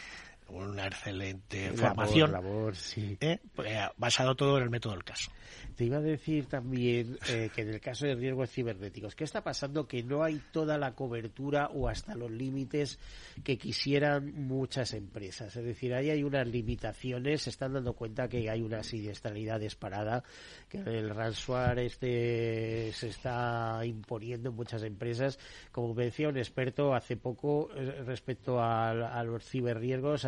una 0.53 0.86
excelente 0.86 1.70
formación 1.72 2.32
labor, 2.32 2.76
sí. 2.76 3.16
¿eh? 3.20 3.38
Pues, 3.55 3.72
basado 3.96 4.34
todo 4.34 4.59
en 4.59 4.64
el 4.64 4.70
método 4.70 4.94
del 4.94 5.05
caso. 5.05 5.30
Te 5.76 5.84
iba 5.84 5.98
a 5.98 6.03
decir 6.03 6.46
también 6.46 7.18
eh, 7.28 7.50
que 7.55 7.62
en 7.62 7.70
el 7.70 7.80
caso 7.80 8.07
de 8.07 8.14
riesgos 8.14 8.50
cibernéticos, 8.50 9.14
¿qué 9.14 9.24
está 9.24 9.42
pasando? 9.42 9.86
Que 9.86 10.03
no 10.03 10.22
hay 10.22 10.40
toda 10.53 10.76
la 10.76 10.94
cobertura 10.94 11.68
o 11.72 11.88
hasta 11.88 12.14
los 12.14 12.30
límites 12.30 12.98
que 13.42 13.57
quisieran 13.57 14.32
muchas 14.34 14.92
empresas. 14.92 15.57
Es 15.57 15.64
decir, 15.64 15.94
ahí 15.94 16.11
hay 16.11 16.22
unas 16.22 16.46
limitaciones, 16.46 17.42
se 17.42 17.50
están 17.50 17.72
dando 17.72 17.94
cuenta 17.94 18.28
que 18.28 18.50
hay 18.50 18.61
una 18.61 18.82
siniestralidad 18.82 19.61
disparada, 19.61 20.24
que 20.68 20.78
el 20.78 21.11
ransomware 21.11 21.78
este 21.80 22.92
se 22.92 23.09
está 23.09 23.80
imponiendo 23.84 24.50
en 24.50 24.57
muchas 24.57 24.82
empresas. 24.82 25.38
Como 25.70 25.94
me 25.94 26.05
decía 26.05 26.28
un 26.28 26.36
experto 26.36 26.94
hace 26.94 27.16
poco 27.16 27.70
eh, 27.74 28.03
respecto 28.05 28.61
a, 28.61 28.90
a 28.90 29.24
los 29.24 29.44
ciberriesgos, 29.44 30.24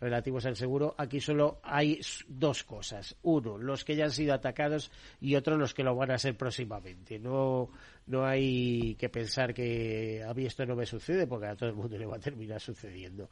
relativos 0.00 0.46
al 0.46 0.56
seguro, 0.56 0.94
aquí 0.98 1.20
solo 1.20 1.60
hay 1.62 2.00
dos 2.26 2.64
cosas. 2.64 3.16
Uno, 3.22 3.58
los 3.58 3.84
que 3.84 3.96
ya 3.96 4.04
han 4.04 4.12
sido 4.12 4.34
atacados 4.34 4.90
y 5.20 5.34
otro, 5.34 5.56
los 5.56 5.74
que 5.74 5.82
lo 5.82 5.94
van 5.94 6.10
a 6.10 6.18
ser 6.18 6.36
próximamente. 6.36 7.18
No, 7.18 7.70
no 8.06 8.24
hay 8.24 8.94
que 8.96 9.08
pensar 9.08 9.52
que 9.54 10.24
a 10.26 10.32
mí 10.34 10.46
esto 10.46 10.64
no 10.66 10.76
me 10.76 10.86
sucede 10.86 11.26
porque 11.26 11.46
a 11.46 11.56
todo 11.56 11.68
el 11.68 11.76
mundo 11.76 11.96
le 11.98 12.06
va 12.06 12.16
a 12.16 12.20
terminar 12.20 12.60
sucediendo. 12.60 13.28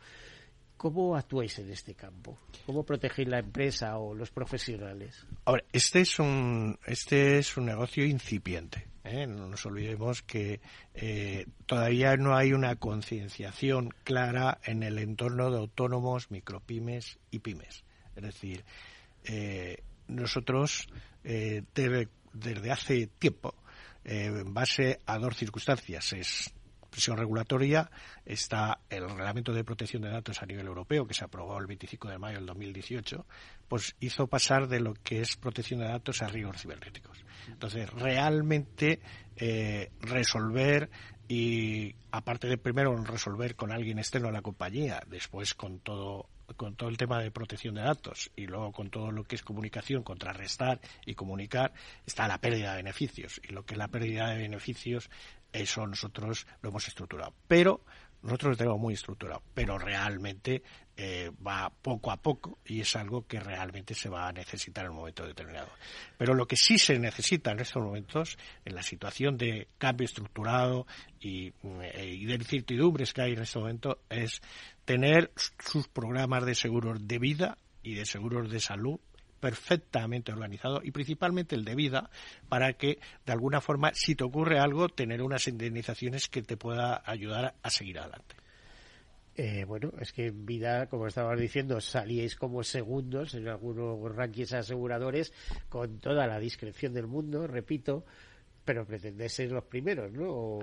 ¿Cómo 0.77 1.17
actuáis 1.17 1.59
en 1.59 1.71
este 1.71 1.95
campo? 1.95 2.39
¿Cómo 2.67 2.85
protegéis 2.85 3.29
la 3.29 3.39
empresa 3.39 3.97
o 3.99 4.15
los 4.15 4.31
profesionales? 4.31 5.27
Ahora, 5.47 5.65
este 5.73 6.01
es 6.01 6.19
un, 6.19 6.79
este 6.87 7.39
es 7.39 7.57
un 7.57 7.65
negocio 7.65 8.05
incipiente. 8.05 8.87
¿Eh? 9.07 9.27
No 9.27 9.49
nos 9.49 9.65
olvidemos 9.67 10.23
que 10.23 10.61
eh, 10.95 11.47
todavía 11.67 12.17
no 12.17 12.37
hay 12.37 12.53
una 12.53 12.77
concienciación 12.77 13.95
clara 14.05 14.59
en 14.65 14.83
el 14.83 14.99
entorno 14.99 15.51
de 15.51 15.59
autónomos, 15.59 16.31
micropymes 16.31 17.19
y 17.31 17.39
pymes. 17.41 17.85
Es 18.15 18.23
decir, 18.23 18.65
eh, 19.25 19.83
nosotros 20.09 20.89
desde 21.23 22.71
hace 22.71 23.09
tiempo, 23.19 23.55
en 24.05 24.55
base 24.55 25.01
a 25.07 25.19
dos 25.19 25.37
circunstancias, 25.37 26.13
es 26.13 26.55
presión 26.97 27.19
regulatoria 27.19 27.91
está 28.25 28.81
el 28.89 29.07
Reglamento 29.07 29.53
de 29.53 29.65
Protección 29.65 30.01
de 30.01 30.09
Datos 30.09 30.41
a 30.41 30.47
nivel 30.47 30.67
europeo, 30.67 31.07
que 31.07 31.13
se 31.13 31.25
aprobó 31.25 31.59
el 31.59 31.67
25 31.67 32.09
de 32.09 32.17
mayo 32.17 32.39
del 32.39 32.47
2018, 32.47 33.27
pues 33.69 33.95
hizo 34.01 34.29
pasar 34.29 34.67
de 34.67 34.81
lo 34.81 34.95
que 34.95 35.21
es 35.21 35.37
protección 35.37 35.81
de 35.81 35.89
datos 35.89 36.23
a 36.23 36.29
riesgos 36.29 36.63
cibernéticos. 36.63 37.23
Entonces, 37.49 37.91
realmente 37.91 39.01
eh, 39.37 39.91
resolver 40.01 40.89
y, 41.29 41.95
aparte 42.13 42.49
de 42.49 42.57
primero 42.57 42.97
resolver 43.05 43.57
con 43.57 43.73
alguien 43.73 43.99
externo 43.99 44.29
a 44.29 44.33
la 44.33 44.41
compañía, 44.41 45.03
después 45.07 45.53
con 45.53 45.81
todo 45.81 46.31
con 46.55 46.77
todo 46.77 46.89
el 46.89 46.97
tema 46.97 47.21
de 47.21 47.31
protección 47.31 47.75
de 47.75 47.83
datos 47.83 48.31
y 48.37 48.47
luego 48.47 48.73
con 48.73 48.91
todo 48.91 49.11
lo 49.11 49.25
que 49.25 49.35
es 49.35 49.43
comunicación, 49.43 50.03
contrarrestar 50.03 50.81
y 51.05 51.15
comunicar, 51.15 51.73
está 52.07 52.29
la 52.29 52.39
pérdida 52.39 52.71
de 52.71 52.83
beneficios. 52.83 53.41
Y 53.43 53.53
lo 53.53 53.65
que 53.65 53.75
es 53.75 53.79
la 53.79 53.89
pérdida 53.89 54.29
de 54.31 54.39
beneficios 54.39 55.11
eso 55.53 55.87
nosotros 55.87 56.47
lo 56.61 56.71
hemos 56.71 56.89
estructurado. 56.89 57.35
Pero 57.47 57.83
nosotros 58.23 58.53
lo 58.53 58.57
tenemos 58.57 58.81
muy 58.81 58.95
estructurado, 58.95 59.43
pero 59.55 59.79
realmente 59.79 60.63
eh, 60.97 61.31
va 61.47 61.71
poco 61.71 62.11
a 62.11 62.17
poco 62.17 62.59
y 62.65 62.81
es 62.81 62.97
algo 62.97 63.27
que 63.27 63.39
realmente 63.39 63.95
se 63.95 64.09
va 64.09 64.29
a 64.29 64.33
necesitar 64.33 64.85
en 64.85 64.91
un 64.91 64.97
momento 64.97 65.27
determinado. 65.27 65.69
Pero 66.19 66.35
lo 66.35 66.47
que 66.47 66.57
sí 66.57 66.79
se 66.79 66.99
necesita 66.99 67.53
en 67.53 67.61
estos 67.61 67.83
momentos, 67.83 68.37
en 68.65 68.75
la 68.75 68.83
situación 68.83 69.37
de 69.37 69.69
cambio 69.79 70.07
estructurado 70.07 70.87
y, 71.21 71.53
eh, 71.83 72.17
y 72.19 72.27
de 72.27 72.35
incertidumbres 72.35 73.13
que 73.13 73.23
hay 73.23 73.33
en 73.35 73.43
este 73.43 73.59
momento, 73.59 74.01
es 74.09 74.41
tener 74.85 75.31
sus 75.37 75.87
programas 75.89 76.45
de 76.45 76.55
seguros 76.55 77.07
de 77.07 77.19
vida 77.19 77.59
y 77.83 77.95
de 77.95 78.07
seguros 78.07 78.51
de 78.51 78.59
salud 78.59 78.99
perfectamente 79.41 80.33
organizado 80.33 80.81
y 80.83 80.91
principalmente 80.91 81.55
el 81.55 81.65
de 81.65 81.75
vida 81.75 82.11
para 82.49 82.73
que 82.75 82.99
de 83.25 83.33
alguna 83.33 83.61
forma 83.61 83.93
si 83.95 84.15
te 84.15 84.25
ocurre 84.25 84.59
algo 84.59 84.89
tener 84.89 85.23
unas 85.23 85.47
indemnizaciones 85.49 86.29
que 86.29 86.43
te 86.43 86.57
pueda 86.57 87.03
ayudar 87.05 87.55
a 87.63 87.71
seguir 87.71 87.99
adelante. 87.99 88.37
Eh, 89.39 89.67
bueno, 89.67 89.93
es 90.01 90.13
que 90.13 90.29
en 90.29 90.47
vida, 90.47 90.87
como 90.87 91.07
estabas 91.07 91.39
diciendo, 91.39 91.79
salíais 91.83 92.37
como 92.37 92.65
segundos 92.65 93.35
en 93.35 93.49
algunos 93.49 94.15
rankings 94.17 94.55
aseguradores 94.55 95.33
con 95.69 95.99
toda 95.99 96.27
la 96.27 96.39
discreción 96.39 96.95
del 96.95 97.07
mundo, 97.07 97.47
repito, 97.47 98.07
pero 98.67 98.85
pretendés 98.85 99.33
ser 99.33 99.53
los 99.53 99.65
primeros, 99.65 100.13
¿no? 100.13 100.59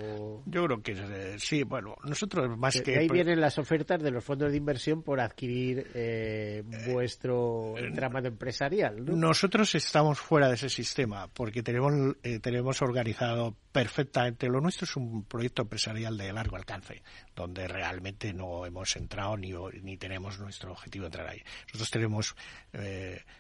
Yo 0.46 0.66
creo 0.66 0.82
que 0.84 0.92
eh, 0.92 1.36
sí, 1.40 1.64
bueno, 1.64 1.96
nosotros 2.04 2.56
más 2.58 2.82
que... 2.82 2.98
ahí 3.00 3.08
vienen 3.08 3.40
las 3.40 3.58
ofertas 3.58 4.04
de 4.04 4.12
los 4.12 4.24
fondos 4.24 4.52
de 4.52 4.58
inversión 4.58 5.02
por 5.02 5.22
adquirir 5.22 5.88
eh, 5.94 6.64
vuestro 6.86 7.78
eh, 7.78 7.88
entramado 7.88 8.28
empresarial, 8.28 9.06
¿no? 9.06 9.16
Nosotros 9.16 9.74
estamos 9.76 10.20
fuera 10.20 10.50
de 10.50 10.56
ese 10.56 10.68
sistema 10.68 11.30
porque 11.30 11.64
tenemos, 11.64 12.18
tenemos 12.42 12.82
organizado 12.82 13.56
perfectamente, 13.72 14.48
lo 14.50 14.60
nuestro 14.60 14.84
es 14.84 14.98
un 14.98 15.24
proyecto 15.24 15.62
empresarial 15.62 16.18
de 16.18 16.34
largo 16.34 16.58
alcance, 16.58 17.02
donde 17.34 17.70
realmente 17.70 18.34
no 18.34 18.66
hemos 18.66 18.98
entrado 18.98 19.38
ni, 19.38 19.54
ni 19.82 19.96
tenemos 19.96 20.38
nuestro 20.40 20.74
objetivo 20.74 21.04
de 21.04 21.08
entrar 21.08 21.28
ahí. 21.30 21.42
Nosotros 21.68 21.90
tenemos 21.90 22.36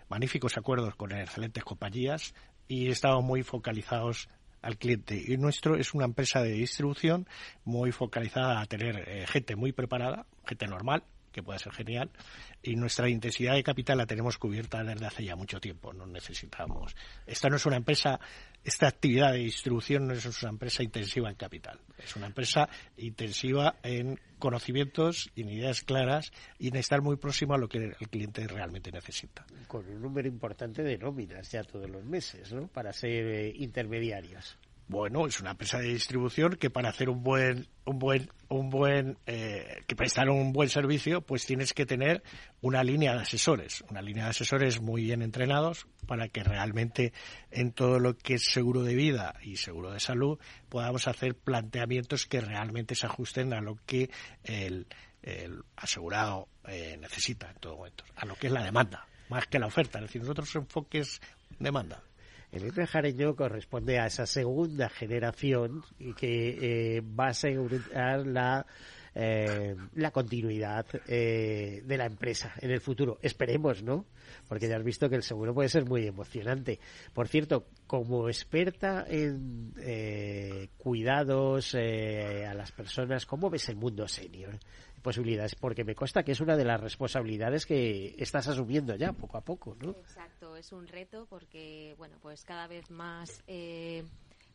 magníficos 0.07 0.57
acuerdos 0.57 0.95
con 0.95 1.11
excelentes 1.11 1.65
compañías, 1.65 2.33
y 2.67 2.89
estamos 2.89 3.23
muy 3.23 3.43
focalizados 3.43 4.29
al 4.63 4.77
cliente. 4.77 5.21
Y 5.27 5.37
nuestro 5.37 5.75
es 5.75 5.93
una 5.93 6.05
empresa 6.05 6.41
de 6.41 6.53
distribución 6.53 7.27
muy 7.63 7.91
focalizada 7.91 8.61
a 8.61 8.65
tener 8.65 9.07
eh, 9.07 9.27
gente 9.27 9.55
muy 9.55 9.73
preparada, 9.73 10.25
gente 10.45 10.65
normal, 10.65 11.03
que 11.33 11.43
puede 11.43 11.59
ser 11.59 11.73
genial, 11.73 12.09
y 12.61 12.75
nuestra 12.75 13.09
intensidad 13.09 13.55
de 13.55 13.63
capital 13.63 13.97
la 13.97 14.05
tenemos 14.05 14.37
cubierta 14.37 14.83
desde 14.83 15.05
hace 15.05 15.25
ya 15.25 15.35
mucho 15.35 15.59
tiempo. 15.59 15.91
No 15.91 16.05
necesitamos. 16.05 16.95
Esta 17.25 17.49
no 17.49 17.57
es 17.57 17.65
una 17.65 17.75
empresa, 17.75 18.19
esta 18.63 18.87
actividad 18.87 19.33
de 19.33 19.39
distribución 19.39 20.07
no 20.07 20.13
es 20.13 20.43
una 20.43 20.51
empresa 20.51 20.83
intensiva 20.83 21.29
en 21.29 21.35
capital. 21.35 21.79
Es 21.97 22.15
una 22.15 22.27
empresa 22.27 22.69
intensiva 22.97 23.75
en 23.83 24.19
conocimientos, 24.39 25.31
en 25.35 25.49
ideas 25.49 25.81
claras 25.81 26.31
y 26.59 26.69
en 26.69 26.75
estar 26.75 27.01
muy 27.01 27.17
próximo 27.17 27.53
a 27.53 27.57
lo 27.57 27.67
que 27.67 27.77
el 27.99 28.09
cliente 28.09 28.47
realmente 28.47 28.91
necesita. 28.91 29.45
Con 29.67 29.87
un 29.87 30.01
número 30.01 30.27
importante 30.27 30.83
de 30.83 30.97
nóminas 30.97 31.51
ya 31.51 31.63
todos 31.63 31.89
los 31.89 32.03
meses, 32.05 32.53
¿no? 32.53 32.67
Para 32.67 32.93
ser 32.93 33.25
eh, 33.27 33.53
intermediarios. 33.55 34.57
Bueno, 34.87 35.25
es 35.25 35.39
una 35.39 35.51
empresa 35.51 35.79
de 35.79 35.87
distribución 35.87 36.55
que 36.57 36.69
para 36.69 36.89
hacer 36.89 37.09
un 37.09 37.23
buen, 37.23 37.67
un 37.85 37.99
buen, 37.99 38.29
un 38.49 38.69
buen, 38.69 39.17
eh, 39.25 39.81
que 39.87 39.95
prestar 39.95 40.29
un 40.29 40.51
buen 40.51 40.69
servicio, 40.69 41.21
pues 41.21 41.45
tienes 41.45 41.73
que 41.73 41.85
tener 41.85 42.21
una 42.61 42.83
línea 42.83 43.13
de 43.13 43.21
asesores, 43.21 43.83
una 43.89 44.01
línea 44.01 44.25
de 44.25 44.31
asesores 44.31 44.81
muy 44.81 45.03
bien 45.03 45.21
entrenados 45.21 45.87
para 46.05 46.27
que 46.27 46.43
realmente 46.43 47.13
en 47.49 47.71
todo 47.71 47.99
lo 47.99 48.17
que 48.17 48.35
es 48.35 48.43
seguro 48.43 48.83
de 48.83 48.95
vida 48.95 49.35
y 49.41 49.55
seguro 49.55 49.91
de 49.91 49.99
salud 50.01 50.37
podamos 50.67 51.07
hacer 51.07 51.35
planteamientos 51.35 52.25
que 52.25 52.41
realmente 52.41 52.93
se 52.95 53.05
ajusten 53.05 53.53
a 53.53 53.61
lo 53.61 53.77
que 53.85 54.09
el, 54.43 54.85
asegurado 55.77 56.49
eh, 56.67 56.97
necesita 56.99 57.49
en 57.49 57.55
todo 57.55 57.77
momento, 57.77 58.03
a 58.15 58.25
lo 58.25 58.35
que 58.35 58.47
es 58.47 58.53
la 58.53 58.63
demanda, 58.63 59.07
más 59.29 59.47
que 59.47 59.57
la 59.57 59.67
oferta. 59.67 59.99
Es 59.99 60.05
decir, 60.05 60.21
nosotros 60.21 60.53
enfoques 60.55 61.21
demanda. 61.57 62.03
El 62.53 62.71
Jareño 62.71 63.35
corresponde 63.35 63.97
a 63.97 64.05
esa 64.05 64.27
segunda 64.27 64.87
generación 64.87 65.83
que 66.15 66.97
eh, 66.97 67.01
va 67.01 67.25
a 67.25 67.29
asegurar 67.29 68.27
la 68.27 68.67
eh, 69.15 69.75
la 69.93 70.09
continuidad 70.09 70.87
eh, 71.07 71.81
de 71.83 71.97
la 71.97 72.05
empresa 72.05 72.53
en 72.59 72.71
el 72.71 72.79
futuro. 72.79 73.19
Esperemos, 73.21 73.83
¿no? 73.83 74.05
Porque 74.47 74.67
ya 74.67 74.77
has 74.77 74.83
visto 74.83 75.09
que 75.09 75.15
el 75.15 75.23
seguro 75.23 75.53
puede 75.53 75.69
ser 75.69 75.85
muy 75.85 76.05
emocionante. 76.05 76.79
Por 77.13 77.27
cierto, 77.27 77.67
como 77.87 78.27
experta 78.27 79.05
en 79.07 79.73
cuidados 80.77 81.75
a 81.75 82.53
las 82.53 82.71
personas, 82.71 83.25
¿cómo 83.25 83.49
ves 83.49 83.69
el 83.69 83.75
mundo 83.75 84.07
senior? 84.07 84.59
Posibilidades, 85.03 85.53
porque 85.53 85.83
me 85.83 85.93
consta 85.93 86.23
que 86.23 86.31
es 86.31 86.39
una 86.39 86.57
de 86.57 86.65
las 86.65 86.81
responsabilidades 86.81 87.67
que 87.67 88.15
estás 88.17 88.47
asumiendo 88.47 88.95
ya 88.95 89.13
poco 89.13 89.37
a 89.37 89.41
poco, 89.41 89.75
¿no? 89.79 89.91
Exacto, 89.91 90.55
es 90.55 90.71
un 90.71 90.87
reto 90.87 91.27
porque, 91.29 91.93
bueno, 91.97 92.17
pues 92.21 92.43
cada 92.43 92.65
vez 92.65 92.89
más 92.89 93.43
eh, 93.45 94.03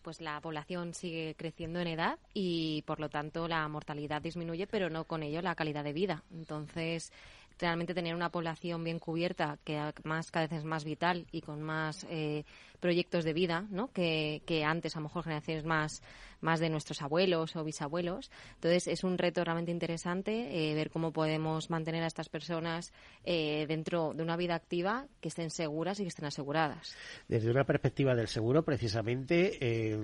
pues 0.02 0.20
la 0.20 0.40
población 0.40 0.94
sigue 0.94 1.34
creciendo 1.36 1.80
en 1.80 1.88
edad 1.88 2.18
y 2.32 2.82
por 2.82 2.98
lo 2.98 3.08
tanto 3.08 3.46
la 3.46 3.68
mortalidad 3.68 4.22
disminuye, 4.22 4.66
pero 4.66 4.90
no 4.90 5.04
con 5.04 5.22
ello 5.22 5.42
la 5.42 5.54
calidad 5.54 5.84
de 5.84 5.92
vida. 5.92 6.24
Entonces, 6.32 7.12
realmente 7.58 7.94
tener 7.94 8.14
una 8.14 8.30
población 8.30 8.84
bien 8.84 8.98
cubierta, 8.98 9.58
que 9.64 9.76
además 9.78 10.30
cada 10.30 10.46
vez 10.46 10.60
es 10.60 10.64
más 10.64 10.84
vital 10.84 11.26
y 11.32 11.42
con 11.42 11.62
más 11.62 12.06
eh, 12.08 12.44
proyectos 12.80 13.24
de 13.24 13.32
vida, 13.32 13.66
¿no? 13.70 13.92
Que, 13.92 14.42
que 14.46 14.64
antes, 14.64 14.96
a 14.96 15.00
lo 15.00 15.04
mejor 15.04 15.24
generaciones 15.24 15.64
más 15.64 16.02
más 16.40 16.60
de 16.60 16.70
nuestros 16.70 17.02
abuelos 17.02 17.56
o 17.56 17.64
bisabuelos. 17.64 18.30
Entonces 18.54 18.88
es 18.88 19.04
un 19.04 19.18
reto 19.18 19.44
realmente 19.44 19.70
interesante 19.70 20.70
eh, 20.70 20.74
ver 20.74 20.90
cómo 20.90 21.12
podemos 21.12 21.70
mantener 21.70 22.02
a 22.02 22.06
estas 22.06 22.28
personas 22.28 22.92
eh, 23.24 23.66
dentro 23.68 24.14
de 24.14 24.22
una 24.22 24.36
vida 24.36 24.54
activa 24.54 25.06
que 25.20 25.28
estén 25.28 25.50
seguras 25.50 26.00
y 26.00 26.02
que 26.02 26.08
estén 26.08 26.26
aseguradas. 26.26 26.96
Desde 27.28 27.50
una 27.50 27.64
perspectiva 27.64 28.14
del 28.14 28.28
seguro, 28.28 28.62
precisamente, 28.64 29.58
eh, 29.60 29.98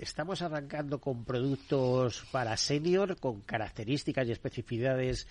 estamos 0.00 0.42
arrancando 0.42 1.00
con 1.00 1.24
productos 1.24 2.24
para 2.30 2.56
senior 2.56 3.18
con 3.18 3.40
características 3.40 4.28
y 4.28 4.32
especificidades 4.32 5.26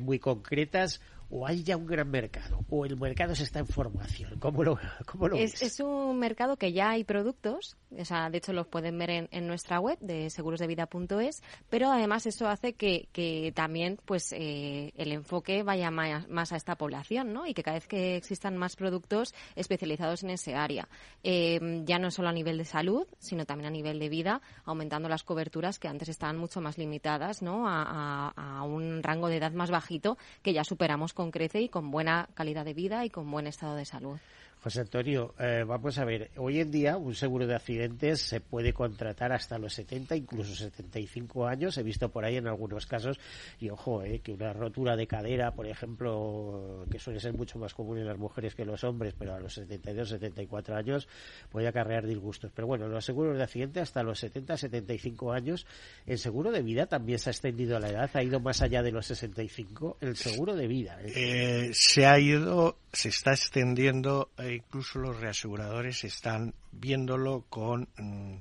muy 0.00 0.18
concretas 0.18 1.00
o 1.30 1.46
hay 1.46 1.62
ya 1.62 1.76
un 1.76 1.86
gran 1.86 2.10
mercado 2.10 2.64
o 2.68 2.84
el 2.84 2.96
mercado 2.96 3.34
se 3.34 3.44
está 3.44 3.58
en 3.58 3.66
formación? 3.66 4.38
¿Cómo 4.38 4.62
lo, 4.62 4.78
cómo 5.06 5.28
lo 5.28 5.36
es, 5.36 5.62
es, 5.62 5.80
un 5.80 6.18
mercado 6.18 6.56
que 6.56 6.72
ya 6.72 6.90
hay 6.90 7.04
productos, 7.04 7.76
o 7.96 8.04
sea, 8.04 8.30
de 8.30 8.38
hecho 8.38 8.52
los 8.52 8.66
pueden 8.66 8.98
ver 8.98 9.10
en, 9.10 9.28
en 9.32 9.46
nuestra 9.46 9.80
web 9.80 9.98
de 10.00 10.30
segurosdevida.es, 10.30 11.42
pero 11.68 11.90
además 11.90 12.26
eso 12.26 12.48
hace 12.48 12.74
que, 12.74 13.08
que 13.12 13.52
también 13.54 13.98
pues 14.04 14.32
eh, 14.32 14.92
el 14.96 15.12
enfoque 15.12 15.62
vaya 15.62 15.90
más, 15.90 16.28
más, 16.28 16.52
a 16.52 16.56
esta 16.56 16.76
población 16.76 17.32
¿no? 17.32 17.46
y 17.46 17.54
que 17.54 17.62
cada 17.62 17.76
vez 17.76 17.88
que 17.88 18.16
existan 18.16 18.56
más 18.56 18.76
productos 18.76 19.34
especializados 19.56 20.22
en 20.22 20.30
ese 20.30 20.54
área, 20.54 20.88
eh, 21.22 21.82
ya 21.84 21.98
no 21.98 22.10
solo 22.10 22.28
a 22.28 22.32
nivel 22.32 22.58
de 22.58 22.64
salud, 22.64 23.06
sino 23.18 23.44
también 23.46 23.68
a 23.68 23.70
nivel 23.70 23.98
de 23.98 24.08
vida, 24.08 24.40
aumentando 24.64 25.08
las 25.08 25.24
coberturas 25.24 25.78
que 25.78 25.88
antes 25.88 26.08
estaban 26.08 26.36
mucho 26.36 26.60
más 26.60 26.78
limitadas 26.78 27.42
¿no? 27.42 27.68
a, 27.68 27.82
a, 27.82 28.58
a 28.58 28.62
un 28.62 29.02
rango 29.02 29.28
de 29.28 29.36
edad 29.36 29.52
más 29.52 29.70
bajito 29.70 30.18
que 30.42 30.52
ya 30.52 30.64
superamos 30.64 31.12
con 31.16 31.32
crece 31.32 31.60
y 31.62 31.68
con 31.68 31.90
buena 31.90 32.28
calidad 32.34 32.64
de 32.64 32.74
vida 32.74 33.04
y 33.04 33.10
con 33.10 33.28
buen 33.28 33.48
estado 33.48 33.74
de 33.74 33.84
salud. 33.84 34.18
José 34.66 34.80
Antonio, 34.80 35.32
eh, 35.38 35.62
vamos 35.64 35.96
a 35.96 36.04
ver, 36.04 36.32
hoy 36.38 36.58
en 36.58 36.72
día 36.72 36.96
un 36.96 37.14
seguro 37.14 37.46
de 37.46 37.54
accidentes 37.54 38.20
se 38.20 38.40
puede 38.40 38.72
contratar 38.72 39.30
hasta 39.30 39.58
los 39.58 39.72
70, 39.74 40.16
incluso 40.16 40.56
75 40.56 41.46
años. 41.46 41.78
He 41.78 41.84
visto 41.84 42.08
por 42.08 42.24
ahí 42.24 42.36
en 42.36 42.48
algunos 42.48 42.84
casos, 42.84 43.20
y 43.60 43.70
ojo, 43.70 44.02
eh, 44.02 44.18
que 44.24 44.32
una 44.32 44.52
rotura 44.52 44.96
de 44.96 45.06
cadera, 45.06 45.52
por 45.52 45.68
ejemplo, 45.68 46.84
que 46.90 46.98
suele 46.98 47.20
ser 47.20 47.32
mucho 47.32 47.60
más 47.60 47.74
común 47.74 47.98
en 47.98 48.08
las 48.08 48.18
mujeres 48.18 48.56
que 48.56 48.62
en 48.62 48.68
los 48.72 48.82
hombres, 48.82 49.14
pero 49.16 49.36
a 49.36 49.38
los 49.38 49.54
72, 49.54 50.08
74 50.08 50.74
años 50.74 51.06
puede 51.48 51.68
acarrear 51.68 52.04
disgustos. 52.04 52.50
Pero 52.52 52.66
bueno, 52.66 52.88
los 52.88 53.04
seguros 53.04 53.36
de 53.36 53.44
accidente 53.44 53.78
hasta 53.78 54.02
los 54.02 54.18
70, 54.18 54.56
75 54.56 55.32
años. 55.32 55.64
El 56.06 56.18
seguro 56.18 56.50
de 56.50 56.62
vida 56.62 56.86
también 56.86 57.20
se 57.20 57.30
ha 57.30 57.32
extendido 57.32 57.76
a 57.76 57.78
la 57.78 57.90
edad, 57.90 58.10
ha 58.14 58.22
ido 58.24 58.40
más 58.40 58.60
allá 58.62 58.82
de 58.82 58.90
los 58.90 59.06
65. 59.06 59.98
El 60.00 60.16
seguro 60.16 60.56
de 60.56 60.66
vida. 60.66 60.98
¿eh? 61.04 61.70
se 61.72 62.04
ha 62.04 62.18
ido, 62.18 62.78
se 62.92 63.10
está 63.10 63.30
extendiendo 63.30 64.30
incluso 64.56 64.98
los 64.98 65.20
reaseguradores 65.20 66.04
están 66.04 66.54
viéndolo 66.72 67.44
con, 67.48 67.88
mm, 67.96 68.36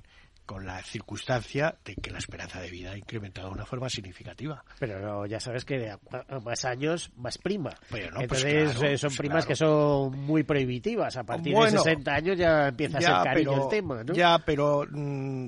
con 0.45 0.65
la 0.65 0.81
circunstancia 0.83 1.75
de 1.83 1.95
que 1.95 2.11
la 2.11 2.19
esperanza 2.19 2.61
de 2.61 2.69
vida 2.69 2.91
ha 2.91 2.97
incrementado 2.97 3.47
de 3.47 3.55
una 3.55 3.65
forma 3.65 3.89
significativa. 3.89 4.63
Pero 4.79 5.25
ya 5.25 5.39
sabes 5.39 5.65
que 5.65 5.79
de 5.79 5.97
más 6.43 6.65
años, 6.65 7.11
más 7.17 7.37
prima. 7.37 7.71
Pues 7.89 8.09
Entonces 8.15 8.81
eh, 8.81 8.97
son 8.97 9.15
primas 9.15 9.45
que 9.45 9.55
son 9.55 10.11
muy 10.11 10.43
prohibitivas. 10.43 11.17
A 11.17 11.23
partir 11.23 11.55
de 11.55 11.71
60 11.71 12.13
años 12.13 12.37
ya 12.37 12.67
empieza 12.67 12.99
a 12.99 13.01
ser 13.01 13.13
cariño 13.23 13.63
el 13.63 13.69
tema, 13.69 14.03
¿no? 14.03 14.13
Ya, 14.13 14.37
pero 14.45 14.85
mm, 14.89 15.47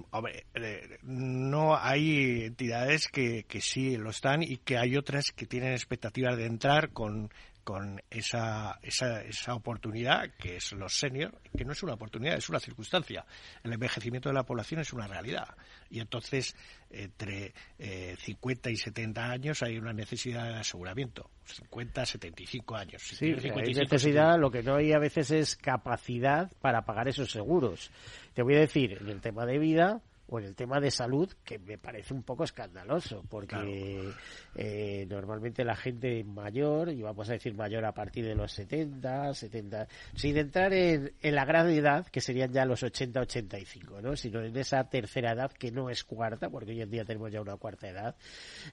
eh, 0.55 0.97
no 1.03 1.77
hay 1.77 2.45
entidades 2.45 3.07
que, 3.07 3.43
que 3.47 3.61
sí 3.61 3.97
lo 3.97 4.09
están 4.09 4.41
y 4.41 4.57
que 4.57 4.77
hay 4.77 4.97
otras 4.97 5.31
que 5.35 5.45
tienen 5.45 5.73
expectativas 5.73 6.35
de 6.37 6.45
entrar 6.47 6.89
con 6.89 7.29
con 7.67 8.01
esa, 8.09 8.79
esa, 8.81 9.21
esa 9.23 9.53
oportunidad 9.53 10.31
que 10.39 10.55
es 10.55 10.71
los 10.71 10.97
seniors, 10.97 11.35
que 11.53 11.65
no 11.65 11.73
es 11.73 11.83
una 11.83 11.95
oportunidad, 11.95 12.37
es 12.37 12.47
una 12.47 12.61
circunstancia. 12.61 13.25
El 13.61 13.73
envejecimiento 13.73 14.29
de 14.29 14.35
la 14.35 14.43
población 14.43 14.79
es 14.79 14.93
una 14.93 15.05
realidad. 15.05 15.49
Y 15.89 15.99
entonces, 15.99 16.55
entre 16.89 17.53
eh, 17.77 18.15
50 18.21 18.69
y 18.69 18.77
70 18.77 19.29
años 19.29 19.63
hay 19.63 19.77
una 19.77 19.91
necesidad 19.91 20.45
de 20.47 20.59
aseguramiento. 20.59 21.29
50, 21.43 22.05
75 22.05 22.75
años. 22.77 23.01
sí, 23.01 23.35
hay 23.35 23.73
necesidad, 23.73 24.39
lo 24.39 24.49
que 24.49 24.63
no 24.63 24.75
hay 24.75 24.93
a 24.93 24.99
veces 24.99 25.31
es 25.31 25.57
capacidad 25.57 26.49
para 26.61 26.85
pagar 26.85 27.09
esos 27.09 27.29
seguros. 27.29 27.91
Te 28.33 28.43
voy 28.43 28.55
a 28.55 28.59
decir, 28.59 28.97
en 29.01 29.09
el 29.09 29.19
tema 29.19 29.45
de 29.45 29.59
vida, 29.59 30.01
o 30.29 30.39
en 30.39 30.45
el 30.45 30.55
tema 30.55 30.79
de 30.79 30.91
salud, 30.91 31.31
que 31.43 31.57
me 31.59 31.77
parece 31.77 32.13
un 32.13 32.23
poco 32.23 32.43
escandaloso, 32.43 33.23
porque 33.29 34.11
eh, 34.55 35.05
normalmente 35.09 35.63
la 35.63 35.75
gente 35.75 36.23
mayor, 36.23 36.89
y 36.89 37.01
vamos 37.01 37.29
a 37.29 37.33
decir 37.33 37.53
mayor 37.53 37.85
a 37.85 37.93
partir 37.93 38.25
de 38.25 38.35
los 38.35 38.51
70, 38.51 39.33
70, 39.33 39.87
sin 40.15 40.37
entrar 40.37 40.73
en, 40.73 41.13
en 41.21 41.35
la 41.35 41.45
gran 41.45 41.69
edad, 41.69 42.05
que 42.07 42.21
serían 42.21 42.51
ya 42.51 42.65
los 42.65 42.83
80, 42.83 43.21
85, 43.21 44.01
¿no? 44.01 44.15
sino 44.15 44.43
en 44.43 44.55
esa 44.57 44.83
tercera 44.89 45.31
edad 45.31 45.51
que 45.51 45.71
no 45.71 45.89
es 45.89 46.03
cuarta, 46.03 46.49
porque 46.49 46.71
hoy 46.71 46.81
en 46.81 46.91
día 46.91 47.05
tenemos 47.05 47.31
ya 47.31 47.41
una 47.41 47.55
cuarta 47.55 47.87
edad, 47.87 48.15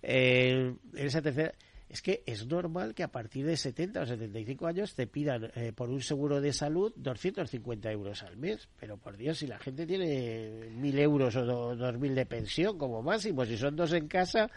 eh, 0.03 0.75
en 0.95 1.07
esa 1.07 1.23
tercera 1.23 1.53
es 1.95 2.03
que 2.03 2.25
es 2.27 2.45
normal 2.49 2.93
que 2.93 3.05
a 3.05 3.09
partir 3.09 3.47
de 3.47 3.57
70 3.57 4.01
o 4.01 4.05
75 4.05 4.67
años 4.67 4.97
te 4.97 5.07
pidan 5.07 5.53
eh, 5.55 5.73
por 5.73 5.91
un 5.91 6.03
seguro 6.03 6.41
de 6.41 6.53
salud 6.53 6.93
250 6.97 7.89
euros 7.93 8.25
al 8.25 8.37
mes. 8.37 8.69
Pero 8.81 8.97
por 8.97 9.17
Dios, 9.17 9.39
si 9.39 9.47
la 9.47 9.61
gente 9.61 9.87
tiene 9.87 10.73
1.000 10.73 10.99
euros 10.99 11.37
o 11.37 11.45
2.000 11.77 12.15
de 12.15 12.27
pensión 12.27 12.79
como 12.79 13.01
máximo, 13.01 13.45
si 13.45 13.57
son 13.57 13.77
dos 13.77 13.93
en 13.93 14.09
casa, 14.09 14.51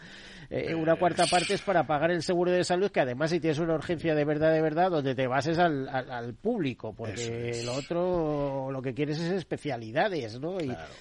eh, 0.50 0.74
una 0.74 0.96
cuarta 0.96 1.26
parte 1.26 1.54
es 1.54 1.62
para 1.62 1.86
pagar 1.86 2.10
el 2.10 2.24
seguro 2.24 2.50
de 2.50 2.64
salud, 2.64 2.90
que 2.90 3.02
además 3.02 3.30
si 3.30 3.38
tienes 3.38 3.60
una 3.60 3.76
urgencia 3.76 4.16
de 4.16 4.24
verdad, 4.24 4.52
de 4.52 4.60
verdad, 4.60 4.90
donde 4.90 5.14
te 5.14 5.28
bases 5.28 5.60
al, 5.60 5.88
al, 5.88 6.34
público, 6.34 6.92
porque 6.92 7.62
lo 7.64 7.74
otro 7.74 8.72
lo 8.72 8.82
que 8.82 8.94
quieres 8.94 9.20
es 9.20 9.30
especialidades, 9.30 10.40
¿no? 10.40 10.58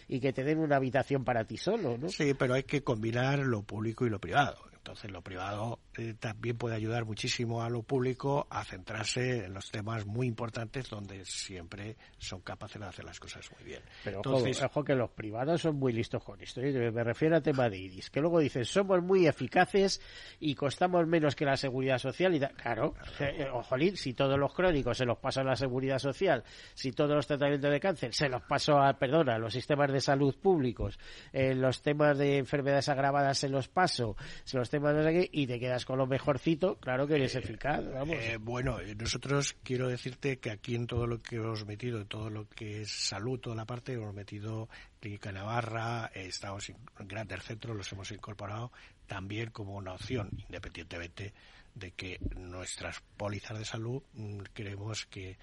Y, 0.08 0.20
que 0.20 0.34
te 0.34 0.44
den 0.44 0.60
una 0.60 0.76
habitación 0.76 1.24
para 1.24 1.46
ti 1.46 1.58
solo, 1.58 1.98
¿no? 1.98 2.10
Sí, 2.10 2.36
pero 2.36 2.54
hay 2.54 2.64
que 2.64 2.84
combinar 2.84 3.40
lo 3.40 3.64
público 3.64 4.06
y 4.06 4.12
lo 4.12 4.20
privado. 4.20 4.68
Entonces, 4.88 5.12
lo 5.12 5.22
privado 5.22 5.80
eh, 5.98 6.14
también 6.20 6.58
puede 6.58 6.76
ayudar 6.76 7.06
muchísimo 7.06 7.64
a 7.64 7.70
lo 7.70 7.82
público 7.82 8.46
a 8.52 8.64
centrarse 8.64 9.46
en 9.46 9.54
los 9.54 9.72
temas 9.72 10.06
muy 10.06 10.28
importantes 10.28 10.90
donde 10.90 11.26
siempre 11.26 11.98
son 12.20 12.42
capaces 12.42 12.80
de 12.80 12.88
hacer 12.88 13.04
las 13.04 13.20
cosas 13.20 13.50
muy 13.58 13.66
bien. 13.66 13.82
Pero 14.04 14.22
ojo, 14.22 14.84
que 14.84 14.94
los 14.94 15.10
privados 15.10 15.62
son 15.62 15.78
muy 15.78 15.94
listos 15.94 16.24
con 16.24 16.40
esto. 16.40 16.62
¿eh? 16.62 16.92
Me 16.92 17.04
refiero 17.04 17.36
al 17.36 17.42
tema 17.42 17.68
de 17.68 17.80
IRIS, 17.80 18.12
que 18.12 18.22
luego 18.22 18.40
dicen 18.40 18.64
somos 18.64 19.02
muy 19.02 19.26
eficaces 19.26 20.00
y 20.40 20.54
costamos 20.54 21.08
menos 21.08 21.36
que 21.36 21.46
la 21.46 21.58
seguridad 21.58 21.98
social. 21.98 22.36
y 22.36 22.40
Claro, 22.40 22.94
eh, 23.20 23.48
ojolín, 23.52 23.98
si 23.98 24.14
todos 24.14 24.38
los 24.38 24.54
crónicos 24.54 25.00
se 25.00 25.06
los 25.06 25.18
paso 25.18 25.42
a 25.42 25.44
la 25.44 25.56
seguridad 25.56 25.98
social, 25.98 26.44
si 26.76 26.92
todos 26.92 27.16
los 27.16 27.26
tratamientos 27.26 27.72
de 27.72 27.80
cáncer 27.80 28.14
se 28.14 28.30
los 28.30 28.44
paso 28.44 28.78
a, 28.80 28.94
perdona, 28.94 29.36
a 29.36 29.40
los 29.40 29.54
sistemas 29.54 29.92
de 29.92 30.00
salud 30.00 30.36
públicos, 30.36 31.00
los 31.34 31.82
temas 31.82 32.18
de 32.18 32.38
enfermedades 32.38 32.88
agravadas 32.90 33.40
se 33.40 33.50
los 33.50 33.68
paso, 33.68 34.16
se 34.44 34.58
los 34.58 34.70
temas 34.70 34.94
de 34.94 35.08
y 35.32 35.48
te 35.48 35.60
quedas 35.60 35.86
con 35.88 36.00
lo 36.00 36.06
mejorcito, 36.06 36.76
claro 36.82 37.08
que 37.08 37.16
eres 37.16 37.34
eh, 37.36 37.40
eficaz. 37.40 37.82
Eh, 38.10 38.38
bueno, 38.42 38.82
eh, 38.82 38.94
nosotros 38.94 39.56
quiero 39.64 39.88
decirte 39.88 40.38
que 40.38 40.52
aquí 40.52 40.76
en 40.76 40.86
todo 40.86 41.08
lo 41.08 41.22
que 41.22 41.38
hemos 41.38 41.66
metido, 41.66 42.02
en 42.02 42.08
todo 42.08 42.30
lo 42.30 42.50
que 42.50 42.82
es 42.82 42.92
salud, 42.92 43.40
toda 43.40 43.56
la 43.56 43.64
parte, 43.64 43.94
hemos 43.94 44.14
metido 44.14 44.68
Clínica 45.00 45.32
Navarra, 45.32 46.12
estamos 46.14 46.68
en 46.68 46.76
grandes 47.08 47.42
centros, 47.42 47.74
los 47.74 47.90
hemos 47.94 48.12
incorporado 48.12 48.74
también 49.06 49.52
como 49.52 49.76
una 49.76 49.94
opción, 49.94 50.30
independientemente 50.50 51.34
de 51.74 51.92
que 51.92 52.20
nuestras 52.36 53.02
pólizas 53.16 53.58
de 53.58 53.64
salud 53.64 54.04
mm, 54.12 54.40
queremos 54.54 55.06
que 55.06 55.38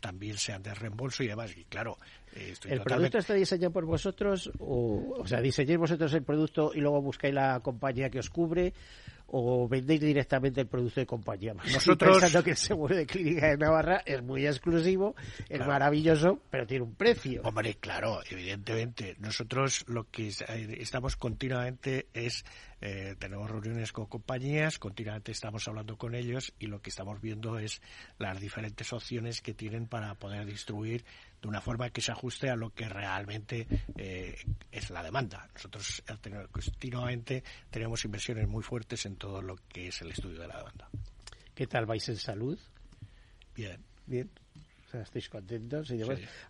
también 0.00 0.38
sean 0.38 0.62
de 0.62 0.72
reembolso 0.72 1.22
y 1.22 1.28
demás. 1.28 1.54
Y 1.54 1.64
claro, 1.64 1.98
¿El 2.32 2.80
producto 2.80 3.18
está 3.18 3.34
diseñado 3.34 3.70
por 3.70 3.84
vosotros? 3.84 4.50
O, 4.60 5.16
o 5.18 5.26
sea, 5.26 5.42
diseñáis 5.42 5.78
vosotros 5.78 6.14
el 6.14 6.22
producto 6.22 6.72
y 6.74 6.80
luego 6.80 7.02
buscáis 7.02 7.34
la 7.34 7.60
compañía 7.60 8.08
que 8.08 8.18
os 8.18 8.30
cubre? 8.30 8.72
O 9.32 9.68
vendéis 9.68 10.00
directamente 10.00 10.60
el 10.60 10.66
producto 10.66 11.00
de 11.00 11.06
compañía. 11.06 11.54
Nosotros 11.54 12.18
pensando 12.20 12.42
que 12.42 12.50
el 12.50 12.56
seguro 12.56 12.96
de 12.96 13.06
clínica 13.06 13.48
de 13.48 13.56
Navarra 13.56 14.02
es 14.04 14.22
muy 14.22 14.46
exclusivo, 14.46 15.14
es 15.48 15.64
maravilloso, 15.66 16.40
pero 16.50 16.66
tiene 16.66 16.84
un 16.84 16.94
precio. 16.94 17.42
Hombre, 17.44 17.74
claro, 17.74 18.20
evidentemente. 18.28 19.16
Nosotros 19.18 19.84
lo 19.86 20.10
que 20.10 20.28
eh, 20.28 20.76
estamos 20.80 21.16
continuamente 21.16 22.08
es 22.12 22.44
eh, 22.80 23.14
tenemos 23.18 23.50
reuniones 23.50 23.92
con 23.92 24.06
compañías, 24.06 24.78
continuamente 24.78 25.32
estamos 25.32 25.68
hablando 25.68 25.98
con 25.98 26.14
ellos 26.14 26.54
y 26.58 26.66
lo 26.66 26.80
que 26.80 26.88
estamos 26.88 27.20
viendo 27.20 27.58
es 27.58 27.82
las 28.18 28.40
diferentes 28.40 28.92
opciones 28.92 29.42
que 29.42 29.52
tienen 29.52 29.86
para 29.86 30.14
poder 30.14 30.46
distribuir 30.46 31.04
de 31.40 31.48
una 31.48 31.60
forma 31.60 31.90
que 31.90 32.00
se 32.00 32.12
ajuste 32.12 32.50
a 32.50 32.56
lo 32.56 32.70
que 32.70 32.88
realmente 32.88 33.66
eh, 33.96 34.36
es 34.70 34.90
la 34.90 35.02
demanda. 35.02 35.48
Nosotros 35.54 36.02
continuamente 36.50 37.42
tenemos 37.70 38.04
inversiones 38.04 38.48
muy 38.48 38.62
fuertes 38.62 39.06
en 39.06 39.16
todo 39.16 39.40
lo 39.40 39.56
que 39.68 39.88
es 39.88 40.00
el 40.02 40.10
estudio 40.10 40.40
de 40.40 40.48
la 40.48 40.58
demanda. 40.58 40.88
¿Qué 41.54 41.66
tal 41.66 41.86
vais 41.86 42.08
en 42.08 42.16
salud? 42.16 42.58
Bien. 43.54 43.82
Bien. 44.06 44.30
O 44.86 44.90
sea, 44.90 45.02
estáis 45.02 45.28
contentos 45.28 45.90
y 45.92 46.00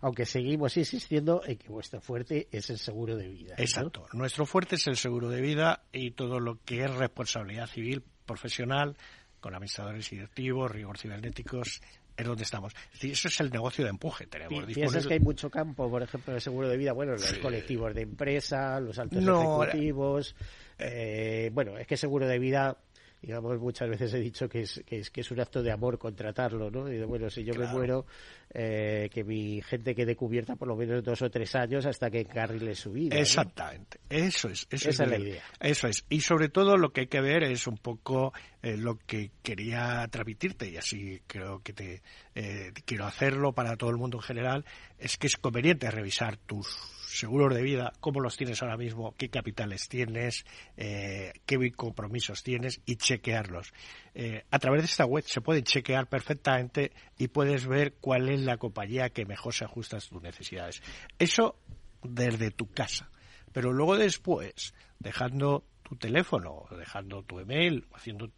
aunque 0.01 0.25
seguimos 0.25 0.75
insistiendo 0.75 1.43
en 1.45 1.57
que 1.57 1.69
vuestro 1.69 2.01
fuerte 2.01 2.47
es 2.51 2.71
el 2.71 2.79
seguro 2.79 3.15
de 3.15 3.27
vida. 3.27 3.53
Exacto. 3.57 4.07
Nuestro 4.13 4.47
fuerte 4.47 4.75
es 4.75 4.87
el 4.87 4.97
seguro 4.97 5.29
de 5.29 5.41
vida 5.41 5.83
y 5.93 6.11
todo 6.11 6.39
lo 6.39 6.59
que 6.65 6.83
es 6.83 6.91
responsabilidad 6.91 7.67
civil 7.67 8.03
profesional 8.25 8.97
con 9.39 9.53
administradores 9.53 10.09
directivos, 10.09 10.71
rigor 10.71 10.97
cibernéticos, 10.97 11.81
es 12.15 12.25
donde 12.25 12.43
estamos. 12.43 12.73
eso 13.01 13.27
es 13.27 13.39
el 13.39 13.49
negocio 13.49 13.83
de 13.83 13.89
empuje. 13.89 14.27
Tenemos 14.27 14.65
¿Piensas 14.65 15.07
que 15.07 15.15
hay 15.15 15.19
mucho 15.19 15.49
campo, 15.49 15.89
por 15.89 16.03
ejemplo, 16.03 16.33
de 16.33 16.39
seguro 16.39 16.67
de 16.69 16.77
vida? 16.77 16.93
Bueno, 16.93 17.13
los 17.13 17.33
colectivos 17.39 17.93
de 17.93 18.01
empresa, 18.01 18.79
los 18.79 18.97
altos 18.99 19.23
ejecutivos. 19.23 20.35
Eh, 20.77 21.49
bueno, 21.53 21.77
es 21.77 21.87
que 21.87 21.97
seguro 21.97 22.27
de 22.27 22.39
vida 22.39 22.77
digamos, 23.21 23.59
muchas 23.59 23.87
veces 23.87 24.13
he 24.15 24.19
dicho 24.19 24.49
que 24.49 24.61
es, 24.61 24.81
que 24.85 24.99
es, 24.99 25.11
que 25.11 25.21
es 25.21 25.31
un 25.31 25.39
acto 25.39 25.61
de 25.61 25.71
amor 25.71 25.99
contratarlo, 25.99 26.71
¿no? 26.71 26.91
Y 26.91 27.03
bueno, 27.03 27.29
si 27.29 27.43
yo 27.43 27.53
me 27.53 27.67
muero, 27.67 28.05
eh, 28.53 29.09
que 29.13 29.23
mi 29.23 29.61
gente 29.61 29.95
quede 29.95 30.15
cubierta 30.15 30.55
por 30.55 30.67
lo 30.67 30.75
menos 30.75 31.03
dos 31.03 31.21
o 31.21 31.29
tres 31.29 31.55
años 31.55 31.85
hasta 31.85 32.09
que 32.09 32.21
encarrile 32.21 32.75
su 32.75 32.91
vida. 32.91 33.17
Exactamente, 33.17 33.99
eso 34.09 34.49
es. 34.49 34.67
Esa 34.69 34.89
es, 34.89 34.99
la 34.99 35.17
idea. 35.17 35.43
Eso 35.59 35.87
es. 35.87 36.05
Y 36.09 36.21
sobre 36.21 36.49
todo 36.49 36.77
lo 36.77 36.91
que 36.91 37.01
hay 37.01 37.07
que 37.07 37.21
ver 37.21 37.43
es 37.43 37.67
un 37.67 37.77
poco 37.77 38.33
eh, 38.61 38.75
lo 38.75 38.97
que 38.97 39.31
quería 39.41 40.07
transmitirte, 40.09 40.69
y 40.69 40.77
así 40.77 41.21
creo 41.27 41.61
que 41.63 41.73
te 41.73 42.01
eh, 42.35 42.73
quiero 42.85 43.05
hacerlo 43.05 43.53
para 43.53 43.77
todo 43.77 43.89
el 43.89 43.97
mundo 43.97 44.17
en 44.17 44.23
general, 44.23 44.65
es 44.97 45.17
que 45.17 45.27
es 45.27 45.37
conveniente 45.37 45.89
revisar 45.89 46.37
tus 46.37 46.67
seguros 47.11 47.53
de 47.53 47.61
vida, 47.61 47.93
cómo 47.99 48.21
los 48.21 48.37
tienes 48.37 48.61
ahora 48.61 48.77
mismo, 48.77 49.15
qué 49.17 49.29
capitales 49.29 49.87
tienes, 49.89 50.45
eh, 50.77 51.33
qué 51.45 51.71
compromisos 51.71 52.41
tienes 52.41 52.81
y 52.85 52.95
chequearlos. 52.95 53.73
Eh, 54.15 54.43
a 54.49 54.59
través 54.59 54.81
de 54.81 54.85
esta 54.85 55.05
web 55.05 55.23
se 55.27 55.41
pueden 55.41 55.63
chequear 55.63 56.07
perfectamente 56.07 56.91
y 57.17 57.27
puedes 57.27 57.67
ver 57.67 57.93
cuál 57.99 58.29
es 58.29 58.40
la 58.45 58.57
compañía 58.57 59.09
que 59.09 59.25
mejor 59.25 59.53
se 59.53 59.65
ajusta 59.65 59.97
a 59.97 60.01
tus 60.01 60.21
necesidades. 60.21 60.81
Eso 61.19 61.55
desde 62.03 62.51
tu 62.51 62.71
casa. 62.71 63.09
Pero 63.51 63.73
luego 63.73 63.97
después, 63.97 64.73
dejando 64.99 65.65
tu 65.83 65.95
teléfono, 65.95 66.65
dejando 66.77 67.23
tu 67.23 67.39
email, 67.39 67.85
haciendo 67.93 68.31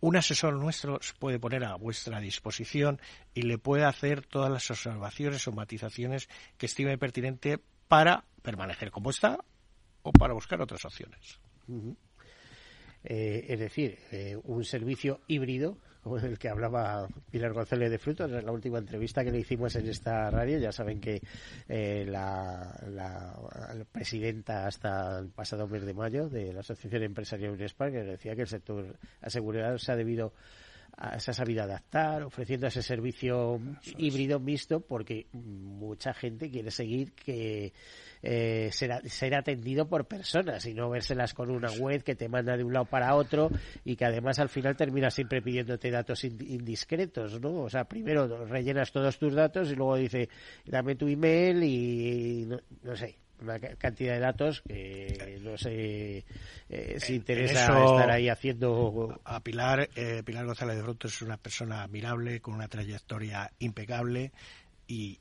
un 0.00 0.16
asesor 0.16 0.54
nuestro 0.54 0.98
se 1.00 1.14
puede 1.14 1.38
poner 1.38 1.64
a 1.64 1.76
vuestra 1.76 2.20
disposición 2.20 3.00
y 3.34 3.42
le 3.42 3.56
puede 3.56 3.84
hacer 3.84 4.26
todas 4.26 4.50
las 4.50 4.68
observaciones 4.70 5.46
o 5.46 5.52
matizaciones 5.52 6.28
que 6.58 6.66
estime 6.66 6.98
pertinente 6.98 7.60
para 7.88 8.24
permanecer 8.42 8.90
como 8.90 9.10
está 9.10 9.38
o 10.02 10.12
para 10.12 10.34
buscar 10.34 10.60
otras 10.60 10.84
opciones. 10.84 11.38
Eh, 13.04 13.46
es 13.48 13.58
decir, 13.60 13.98
eh, 14.10 14.36
un 14.42 14.64
servicio 14.64 15.20
híbrido, 15.28 15.78
como 16.02 16.18
el 16.18 16.38
que 16.38 16.48
hablaba 16.48 17.06
Pilar 17.30 17.52
González 17.52 17.90
de 17.90 17.98
Frutos 17.98 18.30
en 18.30 18.44
la 18.44 18.52
última 18.52 18.78
entrevista 18.78 19.22
que 19.24 19.30
le 19.30 19.38
hicimos 19.38 19.74
en 19.76 19.88
esta 19.88 20.30
radio. 20.30 20.58
Ya 20.58 20.72
saben 20.72 21.00
que 21.00 21.22
eh, 21.68 22.04
la, 22.08 22.74
presidenta 23.92 24.66
hasta 24.66 25.20
el 25.20 25.28
pasado 25.28 25.68
mes 25.68 25.84
de 25.84 25.94
mayo 25.94 26.28
de 26.28 26.52
la 26.52 26.60
Asociación 26.60 27.04
Empresarial 27.04 27.52
Unespa 27.52 27.90
que 27.90 28.02
decía 28.02 28.34
que 28.34 28.42
el 28.42 28.48
sector 28.48 28.96
asegurado 29.20 29.78
se 29.78 29.92
ha 29.92 29.96
debido 29.96 30.32
se 31.18 31.30
ha 31.30 31.34
sabido 31.34 31.62
adaptar, 31.62 32.22
ofreciendo 32.22 32.66
ese 32.66 32.82
servicio 32.82 33.60
híbrido 33.96 34.38
mixto, 34.38 34.80
porque 34.80 35.26
mucha 35.32 36.12
gente 36.14 36.50
quiere 36.50 36.70
seguir 36.70 37.12
que 37.12 37.72
eh, 38.22 38.70
ser, 38.70 39.34
atendido 39.34 39.88
por 39.88 40.06
personas 40.06 40.64
y 40.66 40.74
no 40.74 40.90
vérselas 40.90 41.34
con 41.34 41.50
una 41.50 41.72
web 41.72 42.04
que 42.04 42.14
te 42.14 42.28
manda 42.28 42.56
de 42.56 42.62
un 42.62 42.72
lado 42.72 42.84
para 42.84 43.16
otro 43.16 43.50
y 43.84 43.96
que 43.96 44.04
además 44.04 44.38
al 44.38 44.48
final 44.48 44.76
termina 44.76 45.10
siempre 45.10 45.42
pidiéndote 45.42 45.90
datos 45.90 46.22
indiscretos, 46.24 47.40
¿no? 47.40 47.62
O 47.62 47.70
sea, 47.70 47.84
primero 47.84 48.46
rellenas 48.46 48.92
todos 48.92 49.18
tus 49.18 49.34
datos 49.34 49.72
y 49.72 49.74
luego 49.74 49.96
dice, 49.96 50.28
dame 50.66 50.94
tu 50.94 51.08
email 51.08 51.64
y 51.64 52.48
no 52.82 52.96
sé, 52.96 53.16
una 53.42 53.58
cantidad 53.58 54.14
de 54.14 54.20
datos 54.20 54.62
que 54.62 55.38
no 55.42 55.56
sé 55.58 56.24
eh, 56.68 56.96
si 56.98 57.14
interesa 57.14 57.84
estar 57.84 58.10
ahí 58.10 58.28
haciendo. 58.28 59.20
A 59.24 59.40
Pilar, 59.40 59.88
eh, 59.94 60.22
Pilar 60.24 60.46
González 60.46 60.76
de 60.76 60.82
Broto 60.82 61.08
es 61.08 61.22
una 61.22 61.36
persona 61.36 61.82
admirable, 61.82 62.40
con 62.40 62.54
una 62.54 62.68
trayectoria 62.68 63.50
impecable 63.58 64.32
y, 64.86 65.18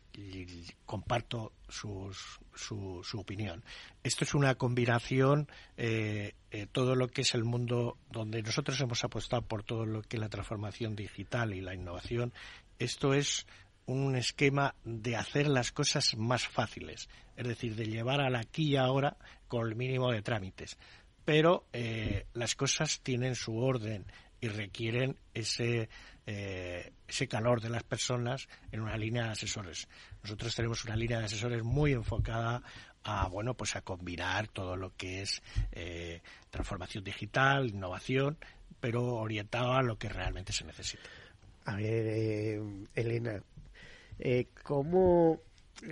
comparto 0.85 1.53
su, 1.69 2.11
su, 2.53 3.19
opinión. 3.19 3.63
Esto 4.03 4.25
es 4.25 4.33
una 4.33 4.55
combinación, 4.55 5.47
eh, 5.77 6.33
todo 6.73 6.95
lo 6.95 7.07
que 7.07 7.21
es 7.21 7.33
el 7.35 7.45
mundo 7.45 7.97
donde 8.09 8.41
nosotros 8.41 8.79
hemos 8.81 9.03
apostado 9.03 9.43
por 9.43 9.63
todo 9.63 9.85
lo 9.85 10.01
que 10.01 10.17
es 10.17 10.21
la 10.21 10.29
transformación 10.29 10.95
digital 10.95 11.53
y 11.53 11.61
la 11.61 11.73
innovación. 11.73 12.33
Esto 12.79 13.13
es 13.13 13.45
un 13.85 14.15
esquema 14.15 14.75
de 14.83 15.15
hacer 15.15 15.47
las 15.47 15.71
cosas 15.71 16.15
más 16.15 16.47
fáciles, 16.47 17.09
es 17.35 17.47
decir, 17.47 17.75
de 17.75 17.85
llevar 17.85 18.21
al 18.21 18.35
aquí 18.35 18.69
y 18.69 18.75
ahora 18.75 19.17
con 19.47 19.67
el 19.67 19.75
mínimo 19.75 20.11
de 20.11 20.21
trámites. 20.21 20.77
Pero 21.25 21.65
eh, 21.73 22.25
las 22.33 22.55
cosas 22.55 23.01
tienen 23.01 23.35
su 23.35 23.57
orden 23.57 24.05
y 24.39 24.47
requieren 24.47 25.17
ese, 25.33 25.89
eh, 26.25 26.91
ese 27.07 27.27
calor 27.27 27.61
de 27.61 27.69
las 27.69 27.83
personas 27.83 28.47
en 28.71 28.81
una 28.81 28.97
línea 28.97 29.25
de 29.25 29.29
asesores. 29.31 29.87
Nosotros 30.23 30.55
tenemos 30.55 30.83
una 30.85 30.95
línea 30.95 31.19
de 31.19 31.25
asesores 31.25 31.63
muy 31.63 31.93
enfocada 31.93 32.63
a 33.03 33.27
bueno 33.27 33.55
pues 33.55 33.75
a 33.75 33.81
combinar 33.81 34.47
todo 34.47 34.75
lo 34.75 34.95
que 34.95 35.23
es 35.23 35.41
eh, 35.71 36.21
transformación 36.49 37.03
digital, 37.03 37.69
innovación, 37.69 38.37
pero 38.79 39.15
orientado 39.15 39.73
a 39.73 39.83
lo 39.83 39.97
que 39.97 40.09
realmente 40.09 40.53
se 40.53 40.65
necesita. 40.65 41.03
A 41.65 41.75
ver, 41.75 42.59
Elena, 42.95 43.43
eh, 44.21 44.47
¿cómo, 44.63 45.39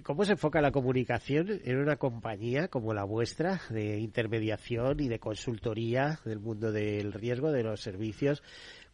¿Cómo 0.04 0.24
se 0.24 0.34
enfoca 0.34 0.62
la 0.62 0.72
comunicación 0.72 1.62
en 1.64 1.78
una 1.78 1.96
compañía 1.96 2.68
como 2.68 2.94
la 2.94 3.04
vuestra 3.04 3.62
de 3.70 3.98
intermediación 3.98 5.00
y 5.00 5.08
de 5.08 5.20
consultoría 5.20 6.20
del 6.26 6.40
mundo 6.40 6.72
del 6.72 7.12
riesgo, 7.12 7.52
de 7.52 7.64
los 7.64 7.82
servicios, 7.82 8.44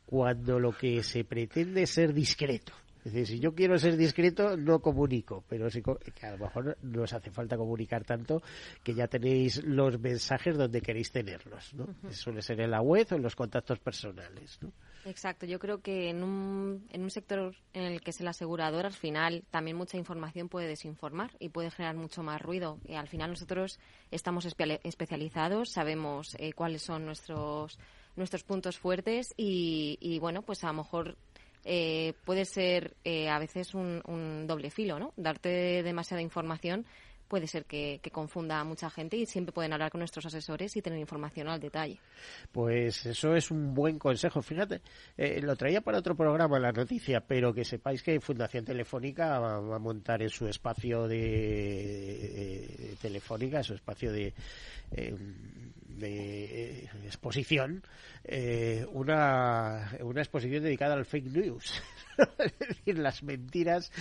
cuando 0.05 0.59
lo 0.59 0.71
que 0.71 1.03
se 1.03 1.25
pretende 1.25 1.83
es 1.83 1.89
ser 1.89 2.13
discreto? 2.13 2.73
Es 3.03 3.13
decir, 3.13 3.37
si 3.37 3.39
yo 3.39 3.53
quiero 3.53 3.77
ser 3.77 3.97
discreto, 3.97 4.57
no 4.57 4.79
comunico, 4.79 5.43
pero 5.47 5.69
sí 5.69 5.83
que 5.83 6.25
a 6.25 6.31
lo 6.31 6.39
mejor 6.39 6.75
no 6.81 7.03
os 7.03 7.13
hace 7.13 7.29
falta 7.29 7.55
comunicar 7.55 8.03
tanto 8.03 8.41
que 8.83 8.95
ya 8.95 9.07
tenéis 9.07 9.63
los 9.63 9.99
mensajes 9.99 10.57
donde 10.57 10.81
queréis 10.81 11.11
tenerlos, 11.11 11.73
¿no? 11.75 11.87
Suele 12.09 12.41
ser 12.41 12.61
en 12.61 12.71
la 12.71 12.81
web 12.81 13.05
o 13.11 13.15
en 13.15 13.21
los 13.21 13.35
contactos 13.35 13.77
personales, 13.77 14.57
¿no? 14.61 14.71
Exacto, 15.05 15.45
yo 15.45 15.59
creo 15.59 15.81
que 15.81 16.09
en 16.09 16.23
un, 16.23 16.87
en 16.91 17.03
un 17.03 17.11
sector 17.11 17.55
en 17.73 17.83
el 17.83 18.01
que 18.01 18.09
es 18.09 18.19
el 18.21 18.27
asegurador, 18.27 18.87
al 18.87 18.93
final 18.93 19.43
también 19.51 19.77
mucha 19.77 19.97
información 19.97 20.49
puede 20.49 20.67
desinformar 20.67 21.29
y 21.39 21.49
puede 21.49 21.69
generar 21.69 21.95
mucho 21.95 22.23
más 22.23 22.41
ruido. 22.41 22.79
Y 22.85 22.95
al 22.95 23.07
final 23.07 23.29
nosotros 23.29 23.79
estamos 24.09 24.47
especializados, 24.47 25.71
sabemos 25.71 26.35
eh, 26.39 26.53
cuáles 26.53 26.81
son 26.81 27.05
nuestros 27.05 27.77
nuestros 28.15 28.43
puntos 28.43 28.79
fuertes 28.79 29.33
y, 29.37 29.97
y, 29.99 30.19
bueno, 30.19 30.41
pues 30.41 30.63
a 30.63 30.67
lo 30.67 30.73
mejor 30.73 31.17
eh, 31.65 32.13
puede 32.23 32.45
ser 32.45 32.95
eh, 33.03 33.29
a 33.29 33.37
veces 33.37 33.75
un, 33.75 34.01
un, 34.07 34.47
doble 34.47 34.71
filo, 34.71 34.97
¿no? 34.97 35.13
Darte 35.17 35.83
demasiada 35.83 36.21
información 36.21 36.85
puede 37.27 37.47
ser 37.47 37.65
que, 37.65 37.99
confunda 38.11 38.59
a 38.59 38.63
mucha 38.63 38.89
gente 38.89 39.17
y 39.17 39.25
siempre 39.25 39.51
pueden 39.51 39.73
hablar 39.73 39.91
con 39.91 39.99
nuestros 39.99 40.25
asesores 40.25 40.75
y 40.75 40.81
tener 40.81 40.99
información 40.99 41.47
al 41.47 41.59
detalle. 41.59 41.99
Pues 42.51 43.05
eso 43.05 43.35
es 43.35 43.51
un 43.51 43.73
buen 43.73 43.99
consejo. 43.99 44.41
Fíjate, 44.41 44.81
eh, 45.17 45.41
lo 45.41 45.55
traía 45.55 45.81
para 45.81 45.99
otro 45.99 46.15
programa 46.15 46.59
la 46.59 46.71
noticia, 46.71 47.21
pero 47.21 47.53
que 47.53 47.65
sepáis 47.65 48.01
que 48.03 48.19
Fundación 48.19 48.63
Telefónica 48.63 49.39
va, 49.39 49.57
a 49.57 49.79
montar 49.79 50.21
en 50.21 50.29
su 50.29 50.47
espacio 50.47 51.07
de 51.07 52.95
Telefónica, 53.01 53.63
su 53.63 53.73
espacio 53.73 54.11
de 54.11 54.33
de 55.97 56.83
eh, 56.83 56.89
exposición 57.03 57.83
eh, 58.23 58.85
una, 58.91 59.91
una 60.01 60.21
exposición 60.21 60.63
dedicada 60.63 60.95
al 60.95 61.05
fake 61.05 61.27
news. 61.27 61.81
es 62.39 62.57
decir, 62.59 62.97
las 62.97 63.21
mentiras 63.21 63.91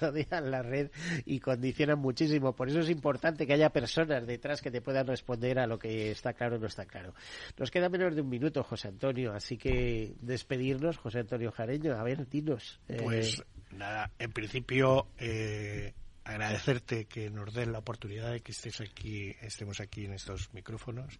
rodean 0.00 0.50
la 0.50 0.62
red 0.62 0.90
y 1.24 1.40
condicionan 1.40 1.98
muchísimo. 1.98 2.54
Por 2.54 2.70
eso 2.70 2.80
es 2.80 2.88
importante 2.88 3.46
que 3.46 3.52
haya 3.52 3.70
personas 3.70 4.26
detrás 4.26 4.62
que 4.62 4.70
te 4.70 4.80
puedan 4.80 5.06
responder 5.06 5.58
a 5.58 5.66
lo 5.66 5.78
que 5.78 6.10
está 6.10 6.32
claro 6.32 6.56
o 6.56 6.58
no 6.58 6.66
está 6.66 6.86
claro. 6.86 7.14
Nos 7.58 7.70
queda 7.70 7.88
menos 7.88 8.14
de 8.14 8.22
un 8.22 8.30
minuto, 8.30 8.62
José 8.62 8.88
Antonio, 8.88 9.32
así 9.32 9.58
que 9.58 10.14
despedirnos, 10.20 10.96
José 10.96 11.20
Antonio 11.20 11.52
Jareño. 11.52 11.94
A 11.94 12.02
ver, 12.02 12.28
dinos. 12.28 12.80
Eh, 12.88 13.00
pues 13.02 13.42
nada, 13.72 14.10
en 14.18 14.32
principio 14.32 15.08
agradecerte 16.26 17.06
que 17.06 17.30
nos 17.30 17.54
den 17.54 17.72
la 17.72 17.78
oportunidad 17.78 18.32
de 18.32 18.40
que 18.40 18.50
estés 18.50 18.80
aquí, 18.80 19.34
estemos 19.40 19.80
aquí 19.80 20.04
en 20.04 20.12
estos 20.12 20.52
micrófonos 20.52 21.18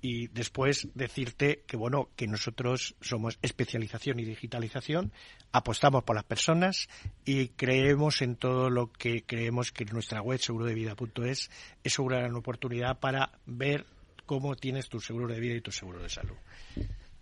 y 0.00 0.28
después 0.28 0.88
decirte 0.94 1.62
que 1.66 1.76
bueno, 1.76 2.08
que 2.16 2.26
nosotros 2.26 2.96
somos 3.02 3.38
especialización 3.42 4.18
y 4.18 4.24
digitalización, 4.24 5.12
apostamos 5.52 6.04
por 6.04 6.16
las 6.16 6.24
personas 6.24 6.88
y 7.26 7.48
creemos 7.48 8.22
en 8.22 8.36
todo 8.36 8.70
lo 8.70 8.90
que 8.90 9.24
creemos 9.24 9.72
que 9.72 9.84
nuestra 9.84 10.22
web 10.22 10.40
segurodevida.es 10.40 11.50
es 11.84 11.98
una 11.98 12.16
gran 12.16 12.34
oportunidad 12.34 12.98
para 12.98 13.38
ver 13.44 13.84
cómo 14.24 14.56
tienes 14.56 14.88
tu 14.88 15.00
seguro 15.00 15.32
de 15.32 15.38
vida 15.38 15.54
y 15.54 15.60
tu 15.60 15.70
seguro 15.70 16.02
de 16.02 16.08
salud. 16.08 16.36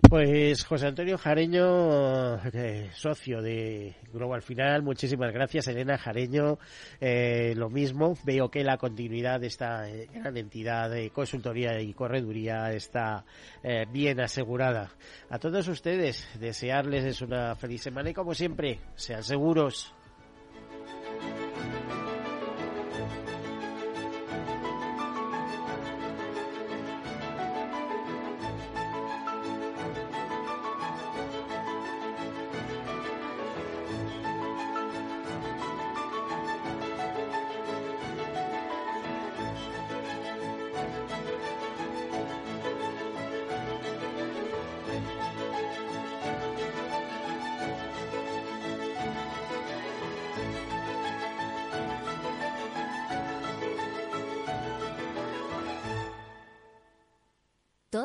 Pues 0.08 0.64
José 0.64 0.86
Antonio 0.86 1.16
Jareño, 1.18 2.36
eh, 2.52 2.90
socio 2.94 3.40
de 3.40 3.96
Global 4.12 4.42
Final, 4.42 4.82
muchísimas 4.82 5.32
gracias. 5.32 5.66
Elena 5.68 5.96
Jareño, 5.98 6.58
eh, 7.00 7.54
lo 7.56 7.70
mismo. 7.70 8.16
Veo 8.24 8.50
que 8.50 8.62
la 8.62 8.76
continuidad 8.76 9.40
de 9.40 9.46
esta 9.46 9.88
eh, 9.88 10.08
gran 10.14 10.36
entidad 10.36 10.90
de 10.90 11.10
consultoría 11.10 11.80
y 11.80 11.94
correduría 11.94 12.72
está 12.72 13.24
bien 13.90 14.20
asegurada. 14.20 14.90
A 15.30 15.38
todos 15.38 15.66
ustedes, 15.68 16.28
desearles 16.38 17.04
es 17.04 17.22
una 17.22 17.54
feliz 17.56 17.82
semana 17.82 18.10
y 18.10 18.14
como 18.14 18.34
siempre, 18.34 18.80
sean 18.94 19.24
seguros. 19.24 19.94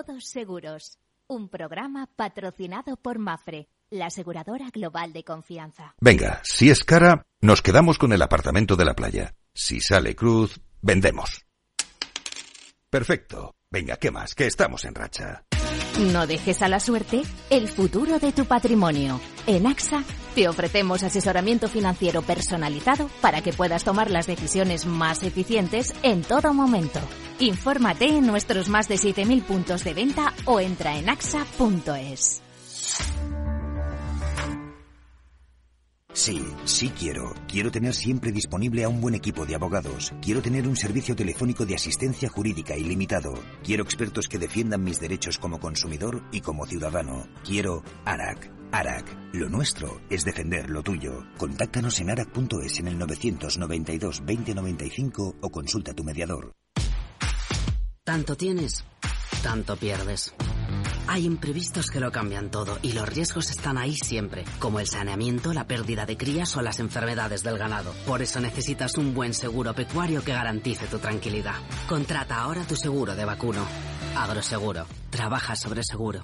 Todos 0.05 0.27
Seguros, 0.27 0.97
un 1.27 1.49
programa 1.49 2.07
patrocinado 2.15 2.95
por 2.95 3.19
Mafre, 3.19 3.67
la 3.89 4.05
aseguradora 4.05 4.69
global 4.69 5.11
de 5.11 5.25
confianza. 5.25 5.93
Venga, 5.99 6.39
si 6.45 6.69
es 6.69 6.85
cara, 6.85 7.25
nos 7.41 7.61
quedamos 7.61 7.97
con 7.97 8.13
el 8.13 8.21
apartamento 8.21 8.77
de 8.77 8.85
la 8.85 8.93
playa. 8.93 9.35
Si 9.53 9.81
sale 9.81 10.15
cruz, 10.15 10.61
vendemos. 10.81 11.45
Perfecto. 12.89 13.55
Venga, 13.69 13.97
¿qué 13.97 14.09
más? 14.09 14.35
Que 14.35 14.47
estamos 14.47 14.85
en 14.85 14.95
racha. 14.95 15.43
No 16.13 16.27
dejes 16.27 16.61
a 16.61 16.69
la 16.69 16.79
suerte 16.79 17.23
el 17.49 17.67
futuro 17.67 18.19
de 18.19 18.31
tu 18.31 18.45
patrimonio. 18.45 19.19
En 19.49 19.65
AXA 19.65 20.03
te 20.35 20.47
ofrecemos 20.47 21.01
asesoramiento 21.01 21.67
financiero 21.69 22.21
personalizado 22.21 23.09
para 23.19 23.41
que 23.41 23.51
puedas 23.51 23.83
tomar 23.83 24.11
las 24.11 24.27
decisiones 24.27 24.85
más 24.85 25.23
eficientes 25.23 25.91
en 26.03 26.21
todo 26.21 26.53
momento. 26.53 26.99
Infórmate 27.39 28.05
en 28.05 28.27
nuestros 28.27 28.69
más 28.69 28.87
de 28.87 28.97
7.000 28.97 29.41
puntos 29.41 29.83
de 29.83 29.95
venta 29.95 30.33
o 30.45 30.59
entra 30.59 30.97
en 30.97 31.09
axa.es. 31.09 32.43
Sí, 36.13 36.43
sí 36.65 36.89
quiero. 36.89 37.33
Quiero 37.47 37.71
tener 37.71 37.95
siempre 37.95 38.31
disponible 38.31 38.83
a 38.83 38.89
un 38.89 39.01
buen 39.01 39.15
equipo 39.15 39.47
de 39.47 39.55
abogados. 39.55 40.13
Quiero 40.21 40.43
tener 40.43 40.67
un 40.67 40.75
servicio 40.75 41.15
telefónico 41.15 41.65
de 41.65 41.73
asistencia 41.73 42.29
jurídica 42.29 42.77
ilimitado. 42.77 43.33
Quiero 43.63 43.81
expertos 43.81 44.27
que 44.27 44.37
defiendan 44.37 44.83
mis 44.83 44.99
derechos 44.99 45.39
como 45.39 45.59
consumidor 45.59 46.21
y 46.31 46.41
como 46.41 46.67
ciudadano. 46.67 47.25
Quiero 47.43 47.83
ARAC. 48.05 48.58
ARAC. 48.71 49.05
Lo 49.33 49.49
nuestro 49.49 50.01
es 50.09 50.25
defender 50.25 50.69
lo 50.69 50.83
tuyo. 50.83 51.25
Contáctanos 51.37 51.99
en 51.99 52.09
arac.es 52.09 52.79
en 52.79 52.87
el 52.87 52.97
992 52.97 54.23
2095 54.25 55.35
o 55.41 55.49
consulta 55.49 55.91
a 55.91 55.93
tu 55.93 56.03
mediador. 56.03 56.51
Tanto 58.03 58.35
tienes, 58.35 58.85
tanto 59.43 59.75
pierdes. 59.75 60.33
Hay 61.07 61.25
imprevistos 61.25 61.89
que 61.89 61.99
lo 61.99 62.11
cambian 62.11 62.51
todo 62.51 62.79
y 62.81 62.93
los 62.93 63.07
riesgos 63.07 63.49
están 63.49 63.77
ahí 63.77 63.95
siempre, 63.95 64.45
como 64.59 64.79
el 64.79 64.87
saneamiento, 64.87 65.53
la 65.53 65.67
pérdida 65.67 66.05
de 66.05 66.17
crías 66.17 66.55
o 66.57 66.61
las 66.61 66.79
enfermedades 66.79 67.43
del 67.43 67.57
ganado. 67.57 67.93
Por 68.05 68.21
eso 68.21 68.39
necesitas 68.39 68.97
un 68.97 69.13
buen 69.13 69.33
seguro 69.33 69.73
pecuario 69.73 70.23
que 70.23 70.33
garantice 70.33 70.87
tu 70.87 70.99
tranquilidad. 70.99 71.55
Contrata 71.87 72.37
ahora 72.37 72.63
tu 72.63 72.75
seguro 72.75 73.15
de 73.15 73.25
vacuno. 73.25 73.65
Agroseguro. 74.15 74.85
Trabaja 75.09 75.55
sobre 75.55 75.83
seguro. 75.83 76.23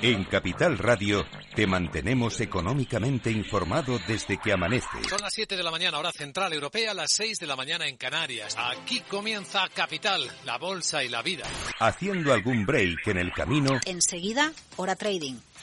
En 0.00 0.22
Capital 0.24 0.78
Radio 0.78 1.26
te 1.56 1.66
mantenemos 1.66 2.40
económicamente 2.40 3.32
informado 3.32 3.98
desde 4.06 4.38
que 4.38 4.52
amanece. 4.52 4.86
Son 5.08 5.20
las 5.20 5.32
7 5.34 5.56
de 5.56 5.62
la 5.64 5.72
mañana, 5.72 5.98
hora 5.98 6.12
central 6.12 6.52
europea, 6.52 6.94
las 6.94 7.08
6 7.16 7.38
de 7.40 7.46
la 7.48 7.56
mañana 7.56 7.88
en 7.88 7.96
Canarias. 7.96 8.54
Aquí 8.56 9.00
comienza 9.00 9.66
Capital, 9.74 10.22
la 10.44 10.56
bolsa 10.56 11.02
y 11.02 11.08
la 11.08 11.22
vida. 11.22 11.46
Haciendo 11.80 12.32
algún 12.32 12.64
break 12.64 13.08
en 13.08 13.18
el 13.18 13.32
camino. 13.32 13.80
Enseguida, 13.86 14.52
hora 14.76 14.94
trading 14.94 15.34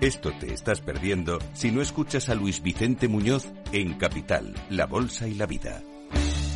Esto 0.00 0.30
te 0.38 0.52
estás 0.52 0.82
perdiendo 0.82 1.38
si 1.54 1.70
no 1.70 1.80
escuchas 1.80 2.28
a 2.28 2.34
Luis 2.34 2.62
Vicente 2.62 3.08
Muñoz 3.08 3.46
en 3.72 3.94
Capital, 3.94 4.54
La 4.68 4.84
Bolsa 4.84 5.26
y 5.26 5.34
la 5.34 5.46
Vida. 5.46 5.82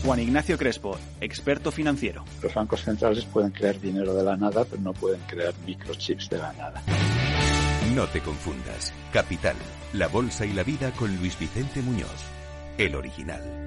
Juan 0.04 0.20
Ignacio 0.20 0.58
Crespo, 0.58 0.98
experto 1.22 1.70
financiero. 1.70 2.22
Los 2.42 2.52
bancos 2.52 2.82
centrales 2.82 3.24
pueden 3.24 3.50
crear 3.50 3.80
dinero 3.80 4.12
de 4.12 4.24
la 4.24 4.36
nada, 4.36 4.66
pero 4.66 4.82
no 4.82 4.92
pueden 4.92 5.20
crear 5.22 5.54
microchips 5.66 6.28
de 6.28 6.36
la 6.36 6.52
nada. 6.52 6.82
No 7.94 8.06
te 8.08 8.20
confundas. 8.20 8.92
Capital, 9.10 9.56
La 9.94 10.08
Bolsa 10.08 10.44
y 10.44 10.52
la 10.52 10.62
Vida 10.62 10.90
con 10.92 11.16
Luis 11.16 11.38
Vicente 11.38 11.80
Muñoz, 11.80 12.24
el 12.76 12.94
original. 12.94 13.59